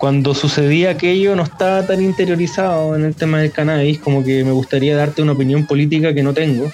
Cuando 0.00 0.34
sucedía 0.34 0.92
aquello 0.92 1.36
no 1.36 1.42
estaba 1.42 1.86
tan 1.86 2.00
interiorizado 2.00 2.96
en 2.96 3.04
el 3.04 3.14
tema 3.14 3.38
del 3.38 3.52
cannabis, 3.52 3.98
como 3.98 4.24
que 4.24 4.42
me 4.44 4.50
gustaría 4.50 4.96
darte 4.96 5.20
una 5.20 5.32
opinión 5.32 5.66
política 5.66 6.14
que 6.14 6.22
no 6.22 6.32
tengo, 6.32 6.72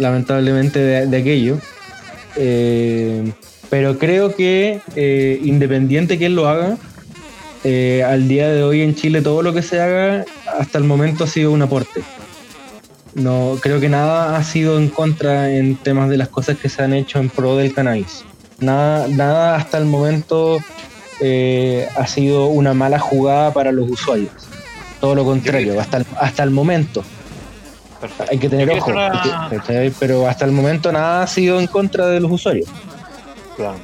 lamentablemente 0.00 0.80
de, 0.80 1.16
aquello. 1.16 1.58
Eh, 2.34 3.30
pero 3.70 3.96
creo 3.96 4.34
que 4.34 4.80
eh, 4.96 5.40
independiente 5.44 6.18
que 6.18 6.26
él 6.26 6.34
lo 6.34 6.48
haga, 6.48 6.78
eh, 7.62 8.02
al 8.04 8.26
día 8.26 8.48
de 8.48 8.64
hoy 8.64 8.80
en 8.80 8.96
Chile 8.96 9.22
todo 9.22 9.42
lo 9.42 9.54
que 9.54 9.62
se 9.62 9.80
haga 9.80 10.24
hasta 10.58 10.78
el 10.78 10.84
momento 10.84 11.22
ha 11.22 11.28
sido 11.28 11.52
un 11.52 11.62
aporte. 11.62 12.02
No, 13.14 13.56
creo 13.62 13.78
que 13.78 13.88
nada 13.88 14.36
ha 14.36 14.42
sido 14.42 14.80
en 14.80 14.88
contra 14.88 15.52
en 15.52 15.76
temas 15.76 16.10
de 16.10 16.16
las 16.16 16.28
cosas 16.28 16.58
que 16.58 16.68
se 16.68 16.82
han 16.82 16.92
hecho 16.92 17.20
en 17.20 17.30
pro 17.30 17.56
del 17.56 17.72
cannabis. 17.72 18.24
Nada, 18.58 19.06
nada 19.06 19.54
hasta 19.54 19.78
el 19.78 19.84
momento 19.84 20.58
eh, 21.20 21.88
ha 21.96 22.06
sido 22.06 22.46
una 22.46 22.74
mala 22.74 22.98
jugada 22.98 23.52
para 23.52 23.72
los 23.72 23.88
usuarios. 23.90 24.32
Todo 25.00 25.14
lo 25.14 25.24
contrario, 25.24 25.80
hasta 25.80 25.98
el, 25.98 26.06
hasta 26.18 26.42
el 26.42 26.50
momento. 26.50 27.02
Perfecto. 28.00 28.32
Hay 28.32 28.38
que 28.38 28.48
tener 28.48 28.70
ojo, 28.70 28.92
pero 29.98 30.26
hasta 30.26 30.44
el 30.44 30.52
momento 30.52 30.90
nada 30.90 31.22
ha 31.22 31.26
sido 31.26 31.60
en 31.60 31.66
contra 31.66 32.06
de 32.06 32.20
los 32.20 32.30
usuarios. 32.30 32.68
Claro. 33.56 33.76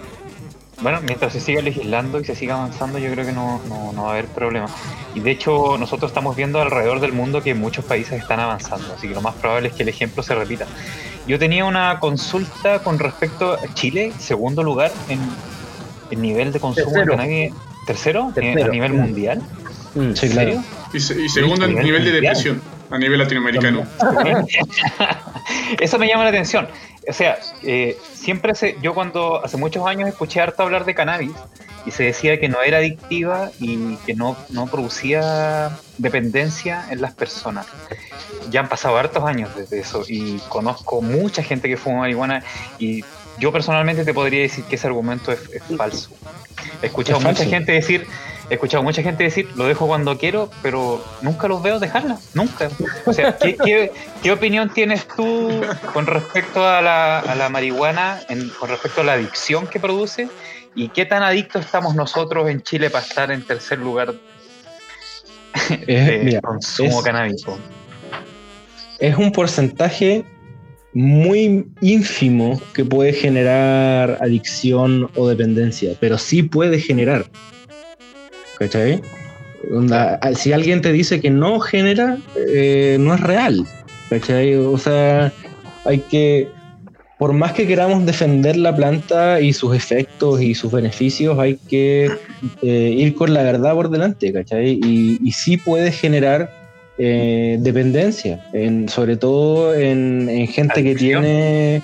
Bueno, 0.81 1.01
mientras 1.03 1.33
se 1.33 1.41
siga 1.41 1.63
legislando 1.63 2.21
y 2.21 2.25
se 2.25 2.35
siga 2.35 2.55
avanzando, 2.55 2.99
yo 2.99 3.11
creo 3.11 3.25
que 3.25 3.33
no, 3.33 3.63
no, 3.67 3.93
no 3.93 4.03
va 4.05 4.09
a 4.09 4.13
haber 4.13 4.27
problema. 4.27 4.67
Y 5.15 5.21
de 5.21 5.31
hecho, 5.31 5.79
nosotros 5.79 6.11
estamos 6.11 6.37
viendo 6.37 6.61
alrededor 6.61 7.01
del 7.01 7.13
mundo 7.13 7.43
que 7.43 7.55
muchos 7.55 7.85
países 7.85 8.21
están 8.21 8.41
avanzando, 8.41 8.93
así 8.95 9.09
que 9.09 9.15
lo 9.15 9.23
más 9.23 9.35
probable 9.37 9.69
es 9.69 9.75
que 9.75 9.85
el 9.85 9.89
ejemplo 9.89 10.23
se 10.23 10.35
repita. 10.35 10.67
Yo 11.27 11.39
tenía 11.39 11.65
una 11.65 11.99
consulta 11.99 12.81
con 12.81 12.99
respecto 12.99 13.55
a 13.55 13.75
Chile, 13.75 14.13
segundo 14.19 14.63
lugar 14.63 14.93
en, 15.09 15.19
en 16.11 16.21
nivel 16.23 16.53
de 16.53 16.61
consumo 16.61 16.87
Tercero. 16.87 17.13
de 17.13 17.17
cannabis. 17.17 17.53
¿Tercero? 17.87 18.33
Tercero. 18.35 18.65
a 18.67 18.69
nivel 18.69 18.93
Mm. 18.93 18.97
mundial. 18.97 19.43
Mm. 19.95 20.13
Sí, 20.15 20.27
¿En 20.27 20.33
claro. 20.33 20.49
serio? 20.51 20.65
Y, 20.93 21.01
se- 21.01 21.21
y 21.23 21.29
segundo 21.29 21.65
en 21.65 21.71
Nivel 21.73 21.85
nivel 21.87 22.05
de 22.05 22.13
depresión 22.13 22.63
a 22.91 22.99
nivel 22.99 23.19
latinoamericano. 23.19 23.85
Eso 25.81 25.99
me 25.99 26.09
llama 26.09 26.25
la 26.25 26.31
atención. 26.31 26.69
O 27.09 27.13
sea, 27.13 27.39
eh, 27.63 27.97
siempre 28.15 28.55
se, 28.55 28.77
yo 28.83 28.95
cuando 28.95 29.45
hace 29.45 29.57
muchos 29.57 29.87
años 29.87 30.09
escuché 30.09 30.41
harto 30.41 30.63
hablar 30.63 30.85
de 30.85 30.95
cannabis 30.95 31.33
y 31.85 31.91
se 31.93 32.03
decía 32.05 32.41
que 32.41 32.49
no 32.49 32.63
era 32.63 32.79
adictiva 32.79 33.51
y 33.61 33.97
que 34.07 34.15
no, 34.15 34.37
no 34.51 34.67
producía 34.67 35.71
dependencia 35.99 36.85
en 36.91 37.01
las 37.01 37.15
personas. 37.15 37.67
Ya 38.51 38.61
han 38.61 38.69
pasado 38.69 38.97
hartos 38.99 39.25
años 39.25 39.51
desde 39.57 39.81
eso 39.81 40.03
y 40.09 40.39
conozco 40.49 41.01
mucha 41.01 41.43
gente 41.43 41.69
que 41.69 41.77
fuma 41.77 41.99
marihuana 42.01 42.43
y 42.79 43.03
yo 43.39 43.53
personalmente 43.53 44.05
te 44.05 44.15
podría 44.15 44.43
decir 44.43 44.65
que 44.65 44.77
ese 44.77 44.87
argumento 44.87 45.33
es, 45.33 45.41
es 45.53 45.77
falso. 45.77 46.11
He 46.83 46.87
escuchado 46.87 47.19
Es 47.19 47.25
mucha 47.25 47.37
falso. 47.39 47.51
gente 47.51 47.73
decir, 47.73 48.07
he 48.51 48.55
escuchado 48.55 48.83
mucha 48.83 49.03
gente 49.03 49.25
decir, 49.25 49.49
lo 49.55 49.65
dejo 49.67 49.87
cuando 49.87 50.17
quiero, 50.19 50.51
pero 50.63 51.05
nunca 51.23 51.49
los 51.49 51.63
veo 51.63 51.79
dejarla, 51.79 52.19
nunca. 52.35 52.69
O 53.05 53.13
sea, 53.13 53.37
¿qué, 53.37 53.57
qué, 53.57 53.93
qué 54.23 54.33
opinión 54.33 54.71
tienes 54.73 55.07
tú 55.09 55.61
con 55.93 56.07
respecto 56.07 56.67
a 56.67 56.81
la, 56.81 57.19
a 57.21 57.35
la 57.35 57.49
marihuana, 57.49 58.21
en- 58.29 58.49
con 58.51 58.69
respecto 58.71 59.03
a 59.03 59.05
la 59.05 59.13
adicción 59.15 59.67
que 59.67 59.81
produce? 59.81 60.29
¿Y 60.75 60.89
qué 60.91 61.07
tan 61.07 61.23
adictos 61.23 61.65
estamos 61.65 61.95
nosotros 61.95 62.49
en 62.51 62.63
Chile 62.63 62.91
para 62.91 63.05
estar 63.05 63.31
en 63.31 63.43
tercer 63.47 63.79
lugar 63.79 64.15
Es- 65.87 66.07
de 66.07 66.21
mira, 66.25 66.41
consumo 66.41 66.99
es- 66.99 67.05
canábico? 67.05 67.59
es 68.99 69.17
un 69.17 69.31
porcentaje 69.33 70.25
muy 70.97 71.67
ínfimo 71.83 72.59
que 72.73 72.83
puede 72.83 73.13
generar 73.13 74.17
adicción 74.23 75.11
o 75.15 75.29
dependencia, 75.29 75.93
pero 76.01 76.17
sí 76.17 76.43
puede 76.43 76.81
generar. 76.81 77.27
¿Cachai? 78.59 79.03
Onda, 79.71 80.19
si 80.35 80.55
alguien 80.55 80.81
te 80.81 80.95
dice 80.95 81.21
que 81.21 81.29
no 81.29 81.61
genera, 81.61 82.17
eh, 82.49 82.97
no 82.99 83.15
es 83.15 83.21
real. 83.21 83.67
¿Cachai? 84.09 84.55
O 84.55 84.79
sea, 84.79 85.31
hay 85.85 85.99
que, 85.99 86.49
por 87.19 87.35
más 87.35 87.53
que 87.53 87.67
queramos 87.67 88.07
defender 88.07 88.57
la 88.57 88.75
planta 88.75 89.39
y 89.43 89.53
sus 89.53 89.77
efectos 89.77 90.41
y 90.41 90.55
sus 90.55 90.73
beneficios, 90.73 91.39
hay 91.39 91.59
que 91.69 92.11
eh, 92.63 92.95
ir 92.97 93.15
con 93.15 93.35
la 93.35 93.43
verdad 93.43 93.75
por 93.75 93.91
delante, 93.91 94.33
¿cachai? 94.33 94.81
Y, 94.83 95.19
y 95.23 95.33
sí 95.33 95.59
puede 95.59 95.93
generar 95.93 96.56
eh, 96.99 97.59
dependencia, 97.61 98.49
en, 98.53 98.89
sobre 98.89 99.17
todo 99.17 99.75
en, 99.75 100.29
en 100.29 100.47
gente 100.47 100.83
que 100.83 100.95
tiene 100.95 101.83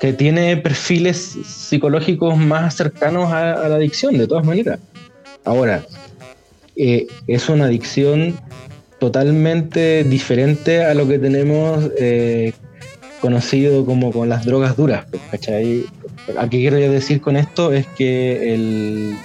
que 0.00 0.12
tiene 0.12 0.56
perfiles 0.58 1.36
psicológicos 1.46 2.36
más 2.36 2.76
cercanos 2.76 3.32
a, 3.32 3.52
a 3.52 3.68
la 3.68 3.76
adicción, 3.76 4.18
de 4.18 4.26
todas 4.26 4.44
maneras. 4.44 4.78
Ahora, 5.44 5.82
eh, 6.76 7.06
es 7.26 7.48
una 7.48 7.66
adicción 7.66 8.34
totalmente 8.98 10.04
diferente 10.04 10.84
a 10.84 10.94
lo 10.94 11.06
que 11.08 11.18
tenemos 11.18 11.90
eh, 11.98 12.52
conocido 13.20 13.86
como 13.86 14.12
con 14.12 14.28
las 14.28 14.44
drogas 14.44 14.76
duras, 14.76 15.06
¿cachai? 15.30 15.84
¿A 16.38 16.48
qué 16.48 16.58
quiero 16.58 16.76
decir 16.76 17.20
con 17.20 17.36
esto? 17.36 17.72
Es 17.72 17.86
que 17.86 18.54
el... 18.54 19.16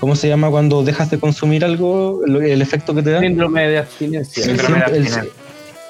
¿Cómo 0.00 0.14
se 0.14 0.28
llama 0.28 0.50
cuando 0.50 0.84
dejas 0.84 1.10
de 1.10 1.18
consumir 1.18 1.64
algo? 1.64 2.20
El 2.26 2.60
efecto 2.60 2.94
que 2.94 3.02
te 3.02 3.10
da. 3.12 3.20
Síndrome 3.20 3.68
de 3.68 3.78
abstinencia. 3.78 4.44
El, 4.44 4.50
Síndrome 4.50 4.74
de 4.78 4.84
el- 4.84 4.84
abstinencia. 5.06 5.24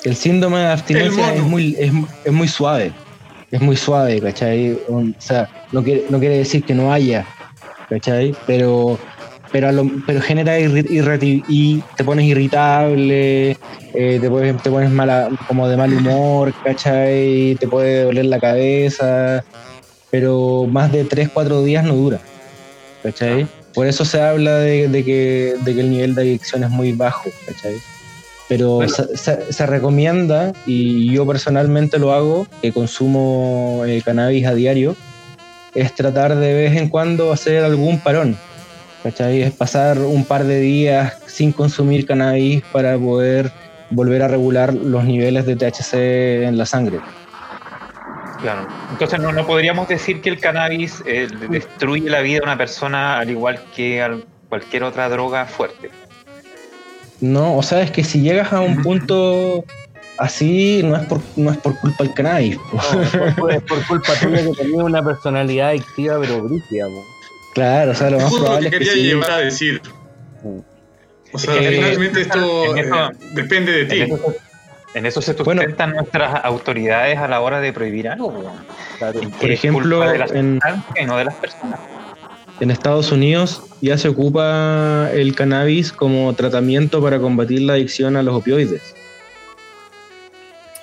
el 0.05 0.17
síndrome 0.17 0.59
de 0.59 0.67
abstinencia 0.67 1.33
El 1.33 1.37
es 1.39 1.43
muy, 1.43 1.77
es, 1.79 1.93
es 2.25 2.33
muy 2.33 2.49
suave. 2.49 2.93
Es 3.51 3.61
muy 3.61 3.77
suave, 3.77 4.21
¿cachai? 4.21 4.79
O 4.89 5.03
sea, 5.19 5.49
no 5.73 5.83
quiere, 5.83 6.05
no 6.09 6.19
quiere 6.19 6.39
decir 6.39 6.65
que 6.65 6.75
no 6.75 6.93
haya, 6.93 7.25
¿cachai? 7.89 8.35
Pero, 8.47 8.99
pero, 9.53 9.69
a 9.69 9.73
lo- 9.73 9.91
pero 10.07 10.21
genera 10.21 10.59
irri- 10.59 11.45
y 11.49 11.81
te 11.97 12.05
pones 12.05 12.27
irritable, 12.27 13.53
eh, 13.95 14.19
te, 14.21 14.29
pones, 14.29 14.63
te 14.63 14.71
pones 14.71 14.91
mala, 14.91 15.29
como 15.49 15.69
de 15.69 15.77
mal 15.77 15.93
humor, 15.93 16.53
¿cachai? 16.65 17.57
Te 17.59 17.69
puede 17.69 18.05
doler 18.05 18.27
la 18.27 18.41
cabeza, 18.41 19.45
pero 20.11 20.67
más 20.71 20.91
de 20.93 21.05
3, 21.05 21.29
4 21.33 21.63
días 21.63 21.85
no 21.85 21.95
dura, 21.95 22.21
¿cachai? 23.03 23.47
Por 23.77 23.87
eso 23.87 24.05
se 24.05 24.21
habla 24.21 24.59
de, 24.59 24.89
de 24.89 25.05
que, 25.05 25.55
de 25.65 25.75
que 25.75 25.81
el 25.81 25.91
nivel 25.91 26.15
de 26.17 26.23
adicción 26.23 26.65
es 26.65 26.71
muy 26.71 26.91
bajo, 26.93 27.31
¿cachai? 27.47 27.75
Pero 28.49 28.77
Bueno. 28.77 28.93
se, 28.93 29.17
se- 29.17 29.53
se 29.53 29.67
recomienda, 29.67 30.53
y 30.67 31.13
yo 31.13 31.27
personalmente 31.27 31.99
lo 31.99 32.13
hago, 32.13 32.49
que 32.63 32.73
consumo 32.73 33.83
eh, 33.87 34.03
cannabis 34.05 34.47
a 34.47 34.55
diario, 34.55 34.97
es 35.75 35.95
tratar 35.95 36.35
de 36.37 36.55
vez 36.55 36.77
en 36.77 36.89
cuando 36.89 37.33
hacer 37.33 37.63
algún 37.63 38.01
parón. 38.01 38.37
¿cachai? 39.03 39.43
Es 39.43 39.53
pasar 39.53 39.99
un 40.01 40.25
par 40.25 40.45
de 40.45 40.59
días 40.61 41.13
sin 41.27 41.53
consumir 41.53 42.07
cannabis 42.07 42.63
para 42.73 42.99
poder 42.99 43.53
volver 43.91 44.23
a 44.23 44.29
regular 44.29 44.75
los 44.75 45.05
niveles 45.05 45.47
de 45.47 45.55
THC 45.55 46.45
en 46.49 46.57
la 46.59 46.67
sangre. 46.67 46.99
Claro. 48.41 48.67
Entonces 48.91 49.19
no, 49.21 49.33
no 49.33 49.47
podríamos 49.47 49.89
decir 49.89 50.21
que 50.21 50.29
el 50.29 50.39
cannabis 50.41 51.03
eh, 51.07 51.29
destruye 51.49 52.09
la 52.11 52.21
vida 52.21 52.39
de 52.39 52.43
una 52.45 52.59
persona 52.59 53.19
al 53.19 53.31
igual 53.31 53.61
que 53.75 54.03
al- 54.03 54.25
cualquier 54.49 54.83
otra 54.85 55.09
droga 55.09 55.47
fuerte. 55.47 55.91
No, 57.21 57.57
o 57.57 57.63
sea, 57.63 57.81
es 57.83 57.91
que 57.91 58.05
si 58.05 58.21
llegas 58.21 58.53
a 58.53 58.61
un 58.61 58.83
punto 58.83 59.65
así, 60.19 60.83
no 60.85 60.97
es 60.97 61.07
por, 61.07 61.21
no 61.37 61.51
es 61.51 61.57
por 61.59 61.79
culpa 61.81 62.05
del 62.05 62.13
cannabis. 62.15 62.57
po. 62.59 62.79
No, 62.95 63.03
es 63.03 63.35
por, 63.35 63.53
es 63.53 63.63
por 63.63 63.87
culpa 63.87 64.13
tuya 64.21 64.43
que 64.45 64.53
tenía 64.53 64.85
una 64.85 65.03
personalidad 65.03 65.71
adictiva, 65.71 66.19
pero 66.21 66.43
brígida. 66.43 66.87
Claro, 67.55 67.93
o 67.93 67.95
sea, 67.95 68.11
lo 68.11 68.19
más 68.19 68.29
Justo 68.29 68.45
probable 68.45 68.71
que 68.71 68.77
es 68.77 68.81
que 68.81 68.89
quería 68.91 69.03
sí. 69.03 69.09
llevar 69.09 69.31
a 69.31 69.39
decir. 69.39 69.81
O 71.33 71.39
sea, 71.39 71.55
Es 71.55 71.61
que- 71.61 71.75
finalmente 71.77 72.21
esto 72.21 72.77
eh, 72.77 72.91
depende 73.33 73.73
de 73.73 73.85
ti. 73.87 74.13
En 74.97 75.05
eso 75.07 75.21
se 75.21 75.35
Bueno. 75.35 75.61
sustentan 75.63 75.93
nuestras 75.93 76.43
autoridades 76.45 77.19
a 77.19 77.29
la 77.29 77.41
hora 77.41 77.61
de 77.61 77.73
prohibir 77.73 78.09
algo. 78.09 78.33
Claro. 78.99 79.21
Por 79.41 79.51
ejemplo, 79.51 80.01
de 80.01 80.17
en- 80.39 80.55
sustancia 80.61 81.03
y 81.03 81.07
no 81.07 81.17
de 81.19 81.25
las 81.27 81.35
personas. 81.35 81.79
En 82.61 82.71
Estados 82.71 83.13
Unidos 83.13 83.63
ya 83.83 83.99
se 83.99 84.09
ocupa 84.09 85.11
el 85.13 85.35
cannabis 85.35 85.93
como 85.93 86.33
tratamiento 86.33 87.03
para 87.03 87.19
combatir 87.19 87.61
la 87.61 87.75
adicción 87.75 88.17
a 88.17 88.23
los 88.23 88.35
opioides. 88.35 88.95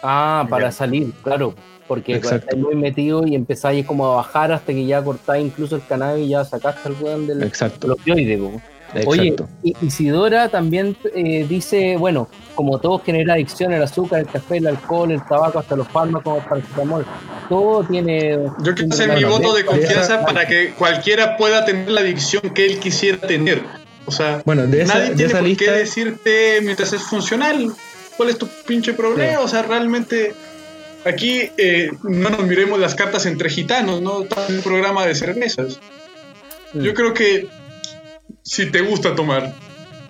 Ah, 0.04 0.46
para 0.50 0.66
Ya. 0.66 0.72
salir, 0.72 1.12
claro. 1.24 1.56
Porque 1.88 2.14
estáis 2.14 2.46
muy 2.56 2.76
metido 2.76 3.26
y 3.28 3.36
empezáis 3.36 3.86
como 3.86 4.06
a 4.12 4.16
bajar 4.18 4.52
hasta 4.52 4.72
que 4.74 4.86
ya 4.86 5.04
cortáis 5.04 5.46
incluso 5.46 5.76
el 5.76 5.86
cannabis 5.86 6.26
y 6.28 6.30
ya 6.30 6.46
sacaste 6.46 6.90
el 6.90 6.96
weón 7.02 7.28
del 7.28 7.44
Exacto. 7.44 7.88
del 7.88 7.92
opioide, 7.94 8.38
po. 8.38 8.62
Oye, 9.06 9.30
exacto. 9.30 9.50
I- 9.64 9.76
Isidora 9.82 10.50
también 10.50 10.96
eh, 11.16 11.46
dice, 11.48 11.98
bueno, 11.98 12.28
como 12.56 12.80
todo 12.80 13.00
genera 13.00 13.34
adicción, 13.34 13.74
el 13.74 13.82
azúcar, 13.82 14.20
el 14.22 14.28
café, 14.28 14.58
el 14.58 14.68
alcohol, 14.68 15.12
el 15.12 15.26
tabaco, 15.26 15.60
hasta 15.60 15.76
los 15.76 15.88
fármacos, 15.88 16.38
el 16.38 16.44
paracetamol, 16.50 17.06
todo 17.50 17.84
tiene... 17.84 18.38
Yo 18.64 18.74
quiero 18.76 18.94
hacer 18.94 19.14
mi 19.16 19.24
voto 19.24 19.54
de 19.56 19.66
confianza 19.66 20.26
para 20.26 20.46
que 20.48 20.74
cualquiera 20.78 21.38
pueda 21.38 21.66
tener 21.66 21.90
la 21.90 22.02
adicción 22.02 22.42
que 22.54 22.66
él 22.66 22.80
quisiera 22.80 23.18
tener. 23.18 23.64
O 24.06 24.12
sea, 24.12 24.42
Bueno, 24.46 24.68
de 24.68 24.82
esa- 24.84 24.96
nadie 24.96 25.10
de 25.12 25.16
tiene 25.16 25.30
esa 25.30 25.40
por 25.40 25.48
lista- 25.48 25.66
qué 25.66 25.72
decirte 25.72 26.60
mientras 26.62 26.94
es 26.94 27.02
funcional 27.04 27.72
cuál 28.18 28.30
es 28.30 28.38
tu 28.38 28.48
pinche 28.68 28.94
problema. 28.94 29.40
O 29.40 29.48
sea, 29.48 29.62
realmente 29.64 30.34
aquí 31.06 31.50
eh, 31.58 31.90
no 32.04 32.30
nos 32.30 32.44
miremos 32.44 32.80
las 32.80 32.96
cartas 32.96 33.26
entre 33.26 33.50
gitanos, 33.50 34.02
¿no? 34.02 34.24
Estamos 34.24 34.50
en 34.50 34.58
un 34.58 34.62
programa 34.62 35.06
de 35.06 35.16
cervezas. 35.16 35.80
Yo 36.74 36.94
creo 36.94 37.14
que 37.14 37.48
si 38.44 38.70
te 38.72 38.82
gusta 38.82 39.16
tomar, 39.16 39.54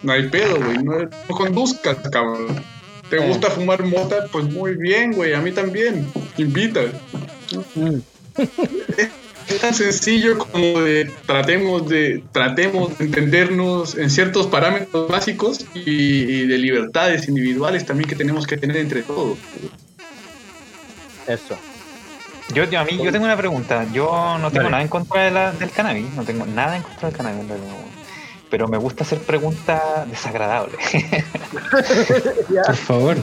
no 0.01 0.11
hay 0.13 0.27
pedo, 0.29 0.57
güey. 0.57 0.77
No, 0.83 0.99
no 1.03 1.35
conduzcas, 1.35 1.97
cabrón. 2.09 2.63
¿Te 3.09 3.17
Eh. 3.17 3.27
gusta 3.27 3.49
fumar 3.51 3.83
mota? 3.85 4.25
Pues 4.31 4.45
muy 4.45 4.75
bien, 4.75 5.13
güey. 5.13 5.33
A 5.33 5.39
mí 5.41 5.51
también. 5.51 6.11
Invita. 6.37 6.81
Mm. 7.75 7.97
Es 9.47 9.59
tan 9.59 9.73
sencillo 9.75 10.37
como 10.39 10.81
de 10.81 11.11
tratemos 11.27 11.87
de 11.89 12.23
tratemos 12.31 12.97
de 12.97 13.05
entendernos 13.05 13.95
en 13.97 14.09
ciertos 14.09 14.47
parámetros 14.47 15.07
básicos 15.09 15.65
y, 15.75 15.81
y 15.81 16.47
de 16.47 16.57
libertades 16.57 17.27
individuales 17.27 17.85
también 17.85 18.09
que 18.09 18.15
tenemos 18.15 18.47
que 18.47 18.57
tener 18.57 18.77
entre 18.77 19.03
todos. 19.03 19.37
Eso. 21.27 21.57
Yo, 22.53 22.63
yo- 22.69 22.79
a 22.79 22.85
mí, 22.85 22.97
yo 23.01 23.11
tengo 23.11 23.25
una 23.25 23.37
pregunta. 23.37 23.85
Yo 23.93 24.37
no 24.39 24.49
tengo 24.51 24.69
nada 24.69 24.81
en 24.81 24.87
contra 24.89 25.23
de 25.25 25.31
la- 25.31 25.51
del 25.51 25.69
cannabis. 25.71 26.11
No 26.13 26.23
tengo 26.23 26.45
nada 26.45 26.77
en 26.77 26.83
contra 26.83 27.09
del 27.09 27.17
cannabis. 27.17 27.43
Pero 28.53 28.67
me 28.67 28.77
gusta 28.77 29.03
hacer 29.03 29.17
preguntas 29.17 29.81
desagradables. 30.07 30.79
Por 32.67 32.75
favor. 32.75 33.17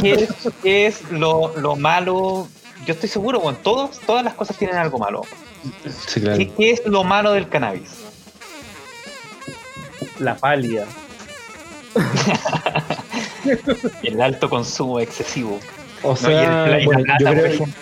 ¿Qué 0.00 0.12
es, 0.14 0.28
qué 0.64 0.86
es 0.86 1.12
lo, 1.12 1.56
lo 1.58 1.76
malo? 1.76 2.48
Yo 2.84 2.94
estoy 2.94 3.08
seguro, 3.08 3.38
bueno, 3.38 3.56
todos, 3.62 4.00
todas 4.00 4.24
las 4.24 4.34
cosas 4.34 4.56
tienen 4.56 4.76
algo 4.76 4.98
malo. 4.98 5.22
Sí, 6.08 6.20
claro. 6.20 6.38
¿Qué, 6.38 6.50
qué 6.50 6.72
es 6.72 6.84
lo 6.86 7.04
malo 7.04 7.34
del 7.34 7.48
cannabis? 7.48 7.88
La 10.18 10.34
pálida. 10.34 10.86
El 14.02 14.20
alto 14.20 14.50
consumo 14.50 14.98
excesivo. 14.98 15.60
O 16.02 16.16
¿no? 16.20 16.30
Y 16.30 16.34
el 16.34 16.40
sea, 16.40 16.66
la 16.66 16.84
bueno, 16.84 17.04
plata, 17.04 17.18
yo 17.20 17.26
por 17.26 17.36
creo, 17.36 17.46
ejemplo. 17.46 17.74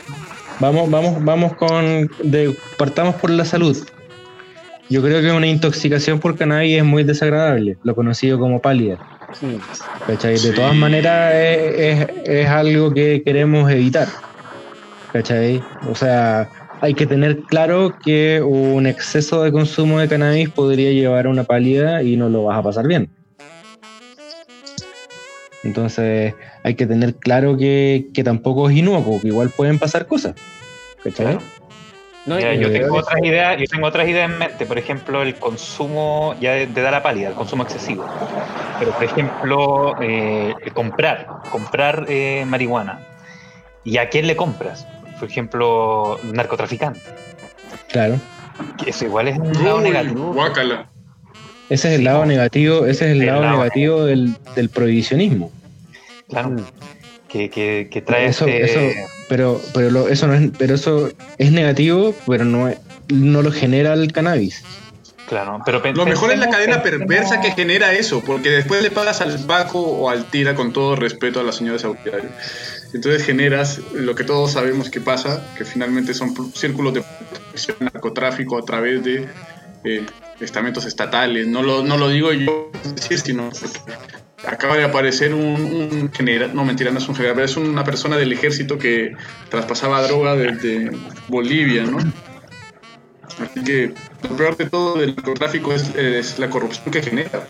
vamos, 0.61 0.91
vamos, 0.91 1.25
vamos 1.25 1.57
con, 1.57 2.11
de, 2.23 2.55
partamos 2.77 3.15
por 3.15 3.31
la 3.31 3.47
salud. 3.47 3.83
Yo 4.93 5.01
creo 5.01 5.23
que 5.23 5.33
una 5.33 5.47
intoxicación 5.47 6.21
por 6.21 6.37
cannabis 6.37 6.77
es 6.77 6.85
muy 6.85 7.03
desagradable, 7.03 7.79
lo 7.83 7.95
conocido 7.95 8.39
como 8.39 8.61
pálida. 8.61 8.99
¿cachai? 10.07 10.33
De 10.35 10.39
Sí. 10.39 10.53
todas 10.55 10.75
maneras 10.75 11.33
es, 11.35 11.79
es- 11.79 12.09
es 12.27 12.47
algo 12.47 12.93
que 12.93 13.23
queremos 13.25 13.71
evitar. 13.71 14.07
¿cachai? 15.15 15.63
O 15.89 15.95
sea, 15.95 16.47
hay 16.83 16.93
que 16.93 17.07
tener 17.07 17.39
claro 17.45 17.97
que 18.05 18.43
un 18.43 18.87
exceso 18.87 19.43
de 19.43 19.51
consumo 19.51 19.99
de 19.99 20.09
cannabis 20.09 20.51
podría 20.51 20.91
llevar 20.93 21.25
a 21.25 21.31
una 21.31 21.45
pálida 21.45 22.03
y 22.03 22.19
no 22.19 22.29
lo 22.29 22.45
vas 22.45 22.59
a 22.59 22.63
pasar 22.63 22.87
bien. 22.87 23.09
Entonces 25.65 26.35
hay 26.65 26.75
que 26.75 26.87
tener 26.87 27.15
claro 27.15 27.57
que, 27.57 28.09
que 28.13 28.23
tampoco 28.25 28.69
es 28.69 28.77
inocuo, 28.77 29.23
que 29.23 29.29
igual 29.29 29.49
pueden 29.57 29.79
pasar 29.79 30.07
cosas. 30.07 30.35
¿cachai? 31.03 31.25
Claro. 31.39 31.43
No, 32.25 32.37
Mira, 32.37 32.55
y- 32.55 32.61
yo 32.61 32.71
tengo 32.73 32.97
otras 32.99 33.21
ideas, 33.23 33.57
yo 33.59 33.65
tengo 33.69 33.87
otras 33.87 34.09
ideas 34.09 34.31
en 34.31 34.39
mente, 34.39 34.65
por 34.65 34.79
ejemplo, 34.79 35.23
el 35.23 35.35
consumo, 35.37 36.37
ya 36.41 36.53
de, 36.53 36.67
de 36.69 36.83
dar 36.83 36.93
la 36.93 37.03
pálida, 37.03 37.29
el 37.29 37.35
consumo 37.35 37.65
excesivo. 37.65 38.05
Pero, 38.79 38.93
por 38.93 39.05
ejemplo, 39.05 39.95
eh, 40.01 40.55
el 40.65 40.73
comprar, 40.73 41.27
comprar 41.51 42.07
eh, 42.09 42.45
marihuana. 42.47 43.01
¿Y 43.85 43.97
a 43.99 44.09
quién 44.09 44.29
le 44.29 44.37
compras? 44.37 44.87
Por 45.19 45.29
ejemplo, 45.29 46.17
un 46.23 46.33
narcotraficante. 46.33 47.01
Claro. 47.89 48.21
Eso 48.87 49.05
igual 49.05 49.27
es 49.29 49.39
un 49.39 49.53
lado 49.65 49.79
Uy, 49.79 49.85
negativo. 49.85 50.33
guácala. 50.33 50.87
Ese 51.69 51.89
es 51.89 51.95
el 51.95 51.99
Sí, 52.01 52.05
lado 52.05 52.25
negativo, 52.27 52.87
ese 52.87 53.07
es 53.07 53.13
el 53.13 53.21
El 53.23 53.27
lado 53.27 53.43
lado 53.43 53.57
negativo 53.59 54.05
del, 54.05 54.35
del 54.55 54.69
prohibicionismo. 54.69 55.51
Claro, 56.29 56.51
Mm. 56.51 56.57
que, 57.29 57.51
que, 57.51 57.89
que 57.91 58.03
trae 58.03 58.27
Eso, 58.27 58.47
este- 58.47 58.65
eso, 58.65 58.81
pero, 59.29 59.61
pero 59.75 59.91
lo- 59.91 60.09
eso 60.09 60.27
no 60.27 60.35
es, 60.35 60.51
pero 60.59 60.75
eso 60.75 61.11
es 61.39 61.53
negativo, 61.53 62.15
pero 62.27 62.45
no, 62.45 62.69
es- 62.69 62.79
no 63.09 63.43
lo 63.43 63.51
genera 63.53 63.93
el 63.95 64.13
cannabis. 64.13 64.63
Claro, 65.29 65.63
pero 65.65 65.81
Lo 65.95 66.05
mejor 66.05 66.31
es 66.33 66.39
la 66.39 66.51
cadena 66.51 66.83
perversa 66.83 67.41
que 67.41 67.53
genera 67.53 67.95
eso, 67.95 68.21
porque 68.23 68.51
después 68.51 68.83
le 68.83 68.91
pagas 68.91 69.23
al 69.23 69.39
Paco 69.47 69.81
o 69.81 70.11
al 70.11 70.27
Tira 70.27 70.55
con 70.55 70.75
todo 70.75 70.95
respeto 70.95 71.41
a 71.41 71.43
las 71.43 71.57
señoras 71.57 71.85
autoridades. 71.85 72.31
Entonces 72.93 73.25
generas 73.25 73.81
lo 73.95 74.15
que 74.15 74.25
todos 74.25 74.53
sabemos 74.53 74.91
que 74.91 75.01
pasa, 75.01 75.43
que 75.57 75.65
finalmente 75.65 76.13
son 76.13 76.35
círculos 76.55 76.93
de 76.93 77.03
protección, 77.31 77.77
narcotráfico 77.81 78.59
a 78.59 78.65
través 78.67 79.03
de 79.05 79.27
eh, 79.85 80.05
estamentos 80.41 80.85
estatales. 80.85 81.47
No 81.47 81.63
lo, 81.63 81.83
no 81.83 81.97
lo 81.97 82.09
digo 82.11 82.33
yo, 82.35 82.71
decir, 82.95 83.19
sino 83.19 83.49
porque 83.49 83.79
acaba 84.47 84.77
de 84.77 84.85
aparecer 84.85 85.35
un, 85.35 86.11
general, 86.13 86.55
no 86.55 86.65
mentira, 86.65 86.91
no 86.91 86.99
es 86.99 87.09
un 87.09 87.15
general, 87.15 87.35
pero 87.37 87.45
es 87.47 87.57
una 87.57 87.85
persona 87.85 88.17
del 88.17 88.33
ejército 88.33 88.79
que 88.79 89.15
traspasaba 89.49 90.03
droga 90.03 90.35
desde 90.35 90.91
Bolivia, 91.29 91.85
¿no? 91.85 91.99
Así 93.41 93.65
que 93.65 93.95
lo 94.29 94.37
peor 94.37 94.57
de 94.57 94.69
todo 94.69 94.99
del 94.99 95.15
narcotráfico 95.17 95.73
es, 95.73 96.39
la 96.39 96.51
corrupción 96.51 96.91
que 96.91 97.03
genera. 97.03 97.47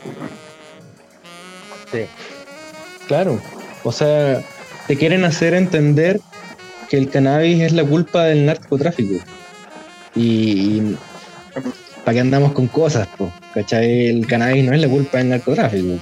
Sí. 1.91 2.05
Claro. 3.09 3.41
O 3.85 3.93
sea, 3.93 4.43
te 4.87 4.97
quieren 4.97 5.25
hacer 5.25 5.55
entender 5.55 6.21
que 6.89 6.99
el 6.99 7.11
cannabis 7.11 7.63
es 7.63 7.73
la 7.73 7.85
culpa 7.85 8.25
del 8.25 8.47
narcotráfico. 8.47 9.25
Y, 10.15 10.95
¿para 12.05 12.15
qué 12.15 12.21
andamos 12.21 12.53
con 12.53 12.69
cosas? 12.69 13.09
Po? 13.09 13.33
¿Cachai? 13.55 14.07
El 14.07 14.27
cannabis 14.27 14.65
no 14.65 14.73
es 14.73 14.81
la 14.81 14.89
culpa 14.89 15.19
del 15.19 15.31
narcotráfico. 15.31 15.99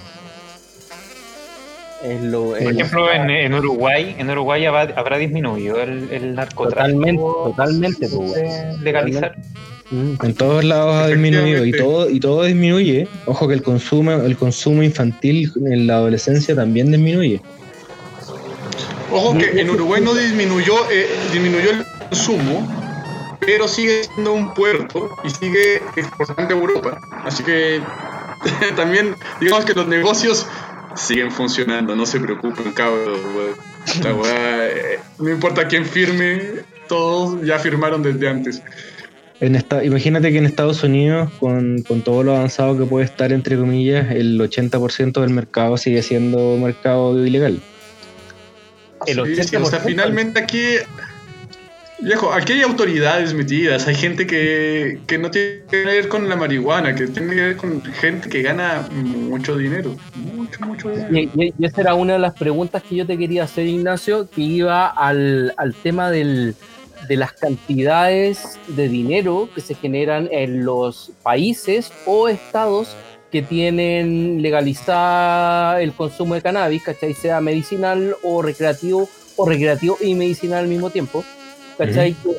Es 2.03 2.23
lo, 2.23 2.51
Por 2.51 2.63
ejemplo, 2.63 3.13
en, 3.13 3.29
en 3.29 3.53
Uruguay, 3.53 4.17
en 4.19 4.31
Uruguay 4.31 4.65
habrá, 4.65 4.95
habrá 4.97 5.19
disminuido 5.19 5.81
el, 5.83 6.09
el 6.11 6.35
narcotráfico. 6.35 6.97
Totalmente, 6.99 7.23
totalmente, 7.23 8.09
pues, 8.09 8.81
legalizar. 8.81 9.37
Mm. 9.91 10.15
En 10.25 10.35
todos 10.35 10.65
lados 10.65 10.95
ha 10.95 11.09
disminuido 11.09 11.67
y 11.67 11.73
todo, 11.73 12.09
y 12.09 12.21
todo 12.21 12.45
disminuye. 12.45 13.09
Ojo 13.27 13.49
que 13.49 13.55
el 13.55 13.63
consumo, 13.63 14.13
el 14.13 14.37
consumo 14.37 14.83
infantil 14.83 15.53
en 15.67 15.87
la 15.87 15.97
adolescencia 15.97 16.55
también 16.55 16.91
disminuye. 16.91 17.41
Ojo 19.13 19.37
que 19.37 19.61
en 19.61 19.69
Uruguay 19.69 20.01
no 20.01 20.15
disminuyó, 20.15 20.75
eh, 20.91 21.09
disminuyó 21.33 21.71
el 21.71 21.85
consumo, 22.09 22.67
pero 23.41 23.67
sigue 23.67 24.05
siendo 24.05 24.33
un 24.33 24.55
puerto 24.55 25.11
y 25.25 25.31
sigue 25.31 25.83
exportando 25.97 26.55
a 26.55 26.59
Europa. 26.59 27.01
Así 27.25 27.43
que 27.43 27.81
también, 28.77 29.17
digamos 29.41 29.65
que 29.65 29.75
los 29.75 29.89
negocios 29.89 30.47
siguen 30.97 31.31
funcionando, 31.31 31.95
no 31.97 32.07
se 32.07 32.21
preocupen, 32.21 32.73
cabros. 32.73 33.21
weón. 33.35 33.71
La 34.03 34.15
weá, 34.15 34.67
eh, 34.69 34.99
no 35.19 35.31
importa 35.31 35.67
quién 35.67 35.85
firme, 35.87 36.41
todos 36.89 37.45
ya 37.45 37.59
firmaron 37.59 38.03
desde 38.03 38.29
antes. 38.29 38.63
En 39.41 39.57
esta, 39.57 39.83
imagínate 39.83 40.31
que 40.31 40.39
en 40.39 40.45
Estados 40.45 40.83
Unidos, 40.85 41.31
con, 41.41 41.83
con 41.83 42.03
todo 42.03 42.23
lo 42.23 42.37
avanzado 42.37 42.77
que 42.77 42.85
puede 42.85 43.07
estar, 43.07 43.33
entre 43.33 43.57
comillas, 43.57 44.11
el 44.11 44.39
80% 44.39 45.21
del 45.21 45.31
mercado 45.31 45.79
sigue 45.79 46.03
siendo 46.03 46.59
mercado 46.59 47.25
ilegal. 47.25 47.61
El 49.07 49.17
Sí, 49.35 49.43
sí, 49.45 49.57
o 49.57 49.65
sea, 49.65 49.81
80%. 49.81 49.87
finalmente 49.87 50.41
aquí, 50.41 50.63
viejo, 52.03 52.33
aquí 52.33 52.55
hay 52.55 52.63
autoridades 52.63 53.35
metidas, 53.35 53.87
hay 53.87 53.95
gente 53.95 54.27
que, 54.27 55.01
que 55.07 55.19
no 55.19 55.31
tiene 55.31 55.63
que 55.71 55.85
ver 55.85 56.09
con 56.09 56.29
la 56.29 56.37
marihuana, 56.37 56.95
que 56.95 57.07
tiene 57.07 57.35
que 57.35 57.41
ver 57.41 57.57
con 57.57 57.83
gente 57.83 58.29
que 58.29 58.43
gana 58.43 58.89
mucho 58.93 59.57
dinero, 59.57 59.97
mucho, 60.15 60.61
mucho 60.65 60.91
dinero. 60.91 61.31
Y, 61.35 61.55
esa 61.65 61.81
era 61.81 61.95
una 61.95 62.15
de 62.15 62.19
las 62.19 62.35
preguntas 62.35 62.83
que 62.83 62.97
yo 62.97 63.07
te 63.07 63.17
quería 63.19 63.45
hacer, 63.45 63.67
Ignacio, 63.67 64.29
que 64.29 64.41
iba 64.41 64.87
al, 64.87 65.55
al 65.57 65.75
tema 65.75 66.11
del, 66.11 66.55
de 67.09 67.17
las 67.17 67.33
cantidades 67.33 68.59
de 68.69 68.89
dinero 68.89 69.49
que 69.55 69.61
se 69.61 69.75
generan 69.75 70.29
en 70.31 70.65
los 70.65 71.13
países 71.23 71.93
o 72.07 72.29
estados 72.29 72.97
que 73.31 73.43
tienen 73.43 74.43
legalizada 74.43 75.81
el 75.81 75.93
consumo 75.93 76.35
de 76.35 76.43
cannabis, 76.43 76.83
¿cachai? 76.83 77.15
Sea 77.15 77.41
medicinal 77.41 78.17
o 78.23 78.43
recreativo, 78.43 79.09
o 79.37 79.49
recreativo 79.49 79.97
y 80.01 80.15
medicinal 80.15 80.65
al 80.65 80.69
mismo 80.69 80.91
tiempo, 80.91 81.25
¿cachai? 81.87 82.15
Que, 82.15 82.31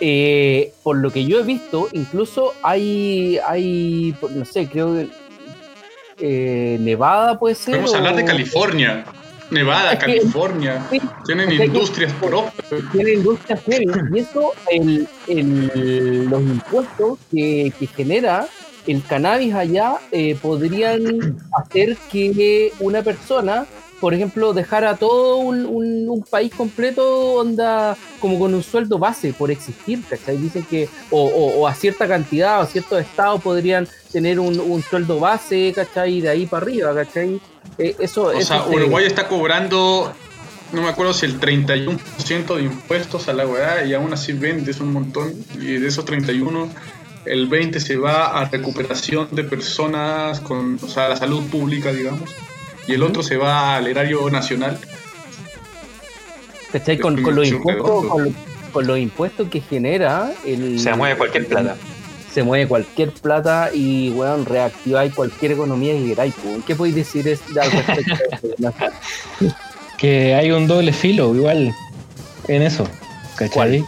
eh, 0.00 0.72
por 0.82 0.96
lo 0.98 1.10
que 1.10 1.24
yo 1.24 1.40
he 1.40 1.42
visto, 1.42 1.88
incluso 1.92 2.52
hay, 2.62 3.38
hay 3.46 4.14
no 4.34 4.44
sé, 4.44 4.68
creo 4.68 4.94
que 4.94 5.08
eh, 6.18 6.78
Nevada 6.80 7.38
puede 7.38 7.54
ser. 7.54 7.74
Podemos 7.74 7.94
hablar 7.94 8.16
de 8.16 8.24
California, 8.24 9.04
Nevada, 9.50 9.92
Es 9.92 9.98
que- 10.00 10.16
California, 10.18 10.86
Sí, 10.90 11.00
tienen 11.24 11.48
sea 11.48 11.58
que- 11.58 11.64
industrias 11.66 12.12
propias. 12.14 12.52
tiene 12.92 13.12
industrias 13.14 13.60
heavy, 13.64 13.86
y 14.14 14.18
eso, 14.18 14.52
el, 14.70 15.08
el- 15.28 16.26
los 16.28 16.40
impuestos 16.42 17.18
que, 17.30 17.72
que 17.78 17.86
genera 17.86 18.46
el 18.86 19.02
cannabis 19.04 19.54
allá 19.54 19.96
eh, 20.12 20.36
podrían 20.40 21.36
hacer 21.58 21.96
que 22.10 22.72
una 22.80 23.02
persona 23.02 23.66
por 24.00 24.12
ejemplo, 24.14 24.52
dejar 24.52 24.84
a 24.84 24.96
todo 24.96 25.36
un, 25.36 25.64
un- 25.66 26.08
un 26.08 26.22
país 26.22 26.52
completo 26.54 27.34
onda 27.34 27.96
como 28.20 28.38
con 28.38 28.54
un 28.54 28.62
sueldo 28.62 28.98
base 28.98 29.32
por 29.32 29.50
existir, 29.50 30.00
¿cachai? 30.08 30.36
Dicen 30.36 30.64
que, 30.64 30.88
o, 31.10 31.22
o- 31.24 31.60
o 31.60 31.66
a 31.66 31.74
cierta 31.74 32.06
cantidad, 32.06 32.60
o 32.62 32.66
ciertos 32.66 33.00
estados 33.00 33.40
podrían 33.42 33.88
tener 34.12 34.38
un, 34.40 34.58
un 34.60 34.82
sueldo 34.82 35.18
base, 35.20 35.72
¿cachai? 35.74 36.14
Y 36.16 36.20
de 36.20 36.28
ahí 36.28 36.46
para 36.46 36.62
arriba, 36.64 36.94
¿cachai? 36.94 37.40
Eh, 37.78 37.96
eso, 37.98 38.24
O 38.24 38.30
eso 38.32 38.48
sea, 38.54 38.64
se- 38.64 38.70
Uruguay 38.70 39.04
está 39.06 39.28
cobrando, 39.28 40.12
no 40.72 40.82
me 40.82 40.88
acuerdo 40.88 41.12
si 41.12 41.26
el 41.26 41.38
31% 41.40 42.56
de 42.56 42.62
impuestos 42.62 43.28
a 43.28 43.32
la 43.32 43.46
weá 43.46 43.84
y 43.84 43.94
aún 43.94 44.12
así 44.12 44.32
vendes 44.32 44.80
un 44.80 44.92
montón. 44.92 45.32
Y 45.60 45.78
de 45.78 45.86
esos 45.88 46.04
31, 46.04 46.68
el 47.24 47.46
20 47.48 47.80
se 47.80 47.96
va 47.96 48.38
a 48.40 48.44
recuperación 48.44 49.28
de 49.32 49.42
personas 49.44 50.40
con, 50.40 50.78
o 50.82 50.88
sea, 50.88 51.08
la 51.08 51.16
salud 51.16 51.42
pública, 51.48 51.92
digamos. 51.92 52.30
Y 52.86 52.94
el 52.94 53.02
otro 53.02 53.22
se 53.22 53.36
va 53.36 53.76
al 53.76 53.86
erario 53.86 54.28
nacional. 54.30 54.78
¿cachai? 56.72 56.98
Con, 56.98 57.20
los 57.22 57.48
impuestos, 57.48 57.84
redondo. 57.86 58.08
con, 58.08 58.24
lo- 58.24 58.32
con 58.72 58.86
los 58.86 58.98
impuestos 58.98 59.48
que 59.48 59.60
genera 59.60 60.32
el, 60.44 60.78
Se 60.78 60.92
mueve 60.94 61.16
cualquier 61.16 61.46
plata. 61.46 61.76
se 62.32 62.42
mueve 62.42 62.68
cualquier 62.68 63.10
plata 63.12 63.70
y 63.72 64.10
weón, 64.10 64.44
reactiváis 64.44 65.14
cualquier 65.14 65.52
economía 65.52 65.94
que 65.94 66.06
queráis. 66.08 66.34
po. 66.34 66.48
¿Qué 66.66 66.74
podéis 66.74 66.96
decir 66.96 67.26
es, 67.28 67.40
al 67.60 67.70
respecto 67.70 68.14
de 68.42 68.68
eso? 69.48 69.54
que 69.96 70.34
hay 70.34 70.50
un 70.50 70.66
doble 70.66 70.92
filo 70.92 71.34
igual 71.34 71.74
en 72.48 72.62
eso, 72.62 72.86
¿cachai? 73.36 73.82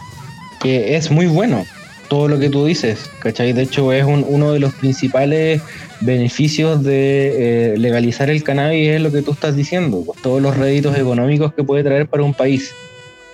Que 0.59 0.95
es 0.95 1.11
muy 1.11 1.27
bueno 1.27 1.65
todo 2.09 2.27
lo 2.27 2.39
que 2.39 2.49
tú 2.49 2.65
dices, 2.65 3.09
¿cachai? 3.19 3.53
De 3.53 3.61
hecho 3.63 3.93
es 3.93 4.03
un- 4.03 4.25
uno 4.27 4.51
de 4.51 4.59
los 4.59 4.73
principales 4.73 5.61
beneficios 6.01 6.83
de 6.83 7.73
eh, 7.73 7.77
legalizar 7.77 8.29
el 8.29 8.43
cannabis 8.43 8.89
es 8.89 9.01
lo 9.01 9.11
que 9.11 9.21
tú 9.21 9.31
estás 9.31 9.55
diciendo, 9.55 10.03
pues, 10.05 10.21
todos 10.21 10.41
los 10.41 10.57
réditos 10.57 10.97
económicos 10.97 11.53
que 11.53 11.63
puede 11.63 11.83
traer 11.83 12.07
para 12.07 12.23
un 12.23 12.33
país. 12.33 12.73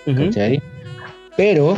¿cachai? 0.05 0.61
Pero 1.37 1.77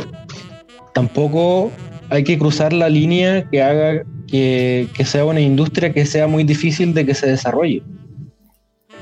tampoco 0.92 1.70
hay 2.10 2.24
que 2.24 2.38
cruzar 2.38 2.72
la 2.72 2.88
línea 2.88 3.48
que 3.50 3.62
haga 3.62 4.02
que, 4.26 4.86
que 4.94 5.04
sea 5.04 5.24
una 5.24 5.40
industria 5.40 5.92
que 5.94 6.04
sea 6.04 6.26
muy 6.26 6.44
difícil 6.44 6.92
de 6.94 7.06
que 7.06 7.14
se 7.14 7.26
desarrolle. 7.26 7.82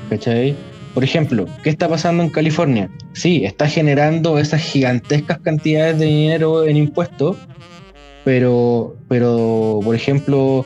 ¿Cachai? 0.09 0.55
Por 0.93 1.03
ejemplo, 1.03 1.45
¿qué 1.63 1.69
está 1.69 1.87
pasando 1.89 2.23
en 2.23 2.29
California? 2.29 2.89
Sí, 3.13 3.43
está 3.45 3.67
generando 3.67 4.39
esas 4.39 4.61
gigantescas 4.61 5.39
cantidades 5.39 5.99
de 5.99 6.05
dinero 6.05 6.65
en 6.65 6.77
impuestos, 6.77 7.37
pero, 8.27 8.93
pero 9.07 9.79
por 9.81 9.95
ejemplo, 9.95 10.65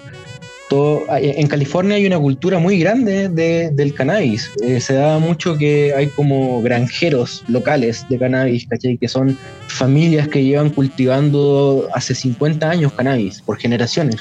todo, 0.68 1.04
en 1.16 1.46
California 1.48 1.96
hay 1.98 2.08
una 2.08 2.18
cultura 2.18 2.58
muy 2.58 2.80
grande 2.80 3.30
de- 3.30 3.70
del 3.70 3.94
cannabis. 3.94 4.50
Eh, 4.64 4.80
se 4.82 4.96
da 4.96 5.20
mucho 5.20 5.56
que 5.60 5.94
hay 5.96 6.08
como 6.08 6.60
granjeros 6.64 7.44
locales 7.48 8.04
de 8.10 8.18
cannabis, 8.18 8.66
¿cachai? 8.68 8.98
Que 8.98 9.08
son 9.08 9.38
familias 9.68 10.28
que 10.28 10.44
llevan 10.44 10.72
cultivando 10.72 11.88
hace 11.94 12.16
50 12.16 12.68
años 12.68 12.94
cannabis, 12.94 13.44
por 13.44 13.60
generaciones. 13.60 14.16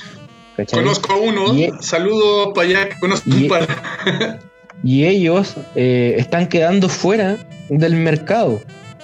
¿cachai? 0.54 0.80
Conozco 0.80 1.10
a 1.14 1.16
uno, 1.16 1.54
Y- 1.54 1.70
saludo 1.80 2.52
para 2.52 2.68
allá, 2.68 2.88
conozco 3.00 3.30
y- 3.30 3.44
un 3.44 3.48
par. 3.48 3.66
y 4.84 5.04
ellos 5.06 5.54
eh, 5.76 6.16
están 6.18 6.46
quedando 6.46 6.90
fuera 6.90 7.38
del 7.70 7.94
mercado 7.94 8.60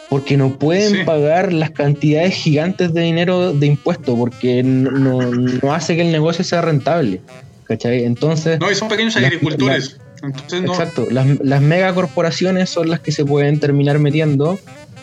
porque 0.09 0.37
no 0.37 0.57
pueden 0.59 0.93
Sí. 0.93 1.05
pagar 1.05 1.53
las 1.53 1.71
cantidades 1.71 2.35
gigantes 2.35 2.95
de 2.95 3.01
dinero 3.03 3.53
de 3.53 3.67
impuestos 3.67 4.17
porque 4.19 4.63
no, 4.63 4.91
no- 4.93 5.31
no 5.63 5.75
hace 5.75 5.97
que 5.97 6.03
el 6.03 6.13
negocio 6.13 6.45
sea 6.45 6.61
rentable. 6.63 7.21
¿cachai? 7.65 8.05
Entonces, 8.05 8.61
No, 8.61 8.71
y 8.71 8.77
son 8.77 8.89
pequeños 8.89 9.17
agricultores. 9.17 9.99
Entonces 10.23 10.63
no. 10.63 10.73
exacto, 10.73 11.09
las, 11.11 11.27
las 11.41 11.61
megacorporaciones 11.61 12.71
son 12.71 12.89
las 12.89 13.01
que 13.01 13.11
se 13.11 13.25
pueden 13.25 13.59
terminar 13.59 13.99
metiendo 13.99 14.57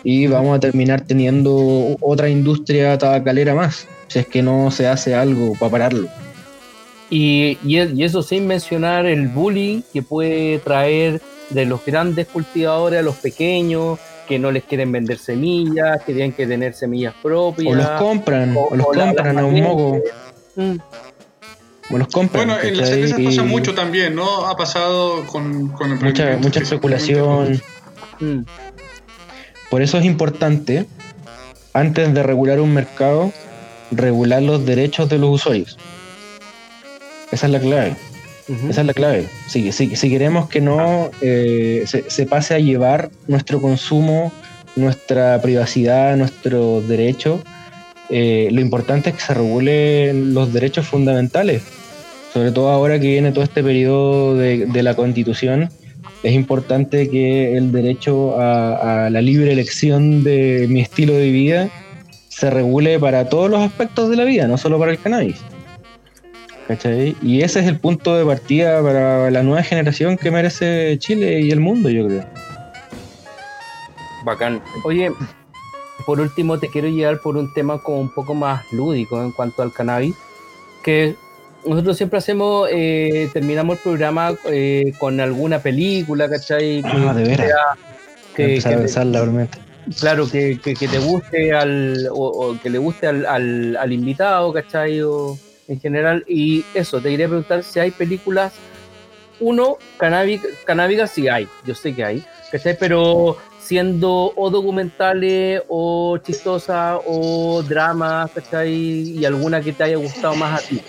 y 0.06 0.28
vamos 0.28 0.56
a 0.56 0.60
terminar 0.62 1.02
teniendo 1.02 1.98
otra 2.00 2.30
industria 2.30 2.98
tabacalera 2.98 3.54
más, 3.54 3.86
si 4.08 4.20
es 4.20 4.28
que 4.28 4.42
no 4.42 4.72
se 4.72 4.88
hace 4.88 5.14
algo 5.14 5.54
para 5.60 5.72
pararlo. 5.72 6.08
Y, 7.10 7.58
y, 7.66 7.78
y 7.80 8.04
eso 8.04 8.24
sin 8.24 8.48
mencionar 8.48 9.06
el 9.06 9.28
bullying 9.28 9.82
que 9.92 10.02
puede 10.02 10.60
traer 10.60 11.22
de 11.50 11.66
los 11.66 11.86
grandes 11.86 12.28
cultivadores 12.28 13.00
a 13.00 13.04
los 13.04 13.16
pequeños, 13.16 14.00
que 14.28 14.40
no 14.40 14.52
les 14.52 14.64
quieren 14.64 14.92
vender 14.92 15.18
semillas, 15.18 16.02
que 16.04 16.14
tienen 16.14 16.32
que 16.34 16.48
tener 16.48 16.74
semillas 16.74 17.14
propias. 17.22 17.74
O 17.74 17.76
los 17.76 17.90
compran, 18.02 18.56
o, 18.58 18.76
los 18.76 18.86
o 18.88 18.92
compran 18.92 19.38
a 19.38 19.46
un 19.46 19.62
moco, 19.62 20.00
Mm. 20.56 20.76
o 21.92 21.98
los 21.98 22.08
compran. 22.10 22.48
Bueno, 22.48 22.62
en 22.62 22.78
las 22.78 22.90
cervezas 22.90 23.20
pasa 23.20 23.42
Y- 23.44 23.46
mucho 23.48 23.74
también, 23.74 24.16
¿no? 24.16 24.46
Ha 24.48 24.56
pasado 24.56 25.26
con, 25.26 25.70
con 25.70 25.98
mucha, 26.04 26.38
mucha 26.38 26.60
especulación. 26.62 27.62
Mm. 28.20 28.40
Por 29.70 29.82
eso 29.82 29.98
es 29.98 30.06
importante, 30.06 30.86
antes 31.74 32.14
de 32.14 32.24
regular 32.24 32.60
un 32.60 32.74
mercado, 32.74 33.32
regular 33.92 34.42
los 34.42 34.66
derechos 34.66 35.10
de 35.10 35.18
los 35.18 35.32
usuarios. 35.32 35.78
Esa 37.32 37.48
es 37.48 37.52
la 37.52 37.60
clave. 37.60 37.96
Esa 38.70 38.82
es 38.82 38.88
la 38.88 38.94
clave. 38.94 39.26
Si, 39.48 39.72
si- 39.72 39.96
si 39.96 40.10
queremos 40.10 40.50
que 40.50 40.60
no 40.62 41.12
eh, 41.22 41.84
se, 41.86 42.10
se 42.10 42.26
pase 42.26 42.54
a 42.56 42.60
llevar 42.60 43.10
nuestro 43.28 43.62
consumo, 43.62 44.32
nuestra 44.76 45.42
privacidad, 45.42 46.18
nuestros 46.18 46.88
derechos, 46.88 47.42
eh, 48.10 48.50
lo 48.52 48.60
importante 48.60 49.10
es 49.12 49.16
que 49.16 49.22
se 49.22 49.34
regulen 49.34 50.34
los 50.34 50.52
derechos 50.52 50.86
fundamentales. 50.88 51.62
Sobre 52.34 52.52
todo 52.52 52.70
ahora 52.70 53.00
que 53.00 53.08
viene 53.08 53.32
todo 53.32 53.44
este 53.44 53.64
periodo 53.64 54.36
de, 54.36 54.84
la 54.84 54.96
constitución, 54.96 55.70
es 56.24 56.34
importante 56.34 57.10
que 57.10 57.56
el 57.56 57.72
derecho 57.72 58.40
a 58.42 59.10
la 59.12 59.22
libre 59.22 59.52
elección 59.54 60.24
de 60.24 60.66
mi 60.70 60.82
estilo 60.82 61.14
de 61.14 61.30
vida 61.30 61.70
se 62.30 62.50
regule 62.50 63.00
para 63.00 63.30
todos 63.30 63.50
los 63.52 63.62
aspectos 63.62 64.10
de 64.10 64.16
la 64.16 64.24
vida, 64.24 64.48
no 64.48 64.58
solo 64.58 64.80
para 64.80 64.92
el 64.92 65.00
cannabis. 65.00 65.36
¿Cachai? 66.68 67.16
Y 67.22 67.42
ese 67.42 67.60
es 67.60 67.68
el 67.68 67.78
punto 67.80 68.16
de 68.16 68.26
partida 68.26 68.82
para 68.82 69.30
la 69.32 69.44
nueva 69.44 69.64
generación 69.64 70.18
que 70.18 70.32
merece 70.32 70.98
Chile 70.98 71.42
y 71.42 71.52
el 71.52 71.60
mundo, 71.60 71.90
yo 71.90 72.08
creo. 72.08 72.24
Bacán. 74.26 74.62
Oye, 74.86 75.12
por 76.06 76.20
último 76.22 76.58
te 76.60 76.70
quiero 76.70 76.88
llevar 76.88 77.20
por 77.20 77.36
un 77.36 77.54
tema 77.54 77.82
como 77.82 78.00
un 78.00 78.10
poco 78.14 78.34
más 78.34 78.64
lúdico 78.72 79.22
en 79.22 79.32
cuanto 79.32 79.62
al 79.62 79.74
cannabis, 79.74 80.16
que 80.84 81.16
nosotros 81.66 81.98
siempre 81.98 82.20
hacemos, 82.20 82.70
eh, 82.72 83.30
terminamos 83.34 83.78
el 83.78 83.84
programa 83.84 84.34
eh, 84.46 84.94
con 85.00 85.20
alguna 85.20 85.60
película, 85.60 86.30
¿cachai? 86.30 86.82
Que 86.82 86.90
Ah, 87.08 87.14
de 87.14 87.24
veras. 87.24 87.48
sea- 87.48 87.58
que- 88.36 88.60
que 88.60 88.68
a 88.68 88.72
te- 88.72 88.78
pensarla, 88.78 89.20
realmente. 89.20 89.58
claro, 90.00 90.30
que, 90.30 90.58
que- 90.64 90.74
que 90.76 90.88
te 90.88 91.00
guste 91.00 91.54
al, 91.54 92.08
o, 92.12 92.16
o 92.52 92.60
que 92.62 92.70
le 92.70 92.78
guste 92.80 93.08
al, 93.08 93.26
al- 93.26 93.76
al 93.78 93.92
invitado, 93.94 94.52
¿cachai? 94.54 95.02
O 95.02 95.38
en 95.74 95.80
general. 95.82 96.24
Y 96.28 96.64
eso, 96.74 97.02
te 97.02 97.10
quería 97.10 97.28
preguntar 97.28 97.64
si 97.64 97.80
hay 97.80 97.92
películas, 97.92 98.54
uno, 99.40 99.78
canábica, 99.98 100.48
canábicas 100.66 101.12
sí 101.12 101.28
hay, 101.28 101.48
yo 101.66 101.76
sé 101.76 101.94
que 101.94 102.04
hay, 102.04 102.24
¿cachai? 102.52 102.78
Pero 102.80 103.38
siendo 103.60 104.32
o 104.36 104.50
documentales, 104.50 105.62
o 105.70 106.18
chistosas, 106.20 107.00
o 107.06 107.64
dramas, 107.64 108.30
¿cachai? 108.32 108.72
Y 108.74 109.26
alguna 109.26 109.62
que 109.62 109.74
te 109.74 109.84
haya 109.84 109.98
gustado 109.98 110.36
más 110.36 110.64
a 110.64 110.68
ti. 110.68 110.82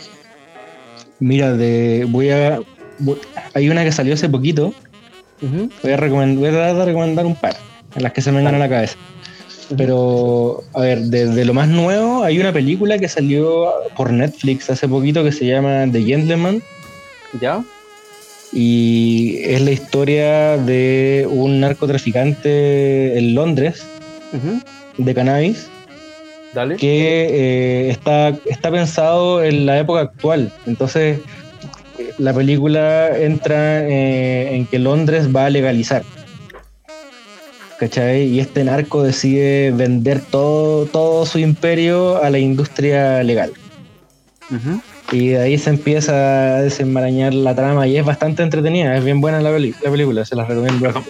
Mira, 1.20 1.52
de, 1.52 2.06
voy 2.08 2.30
a. 2.30 2.60
voy- 2.98 3.20
hay 3.54 3.68
una 3.68 3.84
que 3.84 3.92
salió 3.92 4.14
hace 4.14 4.28
poquito. 4.28 4.72
Voy 5.40 5.92
a, 5.92 5.96
recomend- 5.98 6.36
voy 6.38 6.48
a 6.48 6.84
recomendar 6.84 7.26
un 7.26 7.36
par, 7.36 7.54
en 7.94 8.02
las 8.02 8.12
que 8.12 8.22
se 8.22 8.30
me 8.30 8.38
vengan 8.38 8.54
a 8.54 8.58
la 8.58 8.68
cabeza. 8.68 8.96
Pero, 9.76 10.62
a 10.74 10.80
ver, 10.80 11.00
de, 11.00 11.26
de 11.26 11.44
lo 11.44 11.54
más 11.54 11.68
nuevo, 11.68 12.22
hay 12.22 12.38
una 12.38 12.52
película 12.52 12.98
que 12.98 13.08
salió 13.08 13.72
por 13.96 14.12
Netflix 14.12 14.68
hace 14.70 14.88
poquito 14.88 15.24
que 15.24 15.32
se 15.32 15.46
llama 15.46 15.86
The 15.90 16.02
Gentleman. 16.02 16.62
¿Ya? 17.40 17.64
Y 18.52 19.38
es 19.42 19.60
la 19.62 19.72
historia 19.72 20.56
de 20.58 21.26
un 21.28 21.60
narcotraficante 21.60 23.18
en 23.18 23.34
Londres 23.34 23.82
de 24.96 25.14
cannabis 25.14 25.66
Dale. 26.52 26.76
que 26.76 27.88
eh, 27.88 27.90
está, 27.90 28.36
está 28.46 28.70
pensado 28.70 29.42
en 29.42 29.66
la 29.66 29.78
época 29.80 30.02
actual. 30.02 30.52
Entonces, 30.66 31.18
la 32.18 32.32
película 32.32 33.16
entra 33.18 33.88
eh, 33.88 34.54
en 34.54 34.66
que 34.66 34.78
Londres 34.78 35.34
va 35.34 35.46
a 35.46 35.50
legalizar. 35.50 36.04
¿Cachai? 37.78 38.22
Y 38.24 38.40
este 38.40 38.62
narco 38.64 39.02
decide 39.02 39.72
vender 39.72 40.20
todo, 40.20 40.86
todo 40.86 41.26
su 41.26 41.38
imperio 41.38 42.22
a 42.22 42.30
la 42.30 42.38
industria 42.38 43.22
legal. 43.22 43.52
Y 45.10 45.28
de 45.28 45.40
ahí 45.40 45.58
se 45.58 45.70
empieza 45.70 46.12
a 46.56 46.62
desenmarañar 46.62 47.34
la 47.34 47.54
trama 47.54 47.86
y 47.86 47.96
es 47.96 48.04
bastante 48.04 48.42
entretenida, 48.42 48.96
es 48.96 49.04
bien 49.04 49.20
buena 49.20 49.40
la, 49.40 49.50
película, 49.52 50.24
se 50.24 50.36
las 50.36 50.46
recomiendo. 50.48 50.80
Perdón. 50.80 51.04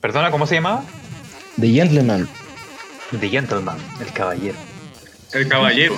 Perdona, 0.00 0.30
¿cómo 0.30 0.46
se 0.46 0.56
llamaba? 0.56 0.84
The 1.60 1.68
Gentleman. 1.68 2.28
The 3.18 3.28
Gentleman, 3.28 3.76
el 4.04 4.12
caballero. 4.12 4.56
El 5.32 5.48
caballero. 5.48 5.94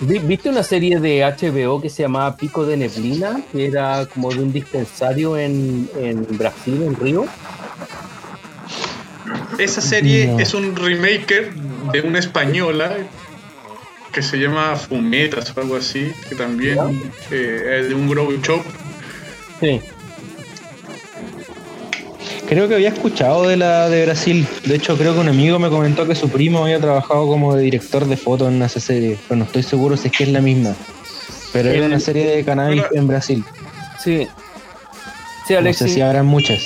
Vi- 0.00 0.18
¿Viste 0.20 0.48
una 0.48 0.62
serie 0.62 0.98
de 1.00 1.20
HBO 1.24 1.80
que 1.80 1.90
se 1.90 2.02
llamaba 2.02 2.36
Pico 2.36 2.64
de 2.64 2.76
Neblina? 2.76 3.40
Que 3.52 3.66
era 3.66 4.06
como 4.06 4.30
de 4.32 4.40
un 4.42 4.52
dispensario 4.52 5.36
en, 5.36 5.88
en 6.00 6.26
Brasil, 6.38 6.82
en 6.82 6.96
Río. 6.96 7.26
Esa 9.58 9.80
serie 9.80 10.26
No. 10.28 10.38
es 10.38 10.54
un 10.54 10.74
remaker 10.76 11.52
de 11.92 12.00
una 12.02 12.18
española 12.18 12.92
que 14.12 14.22
se 14.22 14.36
llama 14.38 14.76
Fumetas 14.76 15.52
o 15.56 15.60
algo 15.60 15.76
así, 15.76 16.10
que 16.28 16.34
también 16.34 16.78
eh, 17.30 17.78
es 17.80 17.88
de 17.88 17.94
un 17.94 18.08
grow 18.08 18.30
shop. 18.42 18.62
Sí. 19.60 19.80
Creo 22.48 22.66
que 22.66 22.76
había 22.76 22.88
escuchado 22.88 23.46
de 23.46 23.58
la 23.58 23.90
de 23.90 24.06
Brasil. 24.06 24.46
De 24.64 24.74
hecho, 24.76 24.96
creo 24.96 25.12
que 25.12 25.20
un 25.20 25.28
amigo 25.28 25.58
me 25.58 25.68
comentó 25.68 26.06
que 26.06 26.14
su 26.14 26.30
primo 26.30 26.62
había 26.64 26.80
trabajado 26.80 27.26
como 27.26 27.54
de 27.54 27.62
director 27.62 28.06
de 28.06 28.16
foto 28.16 28.48
en 28.48 28.62
esa 28.62 28.80
serie, 28.80 29.18
pero 29.28 29.38
no 29.38 29.44
estoy 29.44 29.62
seguro 29.62 29.96
si 29.98 30.08
es 30.08 30.12
que 30.16 30.24
es 30.24 30.30
la 30.30 30.40
misma. 30.40 30.74
Pero 31.52 31.68
era 31.70 31.86
una 31.86 32.00
serie 32.00 32.24
de 32.26 32.44
cannabis 32.44 32.84
en 32.92 33.06
Brasil. 33.06 33.44
Sí. 34.02 34.26
Sí, 35.46 35.52
No 35.54 35.58
Alexis. 35.58 35.88
sé 35.88 35.94
si 35.94 36.00
habrán 36.00 36.24
muchas. 36.26 36.58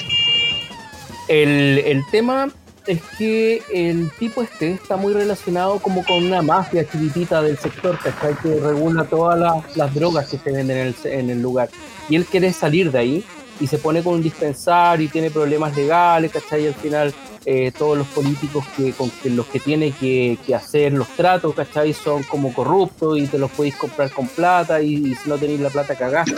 El, 1.28 1.78
el 1.84 2.02
tema 2.10 2.50
es 2.86 3.00
que 3.16 3.62
el 3.72 4.10
tipo 4.18 4.42
este 4.42 4.72
está 4.72 4.96
muy 4.96 5.12
relacionado 5.12 5.78
como 5.78 6.04
con 6.04 6.24
una 6.24 6.42
mafia 6.42 6.84
chiquitita 6.84 7.40
del 7.40 7.56
sector, 7.56 7.98
¿cachai? 7.98 8.34
Que 8.42 8.58
regula 8.58 9.04
todas 9.04 9.38
las, 9.38 9.76
las 9.76 9.94
drogas 9.94 10.28
que 10.28 10.38
se 10.38 10.50
venden 10.50 10.76
en 10.76 10.86
el, 10.88 10.94
en 11.04 11.30
el 11.30 11.40
lugar. 11.40 11.68
Y 12.08 12.16
él 12.16 12.24
quiere 12.24 12.52
salir 12.52 12.90
de 12.90 12.98
ahí 12.98 13.24
y 13.60 13.66
se 13.68 13.78
pone 13.78 14.02
con 14.02 14.14
un 14.14 14.22
dispensario 14.22 15.06
y 15.06 15.08
tiene 15.08 15.30
problemas 15.30 15.76
legales, 15.76 16.32
¿cachai? 16.32 16.64
Y 16.64 16.66
al 16.66 16.74
final 16.74 17.14
eh, 17.44 17.70
todos 17.76 17.96
los 17.96 18.06
políticos 18.08 18.64
que, 18.76 18.92
con 18.92 19.10
que 19.10 19.30
los 19.30 19.46
que 19.46 19.60
tiene 19.60 19.92
que, 19.92 20.38
que 20.44 20.54
hacer 20.54 20.92
los 20.92 21.08
tratos, 21.08 21.54
¿cachai? 21.54 21.92
Son 21.92 22.24
como 22.24 22.52
corruptos 22.52 23.18
y 23.18 23.28
te 23.28 23.38
los 23.38 23.50
podéis 23.52 23.76
comprar 23.76 24.10
con 24.10 24.26
plata 24.26 24.82
y, 24.82 24.94
y 24.94 25.14
si 25.14 25.28
no 25.28 25.38
tenéis 25.38 25.60
la 25.60 25.70
plata 25.70 25.94
cagaste. 25.94 26.34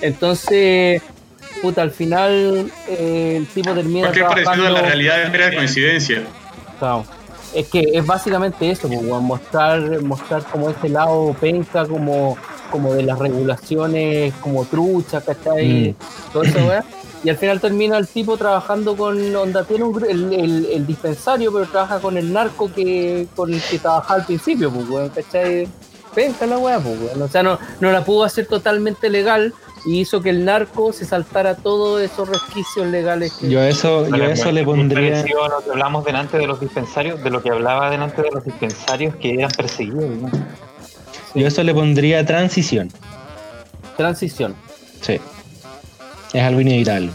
Entonces, 0.00 1.02
puta, 1.62 1.82
al 1.82 1.90
final 1.90 2.70
eh, 2.88 3.36
el 3.38 3.46
tipo 3.46 3.72
termina 3.72 4.08
Cualquier 4.08 4.26
parecido 4.26 4.52
a 4.52 4.56
la 4.56 4.62
trabajando- 4.62 4.86
realidad 4.86 5.22
es 5.22 5.30
mera 5.30 5.54
coincidencia. 5.54 6.22
Claro. 6.78 7.04
Es 7.54 7.68
que 7.68 7.90
es 7.94 8.04
básicamente 8.04 8.68
eso, 8.70 8.88
pues, 8.88 9.00
mostrar, 9.02 10.02
mostrar 10.02 10.42
como 10.44 10.70
ese 10.70 10.88
lado 10.88 11.36
penca, 11.40 11.86
como, 11.86 12.36
como 12.70 12.92
de 12.94 13.04
las 13.04 13.16
regulaciones, 13.18 14.34
como 14.40 14.64
trucha, 14.64 15.20
¿cachai? 15.20 15.90
Mm. 15.98 16.32
Todo 16.32 16.42
eso, 16.42 16.58
weón. 16.66 16.84
Y 17.22 17.30
al 17.30 17.36
final 17.38 17.58
termina 17.60 17.96
el 17.96 18.06
tipo 18.06 18.36
trabajando 18.36 18.96
con, 18.96 19.34
onda, 19.34 19.64
tiene 19.64 19.84
un 19.84 20.04
el, 20.04 20.32
el- 20.32 20.66
el 20.72 20.86
dispensario, 20.86 21.52
pero 21.52 21.66
trabaja 21.66 22.00
con 22.00 22.18
el 22.18 22.32
narco 22.32 22.70
que 22.72 23.26
con 23.34 23.54
el 23.54 23.62
que 23.62 23.78
trabajaba 23.78 24.20
al 24.20 24.26
principio, 24.26 24.70
pues, 24.70 24.88
weón, 24.88 25.08
¿cachai? 25.10 25.68
Penca 26.14 26.46
la 26.46 26.58
weá, 26.58 26.78
pues, 26.80 26.98
weón. 27.00 27.22
O 27.22 27.28
sea, 27.28 27.42
no, 27.44 27.58
no 27.80 27.92
la 27.92 28.04
pudo 28.04 28.24
hacer 28.24 28.46
totalmente 28.46 29.08
legal 29.08 29.54
y 29.86 30.00
hizo 30.00 30.20
que 30.22 30.30
el 30.30 30.44
narco 30.44 30.92
se 30.92 31.04
saltara 31.04 31.56
todos 31.56 32.00
esos 32.00 32.28
resquicios 32.28 32.86
legales. 32.86 33.32
que- 33.34 33.50
Yo 33.50 33.60
a 33.60 33.68
eso, 33.68 34.08
yo 34.08 34.24
a 34.24 34.32
eso 34.32 34.50
le 34.52 34.64
Muy 34.64 34.76
pondría. 34.76 35.20
a 35.20 35.48
lo 35.48 35.62
que 35.64 35.70
hablamos 35.70 36.04
delante 36.04 36.38
de 36.38 36.46
los 36.46 36.60
dispensarios, 36.60 37.22
de 37.22 37.30
lo 37.30 37.42
que 37.42 37.50
hablaba 37.50 37.90
delante 37.90 38.22
de 38.22 38.30
los 38.32 38.44
dispensarios 38.44 39.14
que 39.16 39.34
eran 39.34 39.50
perseguidos. 39.50 40.04
¿no? 40.16 40.30
Yo 41.34 41.44
a 41.44 41.48
eso 41.48 41.62
le 41.62 41.74
pondría 41.74 42.24
transición. 42.24 42.90
Transición. 43.96 44.54
Sí. 45.00 45.20
Es 46.32 46.42
algo 46.42 46.60
inevitable. 46.60 47.10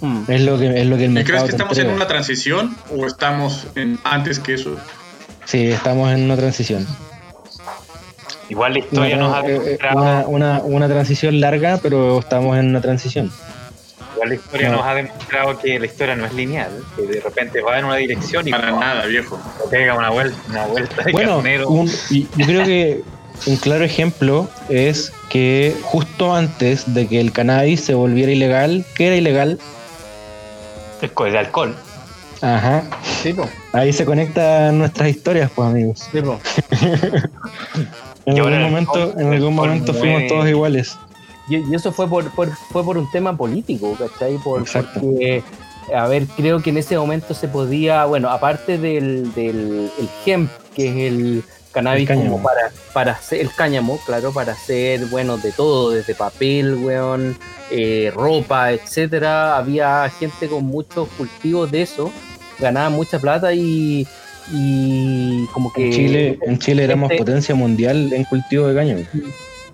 Mm. 0.00 0.22
Es 0.28 0.40
lo 0.42 0.58
que, 0.58 0.80
es 0.80 0.86
lo 0.86 0.96
que 0.96 1.04
el 1.04 1.10
¿Y 1.10 1.14
mercado 1.14 1.38
crees 1.38 1.42
que 1.44 1.48
te 1.50 1.56
estamos 1.56 1.76
en 1.78 1.82
entrega. 1.82 1.96
una 1.96 2.06
transición 2.08 2.76
o 2.96 3.06
estamos 3.06 3.66
en 3.76 3.98
antes 4.04 4.38
que 4.38 4.54
eso? 4.54 4.76
Sí, 5.44 5.66
estamos 5.68 6.10
en 6.10 6.22
una 6.24 6.36
transición. 6.36 6.86
Igual 8.48 8.72
la 8.74 8.78
historia 8.80 9.16
Una, 9.16 9.26
nos 9.26 9.34
ha 9.36 9.40
eh, 9.40 9.44
eh, 9.56 9.58
demostrado, 9.60 9.98
una, 10.00 10.24
una- 10.26 10.62
una 10.62 10.88
transición 10.88 11.40
larga, 11.40 11.78
pero 11.82 12.18
estamos 12.18 12.56
en 12.58 12.68
una 12.70 12.80
transición. 12.80 13.30
igual 14.14 14.28
la 14.28 14.34
historia 14.34 14.68
no. 14.68 14.76
nos 14.76 14.86
ha 14.86 14.94
demostrado 14.94 15.58
que 15.58 15.78
la 15.78 15.86
historia 15.86 16.14
no 16.16 16.26
es 16.26 16.32
lineal, 16.34 16.70
que 16.96 17.02
de 17.02 17.20
repente 17.20 17.60
va 17.62 17.78
en 17.78 17.84
una 17.86 17.96
dirección 17.96 18.46
y 18.46 18.50
Para 18.50 18.70
¡pum! 18.70 18.80
nada, 18.80 19.06
viejo. 19.06 19.38
pega 19.70 19.94
una 19.94 20.10
vuelta, 20.10 20.36
una 20.50 20.66
vuelta 20.66 21.02
de 21.02 21.12
Bueno, 21.12 21.36
carnero. 21.36 21.68
un- 21.68 21.90
y 22.10 22.28
yo 22.36 22.46
creo 22.46 22.64
que 22.64 23.02
un 23.46 23.56
claro 23.56 23.84
ejemplo 23.84 24.48
es 24.68 25.12
que 25.28 25.74
justo 25.82 26.34
antes 26.34 26.92
de 26.94 27.08
que 27.08 27.20
el 27.20 27.32
cannabis 27.32 27.80
se 27.80 27.94
volviera 27.94 28.30
ilegal, 28.30 28.84
que 28.94 29.06
era 29.08 29.16
ilegal, 29.16 29.58
El 31.02 31.10
co- 31.12 31.26
el 31.26 31.36
alcohol. 31.36 31.74
ajá, 32.40 32.82
Sí, 33.22 33.34
ahí 33.72 33.92
se 33.92 34.04
conectan 34.04 34.76
nuestras 34.78 35.08
historias, 35.08 35.50
pues 35.54 35.68
amigos. 35.68 36.08
Sí. 36.12 36.20
En 38.26 38.36
algún 38.38 38.52
el 38.52 38.62
momento, 38.62 39.12
en 39.18 39.32
algún 39.32 39.54
momento 39.54 39.92
fuimos 39.94 40.26
todos 40.28 40.48
iguales. 40.48 40.96
Y, 41.48 41.56
y 41.56 41.74
eso 41.74 41.92
fue 41.92 42.08
por, 42.08 42.30
por- 42.34 42.54
fue 42.70 42.82
por 42.84 42.96
un 42.96 43.10
tema 43.10 43.36
político, 43.36 43.94
¿cachai? 43.98 44.36
Por, 44.38 44.62
Exacto. 44.62 45.00
porque, 45.00 45.42
a 45.94 46.06
ver, 46.06 46.26
creo 46.36 46.62
que 46.62 46.70
en 46.70 46.78
ese 46.78 46.96
momento 46.96 47.34
se 47.34 47.48
podía, 47.48 48.06
bueno, 48.06 48.30
aparte 48.30 48.78
del, 48.78 49.34
del 49.34 49.90
el 49.98 50.08
hemp, 50.24 50.50
que 50.74 50.88
es 50.88 51.12
el 51.12 51.44
cannabis 51.72 52.02
El 52.08 52.16
cáñamo. 52.16 52.30
como 52.36 52.42
para, 52.44 52.72
para 52.94 53.12
hacer, 53.12 53.40
el 53.40 53.52
cáñamo, 53.52 53.98
claro, 54.06 54.32
para 54.32 54.52
hacer, 54.52 55.04
bueno, 55.06 55.36
de 55.36 55.52
todo, 55.52 55.90
desde 55.90 56.14
papel, 56.14 56.76
weón, 56.76 57.36
eh, 57.70 58.10
ropa, 58.14 58.72
etcétera. 58.72 59.58
Había 59.58 60.08
gente 60.18 60.48
con 60.48 60.64
muchos 60.64 61.08
cultivos 61.18 61.70
de 61.70 61.82
eso, 61.82 62.10
ganaba 62.58 62.88
mucha 62.88 63.18
plata 63.18 63.52
y, 63.52 64.06
y 64.52 65.46
como 65.52 65.72
que... 65.72 65.86
En 65.86 65.92
Chile, 65.92 66.38
en 66.46 66.58
Chile 66.58 66.84
éramos 66.84 67.10
este- 67.10 67.24
potencia 67.24 67.54
mundial 67.54 68.12
en 68.12 68.24
cultivo 68.24 68.66
de 68.68 68.74
caño. 68.74 68.96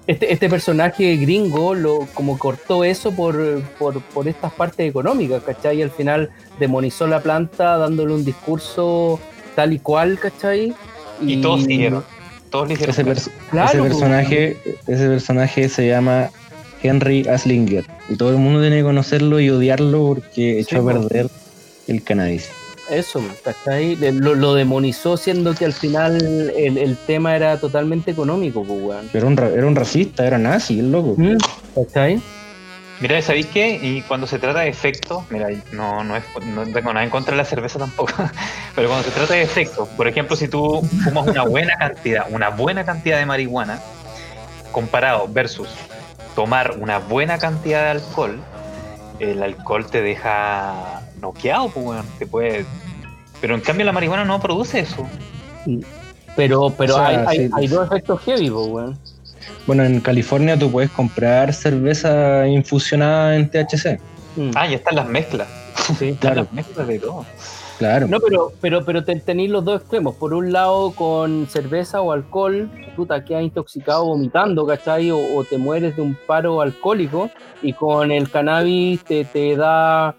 este, 0.07 0.33
este 0.33 0.49
personaje 0.49 1.17
gringo 1.17 1.75
lo 1.75 2.07
como 2.15 2.39
cortó 2.39 2.85
eso 2.85 3.13
por, 3.13 3.63
por, 3.79 4.01
por 4.01 4.29
estas 4.29 4.53
partes 4.53 4.89
económicas, 4.89 5.43
¿cachai? 5.43 5.79
Y 5.79 5.83
al 5.83 5.91
final 5.91 6.31
demonizó 6.59 7.07
la 7.07 7.21
planta 7.21 7.77
dándole 7.79 8.15
un 8.15 8.25
discurso 8.25 9.21
tal 9.57 9.73
y 9.73 9.79
cual, 9.79 10.19
¿cachai? 10.19 10.73
Y 11.21 11.41
todos 11.43 11.65
siguieron. 11.65 12.03
Todos 12.51 12.69
le 12.69 12.75
hicieron 12.75 12.95
Ese, 12.95 13.05
caso. 13.05 13.31
pers- 13.31 13.51
Claro, 13.51 13.69
ese 13.69 13.79
pues. 13.79 13.91
personaje, 13.93 14.57
ese 14.87 15.07
personaje 15.07 15.69
se 15.69 15.87
llama 15.89 16.31
Henry 16.83 17.29
Aslinger. 17.29 17.85
Y 18.09 18.17
todo 18.17 18.31
el 18.31 18.37
mundo 18.39 18.61
tiene 18.61 18.79
que 18.79 18.83
conocerlo 18.83 19.39
y 19.39 19.51
odiarlo 19.51 20.07
porque 20.07 20.59
echó 20.61 20.79
a 20.79 20.83
pues. 20.83 20.97
perder 20.97 21.29
el 21.87 22.03
cannabis. 22.03 22.49
Eso, 22.91 23.23
¿cachai? 23.45 23.97
Lo, 23.97 24.35
lo 24.35 24.55
demonizó 24.55 25.17
siendo 25.17 25.55
que 25.55 25.65
al 25.65 25.73
final 25.73 26.21
el, 26.57 26.77
el 26.77 26.97
tema 27.07 27.37
era 27.37 27.59
totalmente 27.59 28.11
económico, 28.11 28.65
pues, 28.65 28.81
weón. 28.83 29.11
Era 29.15 29.27
un, 29.27 29.37
ra- 29.37 29.49
era 29.49 29.67
un 29.67 29.77
racista, 29.77 30.27
era 30.27 30.39
nazi, 30.39 30.81
el 30.81 30.91
loco. 30.91 31.15
Mm, 31.17 31.37
¿Cachai? 31.75 32.21
Mira, 33.01 33.23
¿sabéis 33.23 33.47
qué? 33.47 33.79
Y 33.81 34.03
cuando 34.03 34.27
se 34.27 34.39
trata 34.39 34.61
de 34.61 34.69
efectos, 34.69 35.23
mira, 35.31 35.49
no, 35.73 36.05
no, 36.05 36.17
es, 36.17 36.25
no 36.45 36.65
tengo 36.67 36.93
nada 36.93 37.03
en 37.03 37.09
contra 37.11 37.31
de 37.33 37.39
la 37.39 37.45
cerveza 37.47 37.79
tampoco, 37.79 38.13
pero 38.75 38.89
cuando 38.89 39.05
se 39.09 39.15
trata 39.15 39.35
de 39.35 39.43
efectos, 39.43 39.89
por 39.97 40.07
ejemplo, 40.07 40.37
si 40.37 40.49
tú 40.49 40.83
fumas 41.05 41.27
una 41.29 41.45
buena 41.45 41.75
cantidad, 41.79 42.27
una 42.31 42.51
buena 42.51 42.85
cantidad 42.85 43.19
de 43.19 43.25
marihuana, 43.25 43.81
comparado 44.73 45.29
versus 45.29 45.69
tomar 46.35 46.77
una 46.79 46.99
buena 46.99 47.39
cantidad 47.39 47.85
de 47.85 47.91
alcohol, 47.91 48.39
el 49.19 49.43
alcohol 49.43 49.87
te 49.87 50.03
deja 50.03 51.01
noqueado, 51.21 51.69
pues, 51.71 51.87
weón, 51.87 52.07
te 52.19 52.27
puede... 52.27 52.65
Pero 53.41 53.55
en 53.55 53.61
cambio 53.63 53.87
la 53.87 53.93
marihuana 53.93 54.25
no 54.25 54.41
produce 54.41 54.81
eso. 54.81 55.07
Pero, 56.37 56.73
pero 56.77 56.95
O 56.95 56.99
sea, 56.99 57.07
hay, 57.09 57.17
hay, 57.27 57.39
sí. 57.47 57.51
hay 57.55 57.67
dos 57.69 57.87
efectos 57.87 58.21
heavy, 58.23 58.51
pues, 58.51 58.67
weón. 58.69 58.99
Bueno, 59.67 59.85
en 59.85 60.01
California 60.01 60.59
tú 60.59 60.71
puedes 60.71 60.91
comprar 60.91 61.53
cerveza 61.53 62.47
infusionada 62.47 63.37
en 63.37 63.49
THC. 63.51 63.99
Mm, 64.37 64.51
Ah, 64.55 64.67
ya 64.67 64.77
están 64.77 64.95
las 64.97 65.09
mezclas. 65.09 65.49
sí. 65.99 66.09
Están 66.09 66.17
Claro, 66.17 66.43
las 66.43 66.53
mezclas 66.53 66.87
de 66.87 66.99
todo. 66.99 67.27
claro. 67.79 68.07
No, 68.09 68.21
pero, 68.21 68.53
pero, 68.61 68.85
pero 68.85 69.05
te- 69.05 69.17
tenéis 69.21 69.51
los 69.51 69.65
dos 69.65 69.81
extremos. 69.81 70.15
Por 70.17 70.35
un 70.35 70.53
lado, 70.53 70.93
con 70.93 71.47
cerveza 71.49 72.01
o 72.01 72.13
alcohol, 72.13 72.71
puta, 72.97 73.25
quedas 73.25 73.43
intoxicado 73.43 74.05
vomitando, 74.05 74.67
¿cachai? 74.67 75.11
O, 75.11 75.19
o 75.37 75.45
te 75.45 75.59
mueres 75.59 75.97
de 75.97 76.03
un 76.03 76.17
paro 76.27 76.61
alcohólico. 76.61 77.31
Y 77.63 77.73
con 77.73 78.11
el 78.13 78.31
cannabis 78.31 79.03
te, 79.05 79.25
te 79.25 79.57
da 79.57 80.15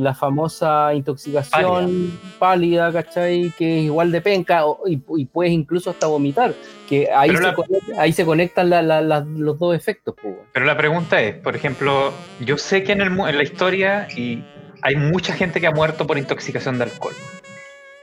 la 0.00 0.14
famosa 0.14 0.92
intoxicación 0.94 2.18
pálida, 2.38 2.92
¿cachai? 2.92 3.52
Que 3.56 3.78
es 3.80 3.84
igual 3.84 4.12
de 4.12 4.20
penca 4.20 4.66
o- 4.66 4.86
y, 4.86 5.02
y 5.16 5.24
puedes 5.26 5.52
incluso 5.52 5.90
hasta 5.90 6.06
vomitar. 6.06 6.54
Que 6.88 7.10
ahí, 7.12 7.28
Pero 7.30 7.40
se, 7.40 7.44
la- 7.46 7.54
conecta- 7.54 8.00
ahí 8.02 8.12
se 8.12 8.24
conectan 8.24 8.70
la- 8.70 8.82
la- 8.82 9.00
la- 9.00 9.20
los 9.20 9.58
dos 9.58 9.74
efectos, 9.74 10.14
pues. 10.20 10.34
Pero 10.52 10.66
la 10.66 10.76
pregunta 10.76 11.20
es, 11.20 11.34
por 11.36 11.56
ejemplo, 11.56 12.12
yo 12.40 12.56
sé 12.58 12.82
que 12.84 12.92
en, 12.92 13.00
el, 13.00 13.10
mu- 13.10 13.26
en 13.26 13.36
la 13.36 13.42
historia 13.42 14.06
y 14.16 14.44
hay 14.82 14.96
mucha 14.96 15.32
gente 15.34 15.60
que 15.60 15.66
ha 15.66 15.72
muerto 15.72 16.06
por 16.06 16.16
intoxicación 16.18 16.78
de 16.78 16.84
alcohol, 16.84 17.14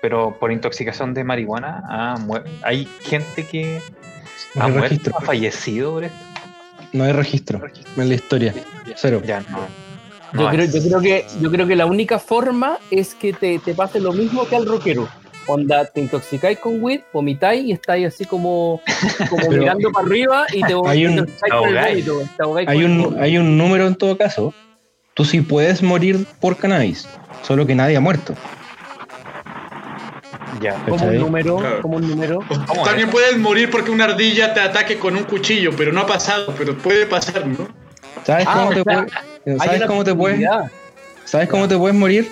pero 0.01 0.37
por 0.39 0.51
intoxicación 0.51 1.13
de 1.13 1.23
marihuana 1.23 1.83
ah, 1.87 2.15
hay 2.63 2.87
gente 3.01 3.45
que 3.47 3.79
No 4.55 4.63
ha 4.63 4.65
hay 4.65 4.71
muerto, 4.71 4.89
registro. 4.89 5.13
ha 5.17 5.21
fallecido 5.21 5.91
por 5.93 6.03
esto. 6.03 6.17
No 6.91 7.03
hay 7.05 7.11
registro 7.13 7.61
en 7.97 8.09
la 8.09 8.15
historia. 8.15 8.53
Cero. 8.95 9.21
Ya 9.25 9.39
no. 9.49 9.59
Yo, 10.33 10.41
no 10.41 10.49
creo, 10.49 10.65
yo, 10.65 10.81
creo 10.81 10.99
que, 11.01 11.25
yo 11.41 11.51
creo 11.51 11.67
que 11.67 11.75
la 11.75 11.85
única 11.85 12.17
forma 12.19 12.77
es 12.89 13.13
que 13.15 13.33
te, 13.33 13.59
te 13.59 13.73
pase 13.73 13.99
lo 13.99 14.13
mismo 14.13 14.47
que 14.47 14.55
al 14.55 14.65
rockero. 14.65 15.07
Onda, 15.45 15.85
te 15.85 15.99
intoxicáis 15.99 16.57
con 16.57 16.81
weed, 16.81 17.01
vomitáis 17.11 17.65
y 17.65 17.71
estáis 17.73 18.07
así 18.07 18.25
como, 18.25 18.81
como 19.29 19.41
Pero- 19.49 19.61
mirando 19.61 19.91
para 19.91 20.07
arriba 20.07 20.45
y 20.53 20.61
te, 20.63 20.73
Hay 20.85 21.05
un- 21.05 21.11
intoxicáis 21.13 21.53
con 21.53 21.69
el 21.69 21.77
ahogáis. 21.77 22.05
vómito, 22.07 22.29
te 22.37 22.43
ahogáis 22.43 22.67
Hay 22.69 22.77
el 22.79 22.85
un, 22.85 23.03
vómito. 23.03 23.21
hay 23.21 23.37
un 23.37 23.57
número 23.57 23.87
en 23.87 23.95
todo 23.95 24.17
caso. 24.17 24.53
Tú 25.13 25.25
sí 25.25 25.41
puedes 25.41 25.83
morir 25.83 26.25
por 26.39 26.57
cannabis, 26.57 27.07
solo 27.43 27.67
que 27.67 27.75
nadie 27.75 27.95
ha 27.97 27.99
muerto. 27.99 28.33
Ya. 30.61 30.75
como 30.87 31.05
un 31.05 31.17
número, 31.17 31.57
Claro. 31.57 31.81
como 31.81 31.97
un 31.97 32.07
número. 32.07 32.39
También 32.85 33.09
puedes 33.09 33.37
morir 33.37 33.69
porque 33.69 33.91
una 33.91 34.05
ardilla 34.05 34.53
te 34.53 34.61
ataque 34.61 34.97
con 34.97 35.15
un 35.17 35.23
cuchillo, 35.25 35.71
pero 35.75 35.91
no 35.91 35.99
ha 36.01 36.05
pasado, 36.07 36.53
pero 36.57 36.77
puede 36.77 37.05
pasar, 37.05 37.45
¿no? 37.45 37.67
¿Sabes 38.25 38.45
Ah, 38.47 38.53
cómo 38.55 38.69
te 38.69 38.75
sea, 38.75 38.83
puedes, 38.83 39.13
Hay 39.61 39.67
¿sabes 39.67 39.81
cómo 39.85 40.03
te 40.03 40.15
puedes. 40.15 40.49
¿sabes 41.25 41.49
cómo 41.49 41.67
te 41.67 41.77
puedes 41.77 41.95
morir? 41.97 42.31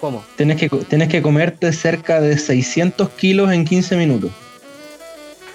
¿Cómo? 0.00 0.24
Tienes 0.36 0.56
que, 0.58 0.68
tienes 0.68 1.08
que 1.08 1.20
comerte 1.20 1.72
cerca 1.72 2.20
de 2.20 2.38
600 2.38 3.08
kilos 3.10 3.52
en 3.52 3.64
15 3.64 3.96
minutos. 3.96 4.30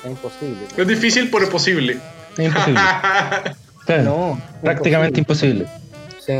Es 0.03 0.11
imposible. 0.11 0.57
Es 0.77 0.87
difícil, 0.87 1.29
pero 1.31 1.45
es 1.45 1.49
posible. 1.49 1.97
Es 2.37 2.45
imposible. 2.45 2.79
Claro, 3.85 4.03
No, 4.03 4.41
prácticamente 4.63 5.19
imposible. 5.19 5.67
Sí. 6.19 6.33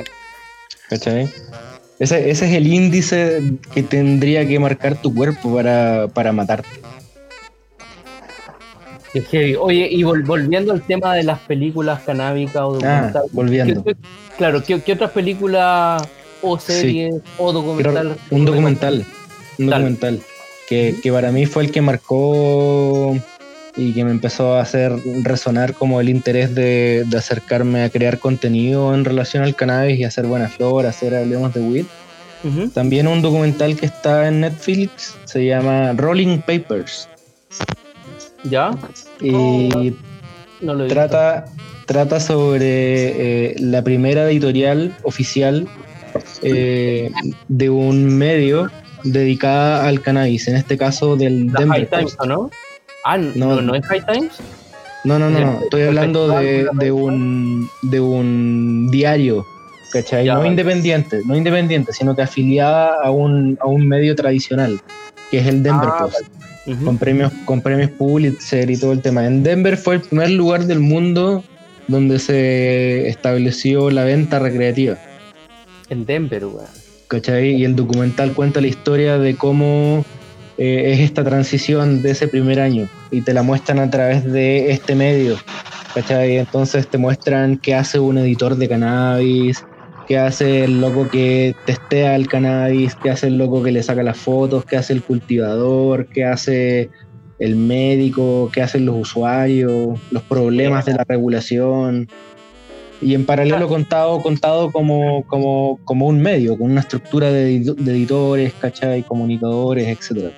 ¿Cachai? 0.89 1.29
Ese, 1.99 2.31
ese 2.31 2.47
es 2.47 2.53
el 2.53 2.65
índice 2.65 3.53
que 3.71 3.83
tendría 3.83 4.47
que 4.47 4.57
marcar 4.57 4.95
tu 4.99 5.13
cuerpo 5.13 5.53
para, 5.53 6.07
para 6.11 6.31
matarte. 6.31 6.67
Qué 9.15 9.21
heavy. 9.21 9.55
Oye, 9.55 9.87
y 9.89 10.03
vol- 10.03 10.25
volviendo 10.25 10.73
al 10.73 10.81
tema 10.81 11.15
de 11.15 11.23
las 11.23 11.39
películas 11.39 12.01
canábicas 12.05 12.57
o 12.63 12.75
Ah, 12.83 13.11
documentales. 13.13 13.31
volviendo. 13.31 13.83
¿qué- 13.85 13.93
qué- 13.93 13.99
claro, 14.37 14.61
¿qué, 14.61 14.81
qué 14.81 14.91
otras 14.91 15.11
películas 15.11 16.03
o 16.41 16.59
series 16.59 17.15
o 17.37 17.53
documentales? 17.53 18.17
un 18.29 18.43
documental. 18.43 19.05
Un 19.57 19.67
documental. 19.67 20.19
Que, 20.67 20.95
que 21.01 21.11
para 21.13 21.31
mí 21.31 21.45
fue 21.45 21.63
el 21.63 21.71
que 21.71 21.79
marcó 21.79 23.15
y 23.77 23.93
que 23.93 24.03
me 24.03 24.11
empezó 24.11 24.55
a 24.55 24.61
hacer 24.61 24.91
resonar 25.23 25.75
como 25.75 26.01
el 26.01 26.09
interés 26.09 26.53
de, 26.53 27.05
de 27.07 27.17
acercarme 27.17 27.83
a 27.83 27.89
crear 27.89 28.19
contenido 28.19 28.93
en 28.93 29.05
relación 29.05 29.43
al 29.43 29.55
cannabis 29.55 29.97
y 29.97 30.03
hacer 30.03 30.25
buena 30.25 30.49
flor, 30.49 30.85
hacer 30.87 31.15
hablemos 31.15 31.53
de 31.53 31.61
weed. 31.61 31.85
También 32.73 33.07
un 33.07 33.21
documental 33.21 33.75
que 33.77 33.85
está 33.85 34.27
en 34.27 34.41
Netflix 34.41 35.15
se 35.23 35.45
llama 35.45 35.93
Rolling 35.93 36.39
Papers. 36.39 37.07
¿Ya? 38.49 38.71
Y 39.21 39.93
No 40.61 40.85
trata, 40.87 41.45
trata 41.85 42.19
sobre 42.19 43.51
eh, 43.51 43.55
la 43.59 43.83
primera 43.83 44.29
editorial 44.29 44.93
oficial 45.03 45.67
eh, 46.41 47.11
de 47.47 47.69
un 47.69 48.17
medio 48.17 48.69
dedicada 49.03 49.87
al 49.87 50.01
cannabis, 50.01 50.47
en 50.47 50.55
este 50.55 50.77
caso 50.77 51.15
del 51.15 51.47
La 51.51 51.59
Denver 51.59 51.79
High 51.79 51.89
Times, 51.89 52.15
Post. 52.15 52.21
¿o 52.21 52.25
¿no? 52.25 52.49
Ah, 53.03 53.17
no, 53.17 53.55
No. 53.55 53.61
no, 53.61 53.75
es 53.75 53.85
High 53.85 54.05
Times. 54.05 54.31
No, 55.03 55.19
no, 55.19 55.29
no, 55.29 55.39
no, 55.39 55.59
estoy 55.61 55.83
hablando 55.83 56.27
de, 56.29 56.67
de 56.73 56.91
un, 56.91 57.69
de 57.83 57.99
un 57.99 58.89
diario, 58.91 59.45
¿cachai? 59.93 60.25
Ya, 60.25 60.33
no 60.33 60.45
independiente, 60.47 61.21
no 61.25 61.37
independiente, 61.37 61.93
sino 61.93 62.15
que 62.15 62.23
afiliada 62.23 63.03
a 63.03 63.11
un, 63.11 63.55
a 63.61 63.67
un 63.67 63.87
medio 63.87 64.15
tradicional, 64.15 64.81
que 65.29 65.37
es 65.39 65.45
el 65.47 65.61
Denver 65.61 65.89
Ah, 65.91 65.97
Post. 65.99 66.23
Con 66.83 66.97
premios, 66.97 67.31
con 67.45 67.61
premios 67.61 67.91
Pulitzer 67.91 68.69
y 68.71 68.77
todo 68.77 68.91
el 68.91 69.01
tema. 69.01 69.25
En 69.27 69.43
Denver 69.43 69.77
fue 69.77 69.95
el 69.95 70.01
primer 70.01 70.31
lugar 70.31 70.65
del 70.65 70.79
mundo 70.79 71.43
donde 71.87 72.17
se 72.17 73.07
estableció 73.07 73.91
la 73.91 74.03
venta 74.03 74.39
recreativa. 74.39 74.97
En 75.89 76.05
Denver, 76.05 76.45
weón. 76.45 76.65
¿cachai? 77.07 77.55
Y 77.55 77.65
el 77.65 77.75
documental 77.75 78.33
cuenta 78.33 78.61
la 78.61 78.67
historia 78.67 79.19
de 79.19 79.35
cómo 79.35 80.03
eh, 80.57 80.93
es 80.93 81.01
esta 81.01 81.23
transición 81.23 82.01
de 82.01 82.11
ese 82.11 82.27
primer 82.27 82.59
año 82.59 82.89
y 83.11 83.21
te 83.21 83.33
la 83.33 83.43
muestran 83.43 83.79
a 83.79 83.89
través 83.89 84.23
de 84.23 84.71
este 84.71 84.95
medio. 84.95 85.37
¿cachai? 85.93 86.37
Entonces 86.37 86.87
te 86.87 86.97
muestran 86.97 87.57
qué 87.57 87.75
hace 87.75 87.99
un 87.99 88.17
editor 88.17 88.57
de 88.57 88.67
cannabis, 88.67 89.63
qué 90.07 90.17
hace 90.17 90.63
el 90.63 90.81
loco 90.81 91.07
que 91.09 91.55
testea 91.65 92.15
el 92.15 92.27
cannabis, 92.27 92.95
qué 92.95 93.09
hace 93.09 93.27
el 93.27 93.37
loco 93.37 93.63
que 93.63 93.71
le 93.71 93.81
saca 93.83 94.03
las 94.03 94.17
fotos, 94.17 94.65
qué 94.65 94.77
hace 94.77 94.93
el 94.93 95.01
cultivador, 95.03 96.07
qué 96.07 96.25
hace 96.25 96.89
el 97.39 97.55
médico, 97.55 98.49
qué 98.53 98.61
hacen 98.61 98.85
los 98.85 98.95
usuarios, 98.97 99.99
los 100.11 100.23
problemas 100.23 100.85
de 100.85 100.93
la 100.93 101.03
regulación. 101.07 102.07
Y 103.01 103.13
en 103.13 103.25
paralelo 103.25 103.67
contado, 103.67 104.21
contado 104.21 104.71
como, 104.71 105.23
como, 105.27 105.79
como 105.83 106.07
un 106.07 106.21
medio, 106.21 106.57
con 106.57 106.71
una 106.71 106.79
estructura 106.79 107.29
de, 107.29 107.57
edi- 107.59 107.75
de 107.75 107.91
editores, 107.91 108.53
¿cachai? 108.53 109.03
Comunicadores, 109.03 109.87
etcétera. 109.87 110.31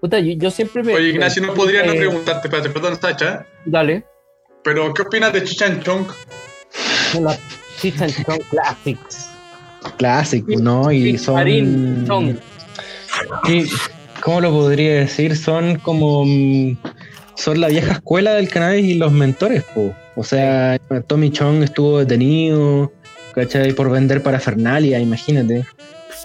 Puta, 0.00 0.18
yo, 0.18 0.32
yo 0.36 0.50
siempre 0.50 0.82
me. 0.82 0.94
Oye, 0.94 1.10
Ignacio, 1.10 1.40
no 1.46 1.54
podría 1.54 1.84
no 1.86 1.92
eh, 1.92 1.96
preguntarte, 1.98 2.48
espérate, 2.48 2.70
perdón, 2.70 2.96
Sacha, 3.00 3.46
Dale. 3.64 4.04
pero 4.64 4.92
¿qué 4.92 5.02
opinas 5.02 5.32
de 5.32 5.44
Chichan 5.44 5.80
Chong? 5.82 6.06
La 7.20 7.36
Chicha 7.80 8.06
Chong 8.08 8.40
Classics. 9.96 10.60
¿no? 10.60 10.90
Y 10.92 11.16
son. 11.18 11.34
Marín. 11.34 12.06
Sí, 13.46 13.66
¿Cómo 14.22 14.40
lo 14.40 14.50
podría 14.50 14.94
decir? 14.94 15.36
Son 15.36 15.76
como. 15.78 16.24
mm, 16.24 16.76
Son 17.36 17.60
la 17.60 17.68
vieja 17.68 17.92
escuela 17.92 18.34
del 18.34 18.48
cannabis 18.48 18.84
y 18.84 18.94
los 18.94 19.12
mentores, 19.12 19.62
po. 19.74 19.94
O 20.16 20.24
sea, 20.24 20.76
Tommy 21.06 21.30
Chong 21.30 21.62
estuvo 21.62 22.00
detenido, 22.00 22.92
¿cachai? 23.34 23.72
Por 23.72 23.90
vender 23.90 24.22
parafernalia, 24.22 24.98
imagínate. 24.98 25.64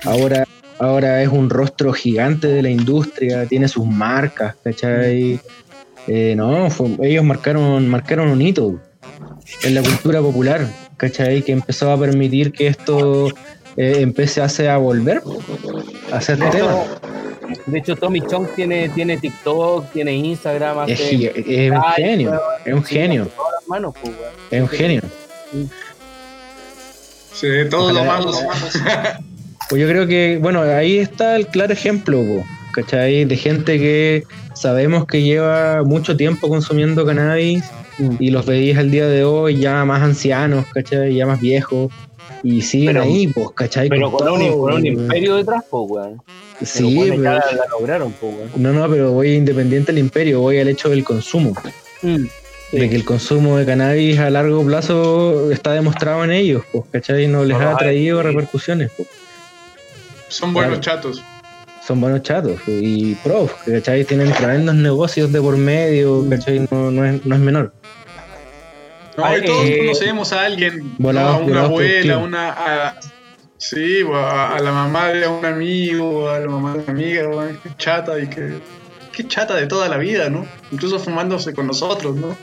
Ahora, 0.05 0.43
ahora 0.79 1.21
es 1.21 1.29
un 1.29 1.49
rostro 1.51 1.93
gigante 1.93 2.47
de 2.47 2.63
la 2.63 2.69
industria, 2.71 3.45
tiene 3.45 3.67
sus 3.67 3.85
marcas, 3.85 4.55
¿cachai? 4.63 5.39
Eh, 6.07 6.33
no, 6.35 6.69
fue- 6.71 6.97
ellos 7.03 7.23
marcaron, 7.23 7.87
marcaron 7.87 8.29
un 8.29 8.41
hito 8.41 8.79
en 9.63 9.75
la 9.75 9.81
cultura 9.83 10.19
popular, 10.21 10.67
¿cachai? 10.97 11.41
Que 11.41 11.51
empezó 11.51 11.91
a 11.91 11.99
permitir 11.99 12.51
que 12.51 12.67
esto 12.67 13.27
eh, 13.77 13.97
empecé 13.99 14.41
a 14.69 14.77
volver 14.77 15.21
a 16.11 16.21
ser 16.21 16.37
De 16.37 16.49
tema. 16.49 16.71
hecho, 16.71 16.85
de 17.65 17.77
hecho, 17.79 17.95
Tommy 17.95 18.21
Chong 18.21 18.47
tiene, 18.55 18.89
tiene 18.89 19.17
TikTok, 19.17 19.91
tiene 19.91 20.13
Instagram, 20.15 20.89
Es, 20.89 20.99
hace. 21.01 21.33
es 21.35 21.71
un 21.71 21.77
Ay, 21.85 22.03
genio, 22.03 22.41
es 22.65 22.73
un 22.73 22.83
genio, 22.83 23.27
manos, 23.67 23.93
pues, 24.01 24.13
es 24.51 24.61
un 24.61 24.67
genio. 24.69 25.01
Sí, 27.33 27.47
todos 27.69 27.93
los 27.93 28.01
Ojalá- 28.03 28.19
malos. 28.19 28.43
Pues 29.69 29.81
yo 29.81 29.87
creo 29.87 30.05
que, 30.05 30.37
bueno, 30.41 30.61
ahí 30.61 30.97
está 30.99 31.37
el 31.37 31.47
claro 31.47 31.71
ejemplo, 31.73 32.17
po, 32.21 32.45
¿cachai? 32.73 33.23
De 33.23 33.37
gente 33.37 33.79
que 33.79 34.23
sabemos 34.53 35.07
que 35.07 35.21
lleva 35.23 35.83
mucho 35.83 36.17
tiempo 36.17 36.49
consumiendo 36.49 37.05
cannabis 37.05 37.63
Mm. 37.97 38.15
y 38.19 38.29
los 38.31 38.45
veis 38.45 38.77
al 38.77 38.89
día 38.91 39.07
de 39.07 39.23
hoy 39.23 39.57
ya 39.59 39.83
más 39.85 40.01
ancianos, 40.01 40.65
¿cachai? 40.73 41.15
Ya 41.15 41.25
más 41.25 41.39
viejos 41.39 41.91
y 42.41 42.61
siguen 42.61 42.93
Pero- 42.93 43.03
ahí, 43.03 43.27
pues, 43.27 43.49
¿cachai? 43.55 43.89
Pero 43.89 44.11
con, 44.11 44.27
un, 44.27 44.39
todo, 44.39 44.51
con 44.59 44.73
un 44.73 44.81
weón. 44.81 44.85
imperio 44.85 45.35
detrás, 45.35 45.63
pues, 45.69 45.83
weón. 45.89 46.21
Sí, 46.61 46.97
pero- 47.09 47.15
ya 47.23 47.33
la, 47.33 47.35
la 47.51 47.65
lograron, 47.71 48.11
pues, 48.19 48.33
weón. 48.35 48.49
no, 48.55 48.73
no, 48.73 48.89
pero 48.89 49.11
voy 49.11 49.33
independiente 49.33 49.91
del 49.91 49.99
imperio, 49.99 50.39
voy 50.41 50.59
al 50.59 50.67
hecho 50.67 50.89
del 50.89 51.03
consumo. 51.03 51.53
Mm. 52.01 52.25
Sí. 52.71 52.79
de 52.79 52.89
que 52.89 52.95
el 52.95 53.05
consumo 53.05 53.55
de 53.57 53.67
cannabis 53.67 54.17
a 54.17 54.31
largo 54.31 54.65
plazo 54.65 55.51
está 55.51 55.73
demostrado 55.73 56.23
en 56.23 56.31
ellos, 56.31 56.63
pues, 56.71 56.85
¿cachai? 56.91 57.27
No 57.27 57.43
les 57.45 57.55
No, 57.59 57.69
ha 57.69 57.77
traído 57.77 58.19
sí. 58.19 58.27
repercusiones, 58.27 58.89
pues. 58.97 59.07
Son 60.27 60.53
buenos 60.53 60.79
Claro. 60.79 60.81
chatos. 61.01 61.23
Son 61.85 61.99
buenos 61.99 62.21
chatos 62.21 62.61
pues, 62.63 62.79
y 62.81 63.15
pros, 63.15 63.51
¿cachai? 63.65 64.05
Tienen 64.05 64.31
tremendos 64.31 64.75
negocios 64.75 65.31
de 65.33 65.41
por 65.41 65.57
medio, 65.57 66.27
¿cachai? 66.29 66.65
No, 66.71 66.91
no, 66.91 67.05
es, 67.05 67.25
no 67.25 67.35
es 67.35 67.41
menor. 67.41 67.73
No, 69.17 69.25
Ah, 69.25 69.35
todos 69.45 69.65
eh, 69.65 69.79
conocemos 69.79 70.33
a 70.33 70.45
alguien, 70.45 70.95
a 71.03 71.37
una 71.37 71.61
abuela, 71.65 72.17
una, 72.17 72.49
a, 72.49 72.99
sí, 73.57 74.01
o 74.01 74.15
a, 74.15 74.55
a 74.55 74.59
la 74.59 74.71
mamá 74.71 75.09
de 75.09 75.27
un 75.27 75.45
amigo, 75.45 76.29
a 76.29 76.39
la 76.39 76.47
mamá 76.47 76.73
de 76.73 76.79
una 76.79 76.91
amiga, 76.91 77.29
qué 77.61 77.69
chata 77.77 78.17
y 78.19 78.27
que, 78.27 78.59
qué 79.11 79.27
chata 79.27 79.55
de 79.55 79.67
toda 79.67 79.87
la 79.89 79.97
vida, 79.97 80.29
¿no? 80.29 80.47
Incluso 80.71 80.99
fumándose 80.99 81.53
con 81.53 81.67
nosotros, 81.67 82.15
¿no? 82.15 82.35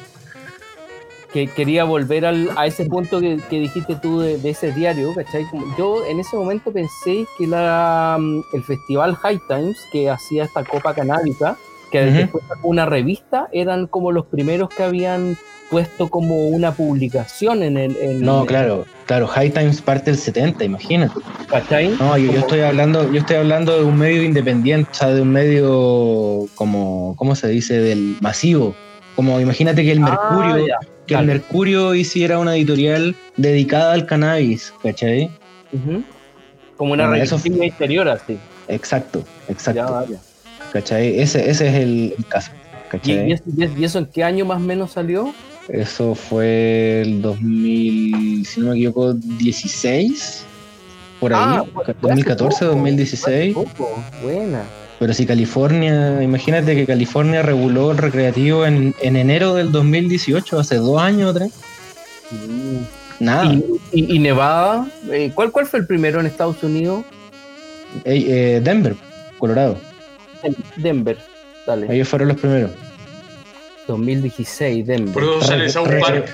Que 1.33 1.47
quería 1.47 1.85
volver 1.85 2.27
al, 2.27 2.51
a 2.57 2.67
ese 2.67 2.87
punto 2.87 3.21
que, 3.21 3.39
que 3.49 3.61
dijiste 3.61 3.95
tú 4.03 4.21
de, 4.21 4.39
de 4.39 4.51
ese 4.51 4.73
diario, 4.73 5.15
¿cachai? 5.15 5.47
Yo 5.79 6.05
en 6.07 6.19
ese 6.21 6.37
momento 6.37 6.73
pensé 6.73 7.25
que 7.39 7.47
la, 7.47 8.17
mm, 8.19 8.41
el 8.53 8.65
festival 8.65 9.15
High 9.17 9.41
Times, 9.49 9.77
que 9.93 10.11
hacía 10.11 10.45
esta 10.45 10.65
copa 10.65 10.95
canábica, 10.95 11.57
que 11.93 12.03
Ujú. 12.07 12.17
después 12.17 12.45
sacó 12.49 12.69
una 12.69 12.87
revista, 12.87 13.49
eran 13.53 13.87
como 13.87 14.13
los 14.13 14.27
primeros 14.27 14.69
que 14.71 14.83
habían 14.83 15.37
puesto 15.71 16.09
como 16.09 16.49
una 16.49 16.73
publicación 16.75 17.63
en 17.63 17.77
el... 17.77 17.97
en- 17.97 18.21
No, 18.21 18.45
claro, 18.45 18.85
claro, 19.07 19.29
High 19.29 19.51
Times 19.51 19.81
parte 19.83 20.11
del 20.11 20.19
70, 20.19 20.65
imagínate. 20.65 21.15
¿Cachai? 21.49 21.91
No, 21.99 22.17
yo, 22.19 22.33
yo 22.33 22.41
estoy 22.41 22.61
hablando, 22.61 23.11
yo 23.13 23.19
estoy 23.21 23.37
hablando 23.37 23.77
de 23.79 23.85
un 23.85 23.97
medio 23.97 24.23
independiente, 24.25 24.89
o 24.93 24.95
sea, 24.95 25.15
de 25.15 25.23
un 25.23 25.31
medio 25.33 26.49
como, 26.57 27.15
¿cómo 27.17 27.35
se 27.37 27.49
dice? 27.49 27.79
Del 27.81 28.17
masivo. 28.21 28.75
Como 29.15 29.41
imagínate 29.41 29.83
que 29.85 29.93
el 29.93 30.01
Ah, 30.03 30.11
Mercurio, 30.11 30.57
que 31.11 31.21
el 31.21 31.27
dale. 31.27 31.39
Mercurio 31.41 31.95
hiciera 31.95 32.39
una 32.39 32.57
editorial 32.57 33.15
dedicada 33.37 33.93
al 33.93 34.07
cannabis, 34.07 34.73
¿cachai? 34.83 35.31
Ujú. 35.73 36.03
Como 36.77 36.93
una 36.95 37.07
Bueno, 37.09 37.23
eso 37.23 37.37
revista 37.37 37.65
interior 37.65 38.09
así. 38.09 38.39
exacto, 38.69 39.25
exacto. 39.49 39.81
Ya, 39.87 39.91
vaya. 39.91 40.19
¿Cachai? 40.73 41.21
Ese, 41.21 41.51
ese 41.51 41.69
es 41.69 41.75
el, 41.75 42.15
el 42.17 42.27
caso. 42.27 42.51
¿Y, 42.53 42.91
¿Cachai? 42.91 43.29
y 43.29 43.33
eso, 43.33 43.45
y 43.77 43.85
eso 43.85 43.99
en 43.99 44.07
qué 44.07 44.25
año 44.25 44.45
más 44.45 44.57
o 44.59 44.61
menos 44.61 44.93
salió? 44.93 45.35
Eso 45.69 46.15
fue 46.15 47.03
el 47.03 47.23
2000, 47.23 48.47
si 48.47 48.61
no 48.61 48.71
me 48.71 48.77
equivoco, 48.77 49.13
16, 49.15 50.45
por 51.21 51.33
ahí, 51.35 51.41
Ah, 51.43 51.65
fue- 51.73 51.85
fue 51.85 51.93
hace 51.93 52.01
2014, 52.01 52.59
poco, 52.65 52.71
2016. 52.77 53.55
fue 53.55 53.63
hace 53.65 53.75
poco. 53.75 54.05
Buena. 54.23 54.63
Pero 55.01 55.15
si 55.15 55.25
California, 55.27 56.23
imagínate 56.23 56.77
que 56.77 56.87
California 56.87 57.43
reguló 57.43 57.91
el 57.91 57.97
recreativo 57.99 58.65
en, 58.67 58.95
en 59.01 59.17
enero 59.17 59.55
del 59.55 59.73
2018, 59.73 60.61
hace 60.61 60.77
dos 60.77 61.01
años 61.01 61.31
o 61.31 61.35
tres. 61.35 61.53
Nada. 63.19 63.53
Y, 63.53 63.65
y- 63.93 64.17
y 64.17 64.19
Nevada, 64.19 64.87
eh, 65.11 65.33
¿cuál, 65.35 65.51
¿cuál 65.53 65.67
fue 65.67 65.81
el 65.81 65.87
primero 65.87 66.21
en 66.21 66.27
Estados 66.27 66.63
Unidos? 66.63 67.05
Eh, 68.05 68.61
Denver, 68.63 68.95
Colorado. 69.39 69.79
Denver. 70.77 71.19
Dale. 71.67 71.87
Ellos 71.95 72.07
fueron 72.09 72.29
los 72.29 72.39
primeros. 72.39 72.71
2016, 73.87 74.87
Denver. 74.87 75.13
Por 75.13 75.23
eso 75.25 75.43
sale 75.43 75.65
Re- 75.65 75.71
South 75.71 75.87
re- 75.89 76.01
Park. 76.01 76.29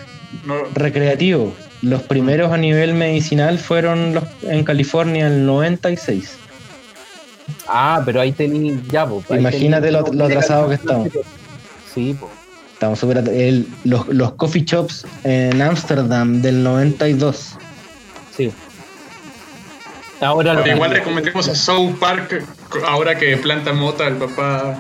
No, 0.45 0.55
Recreativo. 0.75 1.55
Los 1.83 2.03
primeros 2.03 2.53
a 2.53 2.57
nivel 2.57 2.95
medicinal 2.95 3.59
fueron 3.59 4.15
los 4.15 4.25
en 4.43 4.65
California 4.65 5.27
el 5.29 5.47
96. 5.47 6.37
Ah, 7.69 8.03
pero 8.05 8.21
ahí 8.21 8.33
tení 8.33 8.81
ya, 8.91 9.07
po, 9.07 9.23
ahí 9.31 9.39
Imagínate 9.39 9.91
lo- 9.91 10.07
lo 10.13 10.27
atrasado 10.27 10.69
que 10.69 10.75
estamos. 10.77 11.09
Sí, 11.95 12.15
po. 12.19 12.31
Estamos 12.73 12.99
súper 12.99 13.23
los, 13.85 14.09
los 14.09 14.33
coffee 14.33 14.65
shops 14.65 15.07
en 15.25 15.61
Ámsterdam 15.63 16.43
del 16.43 16.63
92. 16.63 17.57
sí. 18.37 18.53
Ahora 20.21 20.55
lo 20.55 20.67
Igual 20.67 20.93
recomendemos 20.93 21.47
a 21.47 21.55
South 21.55 21.97
Park 22.01 22.43
ahora 22.87 23.19
que 23.19 23.37
planta 23.37 23.75
mota 23.75 24.07
el 24.07 24.15
papá. 24.17 24.75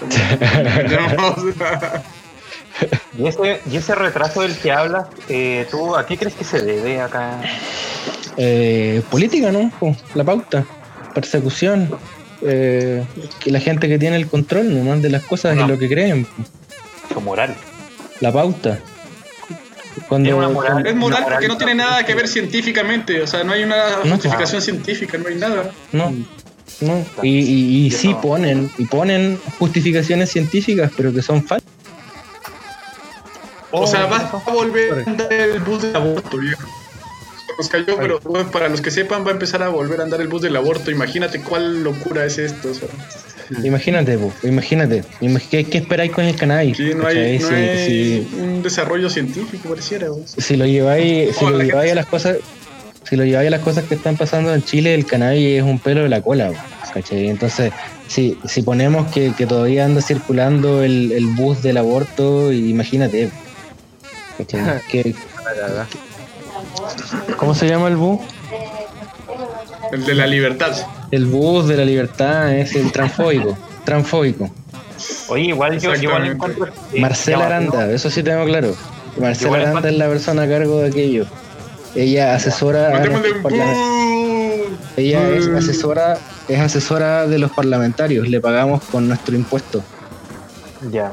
Y 3.16 3.28
ese, 3.28 3.60
y 3.70 3.76
ese 3.76 3.94
retraso 3.94 4.42
del 4.42 4.56
que 4.58 4.72
hablas, 4.72 5.06
eh, 5.28 5.66
¿tú 5.70 5.94
a 5.94 6.04
qué 6.04 6.18
crees 6.18 6.34
que 6.34 6.42
se 6.44 6.60
debe 6.60 7.00
acá? 7.00 7.40
Eh, 8.36 9.02
política, 9.10 9.52
¿no? 9.52 9.70
La 10.14 10.24
pauta, 10.24 10.64
persecución. 11.14 11.88
eh, 12.46 13.02
que 13.40 13.50
la 13.50 13.60
gente 13.60 13.88
que 13.88 13.98
tiene 13.98 14.16
el 14.16 14.26
control 14.26 14.76
nomás 14.76 15.00
de 15.00 15.08
las 15.08 15.22
cosas 15.22 15.56
No. 15.56 15.62
es 15.62 15.68
lo 15.68 15.78
que 15.78 15.88
creen. 15.88 16.26
Su 17.12 17.20
moral. 17.22 17.54
La 18.20 18.30
pauta. 18.32 18.80
Cuando, 20.08 20.26
Tiene 20.26 20.38
una 20.38 20.48
moral. 20.50 20.86
Es 20.86 20.94
moral 20.94 21.24
porque 21.24 21.48
no 21.48 21.56
tiene 21.56 21.74
nada 21.76 22.04
que 22.04 22.14
ver 22.14 22.28
científicamente. 22.28 23.22
O 23.22 23.26
sea, 23.26 23.44
no 23.44 23.52
hay 23.52 23.62
una 23.62 23.76
No, 24.04 24.10
justificación 24.16 24.60
científica, 24.60 25.16
no 25.16 25.28
hay 25.28 25.36
nada. 25.36 25.70
No, 25.92 26.12
no. 26.80 27.06
Y, 27.22 27.28
y, 27.38 27.86
y 27.86 27.90
sí 27.92 28.14
ponen, 28.20 28.70
y 28.76 28.84
ponen 28.86 29.38
justificaciones 29.58 30.30
científicas, 30.30 30.90
pero 30.96 31.14
que 31.14 31.22
son 31.22 31.42
falsas. 31.46 31.70
O 33.70 33.86
sea, 33.86 34.04
Oh, 34.06 34.08
vas 34.10 34.34
a 34.34 34.50
volver 34.52 35.04
a 35.06 35.10
andar 35.10 35.32
el 35.32 35.60
bus 35.60 35.80
del 35.82 35.96
aborto, 35.96 36.36
viejo. 36.38 36.68
Nos 37.58 37.68
cayó, 37.68 37.96
pero 37.98 38.18
bueno, 38.24 38.50
para 38.50 38.68
los 38.68 38.80
que 38.80 38.90
sepan, 38.90 39.24
va 39.24 39.28
a 39.30 39.32
empezar 39.32 39.62
a 39.62 39.68
volver 39.68 40.00
a 40.00 40.04
andar 40.04 40.20
el 40.20 40.28
bus 40.28 40.42
del 40.42 40.56
aborto. 40.56 40.90
Imagínate 40.90 41.40
cuál 41.40 41.82
locura 41.84 42.24
es 42.24 42.38
esto. 42.38 42.70
o 42.70 42.74
sea. 42.74 42.88
Imagínate, 43.62 44.18
imagínate. 44.42 45.04
Imag- 45.20 45.48
¿Qué, 45.50 45.64
qué 45.64 45.78
esperáis 45.78 46.10
con 46.12 46.24
el 46.24 46.34
cannabis? 46.34 46.76
Sí, 46.78 46.92
no 46.96 47.06
hay, 47.06 47.38
¿Cachai? 47.38 47.38
no 47.38 47.48
Si- 47.48 47.54
hay 47.54 48.26
si- 48.30 48.36
un 48.40 48.62
desarrollo 48.62 49.10
científico, 49.10 49.68
pareciera. 49.68 50.08
si 50.26 50.56
lo 50.56 50.66
lleváis, 50.66 51.36
si 51.36 51.44
Oh, 51.44 51.50
lo 51.50 51.58
la 51.58 51.64
lleváis 51.64 51.92
a 51.92 51.94
las 51.94 52.06
cosas, 52.06 52.38
si 53.08 53.16
lo 53.16 53.24
lleváis 53.24 53.48
a 53.48 53.50
las 53.50 53.60
cosas 53.60 53.84
que 53.84 53.94
están 53.96 54.16
pasando 54.16 54.54
en 54.54 54.62
Chile, 54.64 54.94
el 54.94 55.04
cannabis 55.04 55.58
es 55.58 55.62
un 55.62 55.78
pelo 55.78 56.02
de 56.04 56.08
la 56.08 56.22
cola, 56.22 56.52
¿cachai? 56.94 57.28
Entonces, 57.28 57.70
si, 58.08 58.38
si 58.48 58.62
ponemos 58.62 59.12
que, 59.12 59.32
que 59.36 59.46
todavía 59.46 59.84
anda 59.84 60.00
circulando 60.00 60.82
el, 60.82 61.12
el 61.12 61.26
bus 61.26 61.62
del 61.62 61.76
aborto, 61.76 62.50
imagínate. 62.50 63.28
¿cachai? 64.38 64.80
Que- 64.90 65.14
¿Cómo 67.36 67.54
se 67.54 67.68
llama 67.68 67.88
el 67.88 67.96
bus? 67.96 68.20
El 69.92 70.04
de 70.04 70.14
la 70.14 70.26
libertad. 70.26 70.72
El 71.10 71.26
bus 71.26 71.68
de 71.68 71.76
la 71.76 71.84
libertad 71.84 72.52
es 72.54 72.74
el 72.74 72.90
transfóbico. 72.92 73.56
transfóbico. 73.84 74.50
Oye, 75.28 75.44
igual 75.44 75.78
yo, 75.78 75.94
yo 75.94 76.02
igual 76.02 76.26
encuentro. 76.26 76.66
eh, 76.92 77.00
Marcela. 77.00 77.46
Aranda, 77.46 77.90
eso 77.90 78.10
sí 78.10 78.22
tengo 78.22 78.44
claro. 78.44 78.74
Marcela 79.18 79.48
Igual 79.48 79.60
Aranda 79.62 79.88
es 79.88 79.96
la 79.96 80.08
persona 80.08 80.42
a 80.42 80.48
cargo 80.48 80.78
de 80.80 80.88
aquello. 80.88 81.26
Ella 81.94 82.34
asesora 82.34 82.96
a 82.96 83.04
los. 83.06 83.20
Ella 84.96 85.28
es 85.30 85.48
asesora, 85.48 86.18
es 86.48 86.60
asesora 86.60 87.26
de 87.26 87.38
los 87.38 87.50
parlamentarios, 87.52 88.28
le 88.28 88.40
pagamos 88.40 88.82
con 88.84 89.08
nuestro 89.08 89.34
impuesto. 89.34 89.82
Ya. 90.90 91.12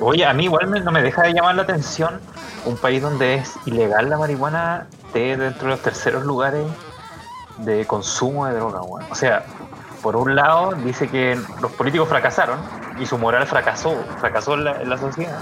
Oye, 0.00 0.24
a 0.24 0.34
mí 0.34 0.44
igual 0.44 0.66
me- 0.68 0.80
no 0.80 0.90
me 0.92 1.02
deja 1.02 1.22
de 1.22 1.32
llamar 1.32 1.54
la 1.54 1.62
atención 1.62 2.20
un 2.64 2.76
país 2.76 3.02
donde 3.02 3.34
es 3.34 3.54
ilegal 3.66 4.08
la 4.08 4.18
marihuana 4.18 4.86
esté 5.06 5.36
dentro 5.36 5.64
de 5.64 5.68
los 5.70 5.80
terceros 5.80 6.24
lugares 6.24 6.66
de 7.58 7.86
consumo 7.86 8.46
de 8.46 8.54
droga, 8.54 8.82
weón. 8.82 9.06
O 9.10 9.14
sea, 9.14 9.44
por 10.02 10.16
un 10.16 10.34
lado 10.34 10.72
dice 10.72 11.08
que 11.08 11.38
los 11.60 11.72
políticos 11.72 12.08
fracasaron 12.08 12.58
y 12.98 13.06
su 13.06 13.18
moral 13.18 13.46
fracasó, 13.46 13.94
fracasó 14.18 14.54
en 14.54 14.64
la, 14.64 14.84
la 14.84 14.98
sociedad. 14.98 15.40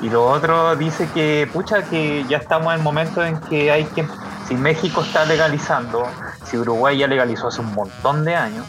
Y 0.00 0.10
lo 0.10 0.26
otro 0.26 0.74
dice 0.74 1.08
que, 1.14 1.48
pucha, 1.52 1.84
que 1.84 2.24
ya 2.28 2.38
estamos 2.38 2.72
en 2.72 2.80
el 2.80 2.82
momento 2.82 3.24
en 3.24 3.38
que 3.40 3.70
hay 3.70 3.84
que, 3.84 4.06
si 4.48 4.54
México 4.56 5.02
está 5.02 5.24
legalizando, 5.24 6.04
si 6.44 6.56
Uruguay 6.56 6.98
ya 6.98 7.06
legalizó 7.06 7.48
hace 7.48 7.60
un 7.60 7.72
montón 7.72 8.24
de 8.24 8.34
años, 8.34 8.66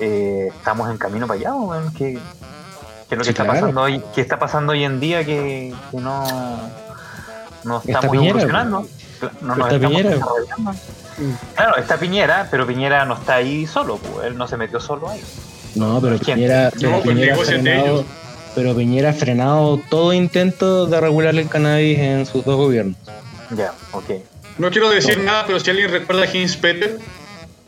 eh, 0.00 0.48
estamos 0.54 0.90
en 0.90 0.98
camino 0.98 1.26
para 1.26 1.40
allá, 1.40 1.54
weón, 1.54 1.92
que, 1.94 2.18
que 3.16 3.16
es 3.16 3.18
lo 3.18 3.24
que 3.24 3.24
Sí, 3.24 3.30
está 3.30 3.44
claro. 3.44 3.60
pasando 3.60 3.80
hoy, 3.82 4.02
que 4.14 4.20
está 4.20 4.38
pasando 4.38 4.72
hoy 4.72 4.84
en 4.84 5.00
día 5.00 5.24
que, 5.24 5.74
que 5.90 5.96
no, 5.98 6.24
no 7.64 7.78
Está 7.78 7.92
estamos 7.92 8.10
Piñera, 8.12 8.30
evolucionando. 8.30 8.86
No 9.40 9.56
nos 9.56 9.58
Está 9.58 9.76
estamos 9.76 9.88
Piñera. 9.96 10.10
desarrollando. 10.10 10.74
Claro, 11.54 11.76
está 11.76 11.96
Piñera, 11.96 12.48
pero 12.50 12.66
Piñera 12.66 13.04
no 13.04 13.14
está 13.14 13.36
ahí 13.36 13.66
solo, 13.66 13.98
pues, 13.98 14.26
él 14.26 14.36
no 14.36 14.46
se 14.48 14.56
metió 14.56 14.80
solo 14.80 15.08
ahí. 15.08 15.20
No, 15.76 16.00
pero. 16.00 16.18
Piñera, 16.18 16.70
pero 16.78 16.90
pues 17.02 17.02
Piñera 17.04 17.36
frenado, 17.36 18.04
pero 18.54 18.74
Piñera 18.74 19.10
ha 19.10 19.12
frenado 19.12 19.80
todo 19.88 20.12
intento 20.12 20.86
de 20.86 21.00
regular 21.00 21.34
el 21.34 21.48
cannabis 21.48 21.98
en 21.98 22.26
sus 22.26 22.44
dos 22.44 22.56
gobiernos. 22.56 22.96
Ya, 23.56 23.72
ok. 23.92 24.04
No 24.58 24.70
quiero 24.70 24.90
decir 24.90 25.18
nada, 25.18 25.44
pero 25.46 25.58
si 25.60 25.70
alguien 25.70 25.90
recuerda 25.90 26.24
a 26.24 26.26
James 26.26 26.56
Peter, 26.56 26.98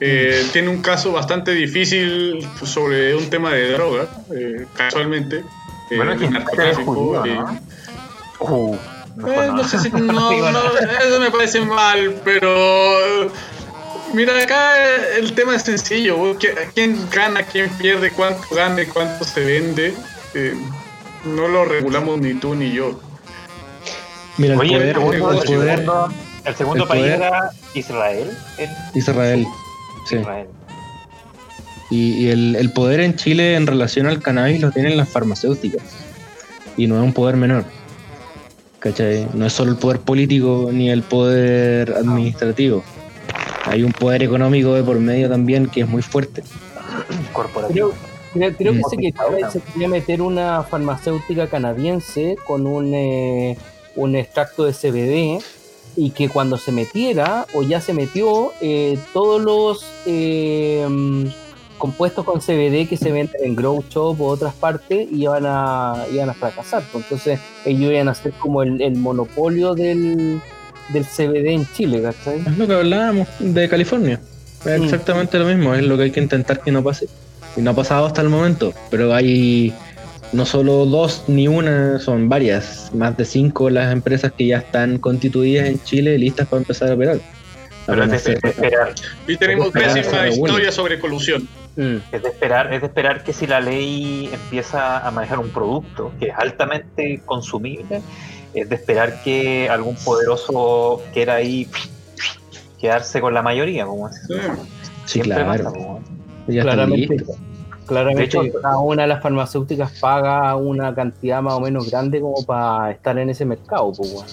eh, 0.01 0.45
tiene 0.53 0.69
un 0.69 0.83
caso 0.83 1.13
bastante 1.13 1.53
difícil 1.53 2.47
sobre 2.65 3.15
un 3.15 3.29
tema 3.31 3.53
de 3.53 3.73
droga, 3.73 4.07
eh, 4.37 4.67
casualmente. 4.75 5.39
eh, 5.91 5.97
Bueno, 5.97 6.13
es 6.13 6.31
narcotráfico, 6.31 6.95
judío, 6.95 7.25
eh, 7.25 7.35
¿no? 7.35 7.61
Uh, 8.41 8.77
Eh, 9.27 9.49
no 9.55 9.65
sé 9.67 9.79
si. 9.79 9.91
No, 9.95 10.31
eso 10.33 11.21
me 11.21 11.31
parece 11.31 11.61
mal, 11.63 12.21
pero. 12.25 13.25
eh, 13.25 13.31
Mira, 14.13 14.41
acá 14.43 14.75
eh, 14.79 15.19
el 15.19 15.33
tema 15.33 15.57
es 15.57 15.63
sencillo. 15.63 16.17
güey. 16.17 16.35
¿Qui- 16.35 16.55
¿Quién 16.75 17.09
gana, 17.11 17.43
quién 17.43 17.69
pierde, 17.71 18.11
cuánto 18.13 18.55
gana 18.55 18.83
y 18.83 18.87
cuánto 18.87 19.25
se 19.25 19.41
vende? 19.45 19.95
Eh, 20.35 20.55
no 21.25 21.49
lo 21.49 21.65
regulamos 21.65 22.19
ni 22.21 22.35
tú 22.35 22.55
ni 22.55 22.73
yo. 22.73 23.01
Mira, 24.39 24.55
el 24.55 24.61
Oye, 24.61 24.71
poder, 24.77 24.95
segundo, 24.95 25.31
el 25.33 25.39
el 25.39 25.45
poder- 25.45 25.77
segundo, 25.79 26.09
el 26.45 26.55
segundo 26.57 26.85
el 26.85 26.89
país 26.89 27.03
poder- 27.05 27.15
era 27.23 27.51
Israel. 27.75 28.31
en 28.59 28.71
Israel. 28.95 29.47
Sí. 30.09 30.17
Israel. 30.17 30.47
Y, 31.91 32.13
y 32.25 32.29
el, 32.31 32.57
el 32.57 32.73
poder 32.73 33.01
en 33.01 33.15
Chile 33.17 33.55
en 33.55 33.67
relación 33.67 34.07
al 34.07 34.21
cannabis 34.21 34.61
lo 34.61 34.71
tienen 34.73 34.97
las 34.97 35.09
farmacéuticas. 35.09 35.83
Y 36.77 36.87
no 36.87 36.97
es 36.97 37.03
un 37.03 37.13
poder 37.13 37.37
menor. 37.37 37.65
¿Cachai? 38.81 39.27
No 39.35 39.47
es 39.47 39.53
solo 39.53 39.73
el 39.73 39.79
poder 39.79 40.01
político 40.01 40.69
ni 40.73 40.91
el 40.91 41.03
poder 41.03 41.93
administrativo. 41.95 42.85
Hay 43.65 43.83
un 43.83 43.93
poder 43.93 44.23
económico 44.23 44.75
de 44.75 44.83
por 44.83 44.99
medio 45.01 45.29
también 45.29 45.67
que 45.69 45.81
es 45.83 45.89
muy 45.89 46.03
fuerte. 46.03 46.43
Corporativo. 47.33 47.93
Creo, 48.33 48.53
creo, 48.53 48.57
creo 48.57 48.73
que 48.75 48.79
Mm. 48.81 48.91
se 48.91 48.97
quería, 48.97 49.51
se 49.51 49.61
quería 49.61 49.89
meter 49.89 50.23
una 50.23 50.63
farmacéutica 50.63 51.49
canadiense 51.49 52.37
con 52.47 52.67
un, 52.67 52.93
eh, 52.95 53.57
un 53.97 54.15
extracto 54.15 54.65
de 54.65 54.73
CBD 54.73 55.43
y 55.97 56.11
que 56.11 56.29
cuando 56.29 56.59
se 56.59 56.73
metiera 56.73 57.47
o 57.55 57.63
ya 57.63 57.81
se 57.81 57.93
metió, 57.93 58.53
eh, 58.61 58.99
todos 59.13 59.41
los 59.43 59.85
eh, 60.07 60.87
compuestos 61.79 62.25
con 62.25 62.41
CBD 62.41 62.89
que 62.89 62.97
se 62.97 63.13
venden 63.13 63.43
en 63.45 63.55
Grow 63.57 63.83
Shop 63.89 64.21
o 64.21 64.27
otras 64.29 64.55
partes 64.55 65.09
iban 65.13 65.45
a, 65.47 66.05
iban 66.13 66.31
a 66.31 66.35
fracasar. 66.35 66.83
pues. 66.93 67.05
Entonces 67.05 67.41
ellos 67.65 67.93
iban 67.93 68.09
a 68.09 68.15
ser 68.15 68.33
como 68.33 68.63
el, 68.63 68.81
el 68.81 68.97
monopolio 68.97 69.75
del, 69.75 70.41
del 70.91 71.05
CBD 71.05 71.47
en 71.53 71.67
Chile, 71.75 72.03
¿cachai? 72.03 72.41
Es 72.47 72.57
lo 72.59 72.67
que 72.67 72.75
hablábamos 72.75 73.29
de 73.39 73.69
California. 73.69 74.21
Es 74.65 74.81
Mm. 74.81 74.85
exactamente 74.85 75.39
lo 75.39 75.45
mismo, 75.47 75.75
es 75.75 75.83
lo 75.85 75.97
que 75.97 76.05
hay 76.05 76.11
que 76.11 76.21
intentar 76.21 76.61
que 76.61 76.73
no 76.73 76.83
pase. 76.83 77.07
Y 77.57 77.61
no 77.63 77.71
ha 77.71 77.75
pasado 77.75 78.07
hasta 78.07 78.21
el 78.21 78.29
momento, 78.29 78.73
pero 78.91 79.15
hay 79.15 79.73
no 80.33 80.45
solo 80.47 80.87
dos 80.87 81.25
ni 81.29 81.49
una, 81.49 81.99
son 81.99 82.29
varias, 82.29 82.91
más 82.95 83.17
de 83.17 83.25
cinco 83.25 83.71
las 83.71 83.93
empresas 83.93 84.33
que 84.33 84.47
ya 84.49 84.59
están 84.59 84.99
constituidas 84.99 85.67
en 85.69 85.83
Chile 85.83 86.19
listas 86.19 86.47
para 86.49 86.61
empezar 86.63 86.91
a 86.91 86.95
operar. 86.95 87.19
Pero 87.87 88.03
es 88.05 88.25
de, 88.25 88.33
esperar, 88.33 88.95
Y 89.29 89.37
tenemos 89.37 89.71
pésima 89.71 90.29
historia 90.29 90.73
sobre 90.73 90.99
colusión. 90.99 91.49
Mm. 91.77 91.97
es 92.11 92.23
de 92.23 92.29
esperar, 92.31 92.73
es 92.73 92.81
de 92.81 92.87
esperar 92.87 93.23
que 93.23 93.35
si 93.35 93.47
la 93.47 93.61
ley 93.61 94.31
empieza 94.33 95.07
a 95.07 95.11
manejar 95.11 95.39
un 95.39 95.51
producto 95.51 96.11
que 96.19 96.29
es 96.29 96.35
altamente 96.37 97.21
consumible, 97.27 98.01
es 98.55 98.69
de 98.71 98.75
esperar 98.75 99.23
que 99.23 99.69
algún 99.69 99.95
poderoso 99.97 101.03
quiera 101.13 101.35
ahí 101.35 101.69
quedarse 102.81 103.21
con 103.21 103.35
la 103.35 103.43
mayoría, 103.43 103.85
como 103.87 104.09
Sí. 104.11 104.17
Siempre 105.05 105.35
claro. 105.35 105.65
pasa, 105.65 105.65
como- 105.77 106.01
Ya 106.49 106.61
está 106.61 106.73
Claramente, 106.73 107.15
listo. 107.19 107.35
Claramente 107.87 108.39
De 108.39 108.47
hecho- 108.49 108.61
cada 108.61 108.79
una 108.79 109.03
de 109.03 109.09
las 109.09 109.23
farmacéuticas 109.23 109.93
paga 110.01 110.55
una 110.57 110.95
cantidad 110.95 111.41
más 111.43 111.55
o 111.55 111.61
menos 111.61 111.91
grande 111.91 112.21
como 112.21 112.45
para 112.45 112.91
estar 112.91 113.19
en 113.19 113.31
ese 113.31 113.45
mercado, 113.45 113.93
pues, 113.97 114.13
weón. 114.13 114.27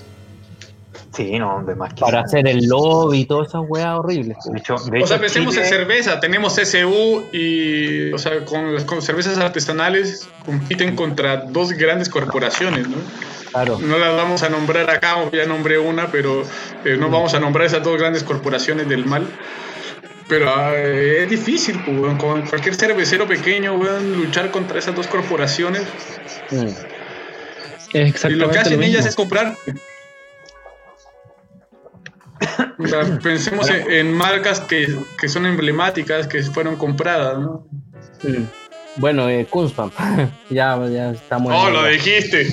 Sí, 1.15 1.37
no, 1.37 1.63
de 1.63 1.75
más 1.75 1.93
que 1.93 2.01
para 2.01 2.21
hacer 2.21 2.47
el 2.47 2.65
lobby 2.67 3.19
y 3.19 3.25
todas 3.25 3.49
esas 3.49 3.61
weas 3.67 3.99
horribles. 3.99 4.35
De 4.51 4.57
hecho, 4.57 4.75
de 4.77 4.91
O 4.91 4.95
hecho, 4.95 5.07
sea, 5.07 5.19
pensemos 5.19 5.55
en 5.57 5.65
cerveza. 5.65 6.19
Tenemos 6.19 6.57
SU 6.57 7.23
y, 7.31 8.11
o 8.11 8.17
sea, 8.17 8.43
con 8.45 8.73
las 8.73 8.83
con 8.85 8.99
cervezas 9.03 9.37
artesanales 9.37 10.27
compiten 10.43 10.95
contra 10.95 11.37
dos 11.37 11.71
grandes 11.73 12.09
corporaciones, 12.09 12.87
¿no? 12.89 12.95
Claro. 13.51 13.77
No 13.79 13.99
las 13.99 14.15
vamos 14.15 14.41
a 14.41 14.49
nombrar 14.49 14.89
acá, 14.89 15.17
ya 15.31 15.45
nombré 15.45 15.77
una, 15.77 16.07
pero 16.07 16.41
eh, 16.83 16.97
no 16.99 17.11
vamos 17.11 17.35
a 17.35 17.39
nombrar 17.39 17.67
esas 17.67 17.83
dos 17.83 17.95
grandes 17.99 18.23
corporaciones 18.23 18.89
del 18.89 19.05
mal. 19.05 19.27
Pero 20.27 20.49
eh, 20.75 21.23
es 21.23 21.29
difícil, 21.29 21.81
pues, 21.85 22.17
con 22.17 22.41
cualquier 22.43 22.75
cervecero 22.75 23.27
pequeño, 23.27 23.77
luchar 24.01 24.51
contra 24.51 24.79
esas 24.79 24.95
dos 24.95 25.07
corporaciones. 25.07 25.83
Mm. 26.51 26.67
Y 27.93 28.29
lo 28.31 28.49
que 28.49 28.59
hacen 28.59 28.77
lo 28.79 28.83
ellas 28.83 29.05
mismo. 29.05 29.09
es 29.09 29.15
comprar. 29.15 29.55
O 32.79 32.87
sea, 32.87 33.19
pensemos 33.19 33.69
en, 33.69 33.91
en 33.91 34.13
marcas 34.13 34.59
que, 34.61 34.87
que 35.19 35.29
son 35.29 35.45
emblemáticas, 35.45 36.27
que 36.27 36.41
fueron 36.43 36.75
compradas, 36.75 37.37
¿no? 37.39 37.67
Mm. 38.23 38.43
Bueno, 38.95 39.27
eh, 39.29 39.47
Kunzman. 39.49 39.91
ya, 40.49 40.79
ya 40.87 41.11
estamos. 41.11 41.51
en- 41.53 41.59
Oh, 41.59 41.69
lo 41.69 41.85
dijiste. 41.85 42.47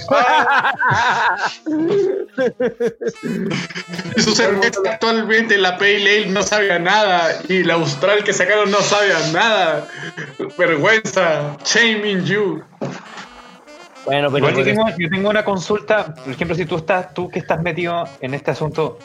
Y 4.16 4.20
su 4.20 4.34
cerveza 4.34 4.80
actualmente 4.88 5.56
la 5.58 5.76
Pale 5.78 5.96
Ale 5.96 6.26
no 6.26 6.42
sabe 6.42 6.72
a 6.72 6.78
nada 6.78 7.40
y 7.48 7.62
la 7.62 7.74
Austral 7.74 8.24
que 8.24 8.32
sacaron 8.32 8.70
no 8.70 8.80
sabe 8.80 9.12
a 9.12 9.26
nada. 9.32 9.88
Vergüenza. 10.58 11.56
Shame 11.64 12.10
in 12.10 12.24
you. 12.24 12.62
Bueno, 14.06 14.30
pero 14.32 14.38
Igual 14.48 14.54
yo 14.56 14.64
tengo, 14.64 14.88
yo 14.98 15.10
tengo 15.10 15.28
una 15.28 15.44
consulta, 15.44 16.14
por 16.14 16.32
ejemplo, 16.32 16.56
si 16.56 16.64
tú 16.64 16.76
estás, 16.78 17.12
tú 17.12 17.28
que 17.28 17.38
estás 17.38 17.60
metido 17.60 18.04
en 18.20 18.32
este 18.34 18.50
asunto 18.50 18.98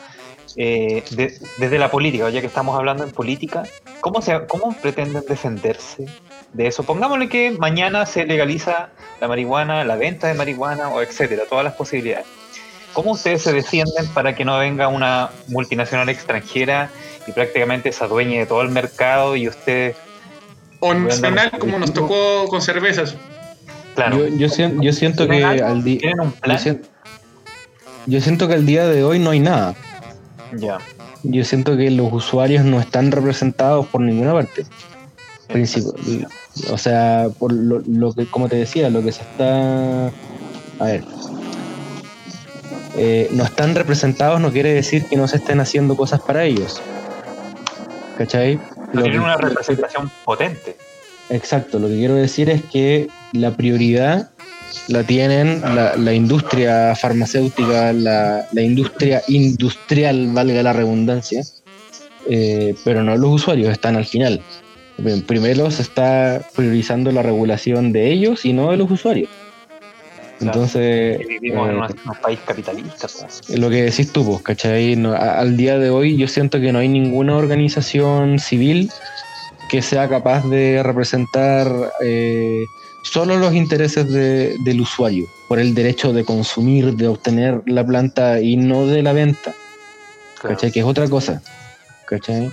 eh, 0.56 1.02
de- 1.10 1.34
desde 1.58 1.78
la 1.78 1.90
política, 1.90 2.28
ya 2.30 2.40
que 2.40 2.46
estamos 2.46 2.76
hablando 2.78 3.04
en 3.04 3.10
política, 3.10 3.64
¿cómo, 4.00 4.22
se, 4.22 4.46
¿cómo 4.46 4.74
pretenden 4.80 5.22
defenderse 5.28 6.06
de 6.52 6.66
eso? 6.66 6.82
Pongámosle 6.82 7.28
que 7.28 7.50
mañana 7.52 8.06
se 8.06 8.24
legaliza 8.24 8.88
la 9.20 9.28
marihuana, 9.28 9.84
la 9.84 9.96
venta 9.96 10.28
de 10.28 10.34
marihuana, 10.34 10.88
o 10.88 11.02
etcétera, 11.02 11.42
todas 11.48 11.64
las 11.64 11.74
posibilidades. 11.74 12.26
¿Cómo 12.94 13.12
ustedes 13.12 13.42
se 13.42 13.52
defienden 13.52 14.06
para 14.14 14.34
que 14.34 14.44
no 14.46 14.58
venga 14.58 14.88
una 14.88 15.28
multinacional 15.48 16.08
extranjera 16.08 16.90
y 17.26 17.32
prácticamente 17.32 17.92
se 17.92 18.02
adueñe 18.04 18.38
de 18.38 18.46
todo 18.46 18.62
el 18.62 18.70
mercado 18.70 19.36
y 19.36 19.48
ustedes, 19.48 19.96
O 20.80 20.94
nacional 20.94 21.50
como 21.58 21.78
nos 21.78 21.92
tocó 21.92 22.46
con 22.48 22.62
cervezas. 22.62 23.14
claro, 23.94 24.26
Yo, 24.28 24.36
yo, 24.36 24.48
sien- 24.48 24.80
yo 24.80 24.92
siento 24.94 25.28
que 25.28 25.44
al 25.44 25.84
día. 25.84 26.00
Yo 28.06 28.20
siento 28.20 28.46
que 28.48 28.54
al 28.54 28.64
día 28.64 28.86
de 28.86 29.02
hoy 29.04 29.18
no 29.18 29.30
hay 29.30 29.40
nada. 29.40 29.74
Ya. 30.52 30.78
Yo 31.22 31.44
siento 31.44 31.76
que 31.76 31.90
los 31.90 32.12
usuarios 32.12 32.64
no 32.64 32.80
están 32.80 33.10
representados 33.10 33.86
por 33.86 34.00
ninguna 34.00 34.32
parte. 34.32 34.64
Princip- 35.48 36.26
o 36.70 36.78
sea, 36.78 37.28
por 37.38 37.52
lo, 37.52 37.82
lo 37.86 38.12
que, 38.12 38.26
como 38.26 38.48
te 38.48 38.56
decía, 38.56 38.90
lo 38.90 39.02
que 39.02 39.12
se 39.12 39.22
está. 39.22 40.06
A 40.78 40.84
ver. 40.84 41.04
Eh, 42.96 43.28
no 43.32 43.44
están 43.44 43.74
representados 43.74 44.40
no 44.40 44.50
quiere 44.50 44.72
decir 44.72 45.04
que 45.04 45.16
no 45.16 45.28
se 45.28 45.36
estén 45.36 45.60
haciendo 45.60 45.96
cosas 45.96 46.20
para 46.20 46.44
ellos. 46.44 46.80
¿Cachai? 48.16 48.58
No 48.92 49.02
tienen 49.02 49.20
una 49.20 49.36
representación 49.36 50.10
potente. 50.24 50.76
Exacto, 51.28 51.78
lo 51.78 51.88
que 51.88 51.96
quiero 51.96 52.14
decir 52.14 52.48
es 52.48 52.62
que 52.64 53.08
la 53.32 53.50
prioridad 53.50 54.30
la 54.88 55.02
tienen 55.04 55.60
la, 55.62 55.96
la 55.96 56.12
industria 56.14 56.94
farmacéutica, 56.94 57.92
la, 57.92 58.46
la 58.52 58.62
industria 58.62 59.22
industrial, 59.28 60.28
valga 60.32 60.62
la 60.62 60.72
redundancia, 60.72 61.42
eh, 62.28 62.74
pero 62.84 63.02
no 63.02 63.16
los 63.16 63.30
usuarios, 63.32 63.70
están 63.72 63.96
al 63.96 64.04
final. 64.06 64.40
Bien, 64.98 65.22
Primero 65.22 65.70
se 65.70 65.82
está 65.82 66.40
priorizando 66.54 67.10
la 67.12 67.22
regulación 67.22 67.92
de 67.92 68.12
ellos 68.12 68.44
y 68.44 68.52
no 68.52 68.70
de 68.70 68.76
los 68.78 68.90
usuarios. 68.90 69.28
Entonces, 70.40 71.18
vivimos 71.26 71.70
en 71.70 71.76
eh, 71.76 71.80
un 72.04 72.14
país 72.22 72.38
capitalista. 72.46 73.08
pues. 73.08 73.58
lo 73.58 73.70
que 73.70 73.84
decís 73.84 74.12
tú, 74.12 74.24
pues, 74.24 74.42
¿cachai? 74.42 74.94
No, 74.96 75.12
a- 75.14 75.38
al 75.38 75.56
día 75.56 75.78
de 75.78 75.88
hoy 75.90 76.16
yo 76.16 76.28
siento 76.28 76.60
que 76.60 76.72
no 76.72 76.78
hay 76.78 76.88
ninguna 76.88 77.36
organización 77.36 78.38
civil 78.38 78.90
que 79.70 79.80
sea 79.82 80.08
capaz 80.08 80.44
de 80.48 80.82
representar 80.82 81.68
eh, 82.02 82.64
solo 83.10 83.36
los 83.36 83.54
intereses 83.54 84.10
de- 84.12 84.56
del 84.60 84.80
usuario, 84.80 85.26
por 85.48 85.58
el 85.58 85.74
derecho 85.74 86.12
de 86.12 86.24
consumir, 86.24 86.94
de 86.94 87.08
obtener 87.08 87.62
la 87.66 87.86
planta 87.86 88.40
y 88.40 88.56
no 88.56 88.86
de 88.86 89.02
la 89.02 89.12
venta, 89.12 89.54
¿cachai? 90.42 90.70
Que 90.72 90.80
es 90.80 90.86
otra 90.86 91.08
cosa, 91.08 91.42
¿cachai? 92.04 92.50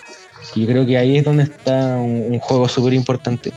Y 0.56 0.62
Yo 0.62 0.68
creo 0.68 0.86
que 0.86 0.98
ahí 0.98 1.18
es 1.18 1.24
donde 1.26 1.44
está 1.44 1.98
un, 1.98 2.34
un 2.34 2.40
juego 2.40 2.68
súper 2.68 2.94
importante. 2.94 3.52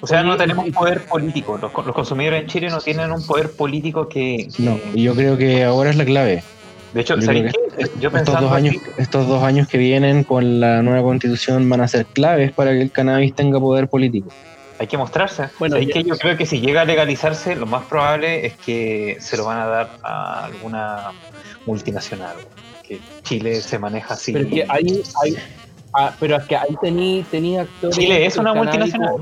O 0.00 0.06
sea, 0.06 0.22
no 0.22 0.36
tenemos 0.36 0.66
poder 0.70 1.06
político. 1.06 1.56
Los, 1.58 1.72
co- 1.72 1.82
los 1.82 1.94
consumidores 1.94 2.42
en 2.42 2.48
Chile 2.48 2.68
no 2.70 2.78
tienen 2.78 3.10
un 3.10 3.26
poder 3.26 3.52
político 3.52 4.08
que. 4.08 4.48
que- 4.54 4.62
No, 4.62 4.78
yo 4.94 5.14
creo 5.14 5.36
que 5.36 5.64
ahora 5.64 5.90
es 5.90 5.96
la 5.96 6.04
clave. 6.04 6.44
de 6.92 7.00
hecho, 7.00 7.16
yo 7.16 7.22
¿sabéis 7.22 7.52
creo 7.52 7.68
qué? 7.76 7.84
Yo 8.00 8.08
Estos 8.10 8.40
dos, 8.40 8.52
años, 8.52 8.74
estos 8.96 9.26
dos 9.26 9.42
años 9.42 9.66
que 9.68 9.78
vienen 9.78 10.24
con 10.24 10.60
la 10.60 10.82
nueva 10.82 11.02
constitución 11.02 11.68
van 11.68 11.80
a 11.80 11.88
ser 11.88 12.06
claves 12.06 12.52
para 12.52 12.72
que 12.72 12.82
el 12.82 12.92
cannabis 12.92 13.34
tenga 13.34 13.58
poder 13.60 13.88
político. 13.88 14.32
Hay 14.78 14.86
que 14.86 14.96
mostrarse. 14.96 15.48
Bueno, 15.58 15.74
¿Sabéis 15.74 15.88
ya- 15.88 15.94
qué? 15.94 16.04
Yo 16.04 16.16
creo 16.18 16.36
que 16.36 16.46
si 16.46 16.60
llega 16.60 16.82
a 16.82 16.84
legalizarse, 16.84 17.56
lo 17.56 17.66
más 17.66 17.84
probable 17.86 18.46
es 18.46 18.54
que 18.56 19.16
se 19.20 19.36
lo 19.36 19.44
van 19.44 19.58
a 19.58 19.66
dar 19.66 19.90
a 20.02 20.44
alguna 20.46 21.12
multinacional. 21.66 22.36
Que 22.86 23.00
Chile 23.22 23.60
se 23.60 23.78
maneja 23.78 24.14
así. 24.14 24.32
Pero 24.32 24.46
es 24.48 24.54
que 24.54 24.66
ahí, 24.68 25.02
ahí- 25.22 25.36
ah, 25.94 26.12
pero 26.18 26.36
es 26.36 26.44
que 26.44 26.56
ahí 26.56 26.76
tení, 26.80 27.24
tenía 27.30 27.62
actores. 27.62 27.96
Chile 27.96 28.24
es 28.24 28.36
una 28.36 28.54
multinacional. 28.54 29.16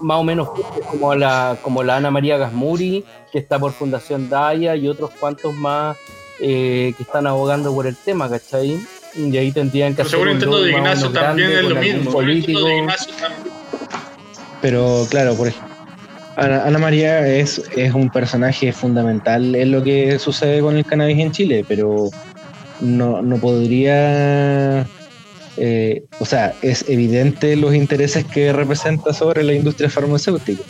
Más, 0.00 0.18
o 0.18 0.24
menos 0.24 0.48
como 0.90 1.14
la, 1.14 1.56
como 1.62 1.82
la 1.82 1.96
Ana 1.96 2.10
María 2.10 2.36
Gasmuri, 2.38 3.04
que 3.32 3.38
está 3.38 3.58
por 3.58 3.72
Fundación 3.72 4.28
Daya, 4.28 4.76
y 4.76 4.88
otros 4.88 5.10
cuantos 5.18 5.54
más 5.54 5.96
eh, 6.40 6.94
que 6.96 7.02
están 7.02 7.26
abogando 7.26 7.74
por 7.74 7.86
el 7.88 7.96
tema, 7.96 8.28
¿cachai? 8.30 8.78
Y 9.16 9.36
ahí 9.36 9.50
tendrían 9.50 9.92
que 9.92 9.98
Pero 9.98 10.10
seguro 10.10 10.30
el 10.30 10.36
intento 10.36 10.62
de 10.62 10.70
Ignacio 10.70 11.10
también 11.10 11.50
es 11.50 11.62
lo 11.64 11.74
mismo. 11.74 11.80
El 11.88 11.96
intento 11.96 12.12
Político. 12.12 12.64
de 12.64 12.76
Ignacio 12.76 13.14
también. 13.20 13.57
Pero 14.60 15.06
claro, 15.10 15.34
por 15.34 15.48
ejemplo, 15.48 15.74
Ana, 16.36 16.64
Ana 16.64 16.78
María 16.78 17.26
es, 17.26 17.62
es 17.76 17.94
un 17.94 18.10
personaje 18.10 18.72
fundamental 18.72 19.54
en 19.54 19.72
lo 19.72 19.82
que 19.82 20.18
sucede 20.18 20.60
con 20.60 20.76
el 20.76 20.84
cannabis 20.84 21.18
en 21.18 21.32
Chile, 21.32 21.64
pero 21.66 22.10
no, 22.80 23.22
no 23.22 23.36
podría... 23.38 24.86
eh, 25.56 26.04
o 26.20 26.24
sea, 26.24 26.54
es 26.62 26.84
evidente 26.88 27.56
los 27.56 27.74
intereses 27.74 28.24
que 28.24 28.52
representa 28.52 29.12
sobre 29.12 29.42
la 29.42 29.52
industria 29.52 29.90
farmacéutica. 29.90 30.62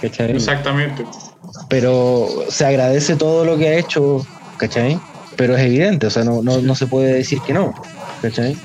¿Cachai? 0.00 0.30
Exactamente. 0.32 1.04
pero 1.68 2.28
se 2.48 2.64
agradece 2.64 3.16
todo 3.16 3.44
lo 3.44 3.58
que 3.58 3.68
ha 3.68 3.78
hecho, 3.78 4.26
¿cachai? 4.56 4.98
Pero 5.36 5.56
es 5.56 5.62
evidente, 5.62 6.06
o 6.06 6.10
sea, 6.10 6.24
no, 6.24 6.42
no, 6.42 6.58
no 6.62 6.74
se 6.74 6.86
puede 6.86 7.12
decir 7.12 7.40
que 7.46 7.52
no, 7.52 7.74
¿cachai? 8.22 8.56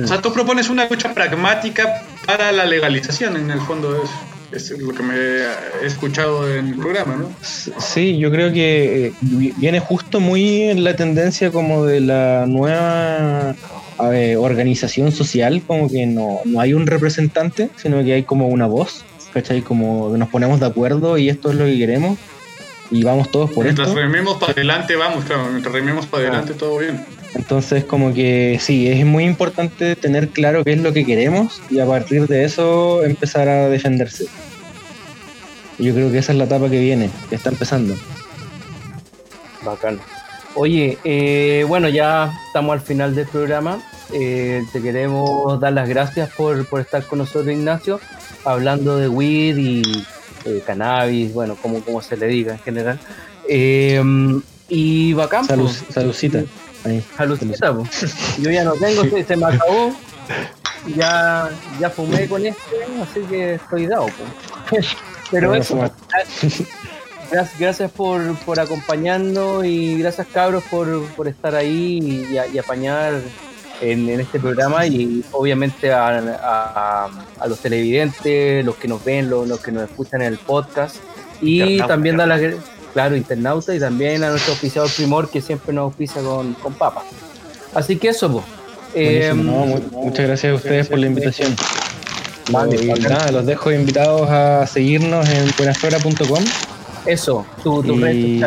O 0.00 0.06
sea, 0.06 0.20
tú 0.22 0.32
propones 0.32 0.70
una 0.70 0.88
lucha 0.88 1.12
pragmática 1.12 2.02
para 2.26 2.50
la 2.52 2.64
legalización, 2.64 3.36
en 3.36 3.50
el 3.50 3.60
fondo 3.60 4.02
es, 4.52 4.70
es 4.70 4.78
lo 4.80 4.94
que 4.94 5.02
me 5.02 5.14
he 5.14 5.86
escuchado 5.86 6.50
en 6.50 6.68
el 6.68 6.74
programa, 6.76 7.16
¿no? 7.16 7.30
Sí, 7.78 8.16
yo 8.18 8.30
creo 8.30 8.52
que 8.52 9.06
eh, 9.08 9.12
vi- 9.20 9.52
viene 9.56 9.80
justo 9.80 10.20
muy 10.20 10.62
en 10.62 10.82
la 10.84 10.96
tendencia 10.96 11.50
como 11.50 11.84
de 11.84 12.00
la 12.00 12.44
nueva 12.46 13.54
organización 14.38 15.12
social, 15.12 15.62
como 15.66 15.88
que 15.90 16.06
no, 16.06 16.40
no 16.44 16.60
hay 16.60 16.74
un 16.74 16.86
representante, 16.86 17.68
sino 17.76 18.02
que 18.02 18.14
hay 18.14 18.22
como 18.24 18.48
una 18.48 18.66
voz, 18.66 19.04
¿cachai? 19.32 19.62
Como 19.62 20.16
nos 20.16 20.28
ponemos 20.28 20.58
de 20.60 20.66
acuerdo 20.66 21.18
y 21.18 21.28
esto 21.28 21.50
es 21.50 21.56
lo 21.56 21.64
que 21.66 21.76
queremos 21.78 22.18
y 22.92 23.02
vamos 23.02 23.30
todos 23.30 23.50
por 23.50 23.64
mientras 23.64 23.88
esto. 23.88 24.00
rememos 24.00 24.36
para 24.36 24.52
adelante, 24.52 24.94
vamos, 24.96 25.24
claro, 25.24 25.46
mientras 25.50 25.74
rememos 25.74 26.06
para 26.06 26.24
adelante, 26.24 26.52
todo 26.52 26.78
bien. 26.78 27.04
Entonces, 27.34 27.84
como 27.84 28.12
que 28.12 28.58
sí, 28.60 28.88
es 28.88 29.04
muy 29.06 29.24
importante 29.24 29.96
tener 29.96 30.28
claro 30.28 30.62
qué 30.62 30.74
es 30.74 30.80
lo 30.80 30.92
que 30.92 31.06
queremos 31.06 31.62
y 31.70 31.80
a 31.80 31.86
partir 31.86 32.28
de 32.28 32.44
eso 32.44 33.02
empezar 33.02 33.48
a 33.48 33.68
defenderse. 33.70 34.26
Yo 35.78 35.94
creo 35.94 36.12
que 36.12 36.18
esa 36.18 36.32
es 36.32 36.38
la 36.38 36.44
etapa 36.44 36.68
que 36.68 36.78
viene, 36.78 37.08
que 37.30 37.34
está 37.34 37.48
empezando. 37.48 37.94
Bacán. 39.64 39.98
Oye, 40.54 40.98
eh, 41.04 41.64
bueno, 41.66 41.88
ya 41.88 42.30
estamos 42.48 42.74
al 42.74 42.82
final 42.82 43.14
del 43.14 43.26
programa. 43.26 43.80
Eh, 44.12 44.62
te 44.70 44.82
queremos 44.82 45.58
dar 45.58 45.72
las 45.72 45.88
gracias 45.88 46.28
por, 46.34 46.66
por 46.66 46.82
estar 46.82 47.06
con 47.06 47.20
nosotros, 47.20 47.48
Ignacio, 47.48 47.98
hablando 48.44 48.98
de 48.98 49.08
weed 49.08 49.56
y 49.56 49.82
eh, 50.44 50.62
cannabis, 50.66 51.32
bueno, 51.32 51.56
como, 51.60 51.80
como 51.80 52.02
se 52.02 52.16
le 52.16 52.26
diga 52.26 52.52
en 52.52 52.58
general. 52.58 52.98
Eh, 53.48 54.02
y 54.68 55.12
bacán. 55.12 55.44
Salud, 55.44 55.70
saludcita. 55.90 56.44
Ahí, 56.84 57.04
Saludcita. 57.16 57.74
Yo 58.40 58.50
ya 58.50 58.64
no 58.64 58.72
tengo, 58.72 59.04
se, 59.04 59.24
se 59.24 59.36
me 59.36 59.46
acabó. 59.46 59.94
Ya, 60.96 61.48
ya 61.78 61.90
fumé 61.90 62.26
con 62.26 62.44
este, 62.44 62.60
así 63.02 63.20
que 63.28 63.54
estoy 63.54 63.86
dado. 63.86 64.06
po. 64.06 64.76
Pero 65.30 65.54
eso, 65.54 65.78
gracias, 67.30 67.58
gracias 67.58 67.90
por, 67.90 68.36
por 68.40 68.60
acompañarnos 68.60 69.64
y 69.64 69.98
gracias 69.98 70.26
cabros 70.26 70.62
por, 70.64 71.06
por 71.12 71.28
estar 71.28 71.54
ahí 71.54 72.26
y 72.52 72.58
apañar 72.58 73.22
en, 73.82 74.08
en 74.08 74.20
este 74.20 74.38
programa 74.40 74.86
y 74.86 75.22
obviamente 75.32 75.92
a, 75.92 76.08
a- 76.42 77.10
a 77.38 77.46
los 77.48 77.58
televidentes, 77.58 78.64
los 78.64 78.76
que 78.76 78.88
nos 78.88 79.04
ven, 79.04 79.28
los, 79.28 79.46
los 79.48 79.60
que 79.60 79.72
nos 79.72 79.82
escuchan 79.84 80.22
en 80.22 80.28
el 80.28 80.38
podcast 80.38 80.96
y 81.40 81.60
Internauta. 81.60 81.86
también 81.88 82.16
dar 82.16 82.28
las 82.28 82.40
claro, 82.94 83.16
internauta 83.16 83.74
y 83.74 83.80
también 83.80 84.22
a 84.22 84.30
nuestro 84.30 84.52
oficiador 84.52 84.90
primor 84.90 85.28
que 85.30 85.40
siempre 85.40 85.72
nos 85.74 85.84
auspicia 85.84 86.22
con, 86.22 86.54
con 86.54 86.74
papas. 86.74 87.04
Así 87.74 87.96
que 87.96 88.08
eso, 88.10 88.30
pues. 88.30 88.44
Buenísimo, 88.94 89.42
no, 89.42 89.66
mu- 89.66 90.04
muchas 90.04 90.26
gracias 90.26 90.52
a 90.52 90.56
ustedes 90.56 90.88
por 90.88 90.98
la 90.98 91.06
invitación. 91.06 91.56
Vale, 92.50 92.76
y 92.82 92.88
bacán. 92.88 93.12
nada, 93.12 93.32
los 93.32 93.46
dejo 93.46 93.72
invitados 93.72 94.28
a 94.28 94.66
seguirnos 94.66 95.28
en 95.30 95.50
buenaflora.com 95.56 96.44
Eso, 97.06 97.46
tu, 97.62 97.82
tu 97.82 97.94
y 98.06 98.40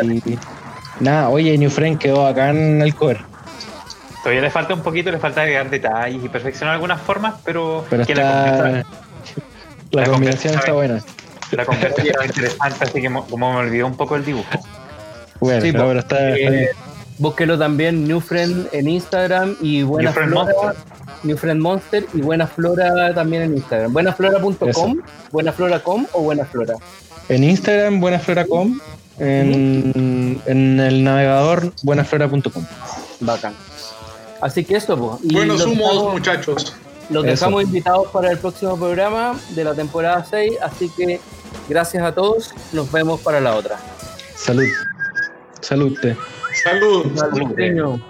nada, 1.00 1.28
oye, 1.28 1.56
New 1.58 1.70
Friend 1.70 1.98
quedó 1.98 2.26
acá 2.26 2.50
en 2.50 2.80
el 2.82 2.94
cover, 2.94 3.18
Todavía 4.26 4.42
le 4.42 4.50
falta 4.50 4.74
un 4.74 4.80
poquito, 4.82 5.10
le 5.12 5.18
falta 5.18 5.42
agregar 5.42 5.70
detalles 5.70 6.24
y 6.24 6.28
perfeccionar 6.28 6.74
algunas 6.74 7.00
formas, 7.00 7.34
pero, 7.44 7.84
pero 7.88 8.04
que 8.04 8.14
la 8.14 8.46
está 8.46 8.68
la 8.68 10.02
la 10.02 10.04
combinación 10.08 10.54
está 10.54 10.72
buena. 10.72 11.00
la 11.52 11.64
conversa 11.64 12.02
estaba 12.02 12.26
interesante, 12.26 12.84
así 12.84 13.00
que 13.00 13.08
mo- 13.08 13.24
como 13.26 13.52
me 13.52 13.58
olvidó 13.60 13.86
un 13.86 13.96
poco 13.96 14.16
el 14.16 14.24
dibujo. 14.24 14.48
Bueno, 15.38 15.60
Sí, 15.62 15.70
pero, 15.70 15.86
pero 15.86 16.00
está, 16.00 16.30
está 16.30 16.50
bien. 16.50 16.54
Eh, 16.54 16.68
búsquelo 17.18 17.56
también 17.56 18.08
New 18.08 18.20
Friend 18.20 18.68
en 18.72 18.88
Instagram 18.88 19.56
y 19.60 19.82
Buena 19.84 20.10
New 20.10 20.14
Flora, 20.24 20.34
Monster. 20.34 20.84
New 21.22 21.36
Friend 21.36 21.60
Monster 21.60 22.06
y 22.14 22.20
Buena 22.20 22.46
Flora 22.48 23.14
también 23.14 23.42
en 23.42 23.54
Instagram. 23.56 23.92
Buenaflora.com, 23.92 25.02
buenaflora.com 25.30 26.06
o 26.14 26.22
Buena 26.22 26.44
Flora. 26.44 26.74
En 27.28 27.44
Instagram, 27.44 28.00
buenaflora.com, 28.00 28.80
en, 29.20 30.40
en 30.46 30.80
el 30.80 31.04
navegador 31.04 31.72
buenaflora.com. 31.82 32.64
Bacán. 33.20 33.54
Así 34.46 34.64
que 34.64 34.76
eso, 34.76 34.96
pues. 34.96 35.20
Y 35.30 35.34
Buenos 35.34 35.58
los 35.58 35.66
humos, 35.66 35.90
dejamos- 35.92 36.12
muchachos. 36.12 36.76
Los 37.10 37.24
Eso. 37.24 37.30
dejamos 37.32 37.62
invitados 37.64 38.08
para 38.12 38.30
el 38.32 38.38
próximo 38.38 38.76
programa 38.76 39.38
de 39.50 39.64
la 39.64 39.74
temporada 39.74 40.24
6, 40.28 40.54
así 40.62 40.88
que 40.96 41.20
gracias 41.68 42.02
a 42.04 42.12
todos, 42.12 42.52
nos 42.72 42.90
vemos 42.92 43.20
para 43.20 43.40
la 43.40 43.54
otra. 43.56 43.76
Salud. 44.36 44.66
Salud. 45.60 45.96
te. 46.00 46.16
Salud. 46.64 47.06
Salud, 47.16 47.56
niño. 47.56 48.00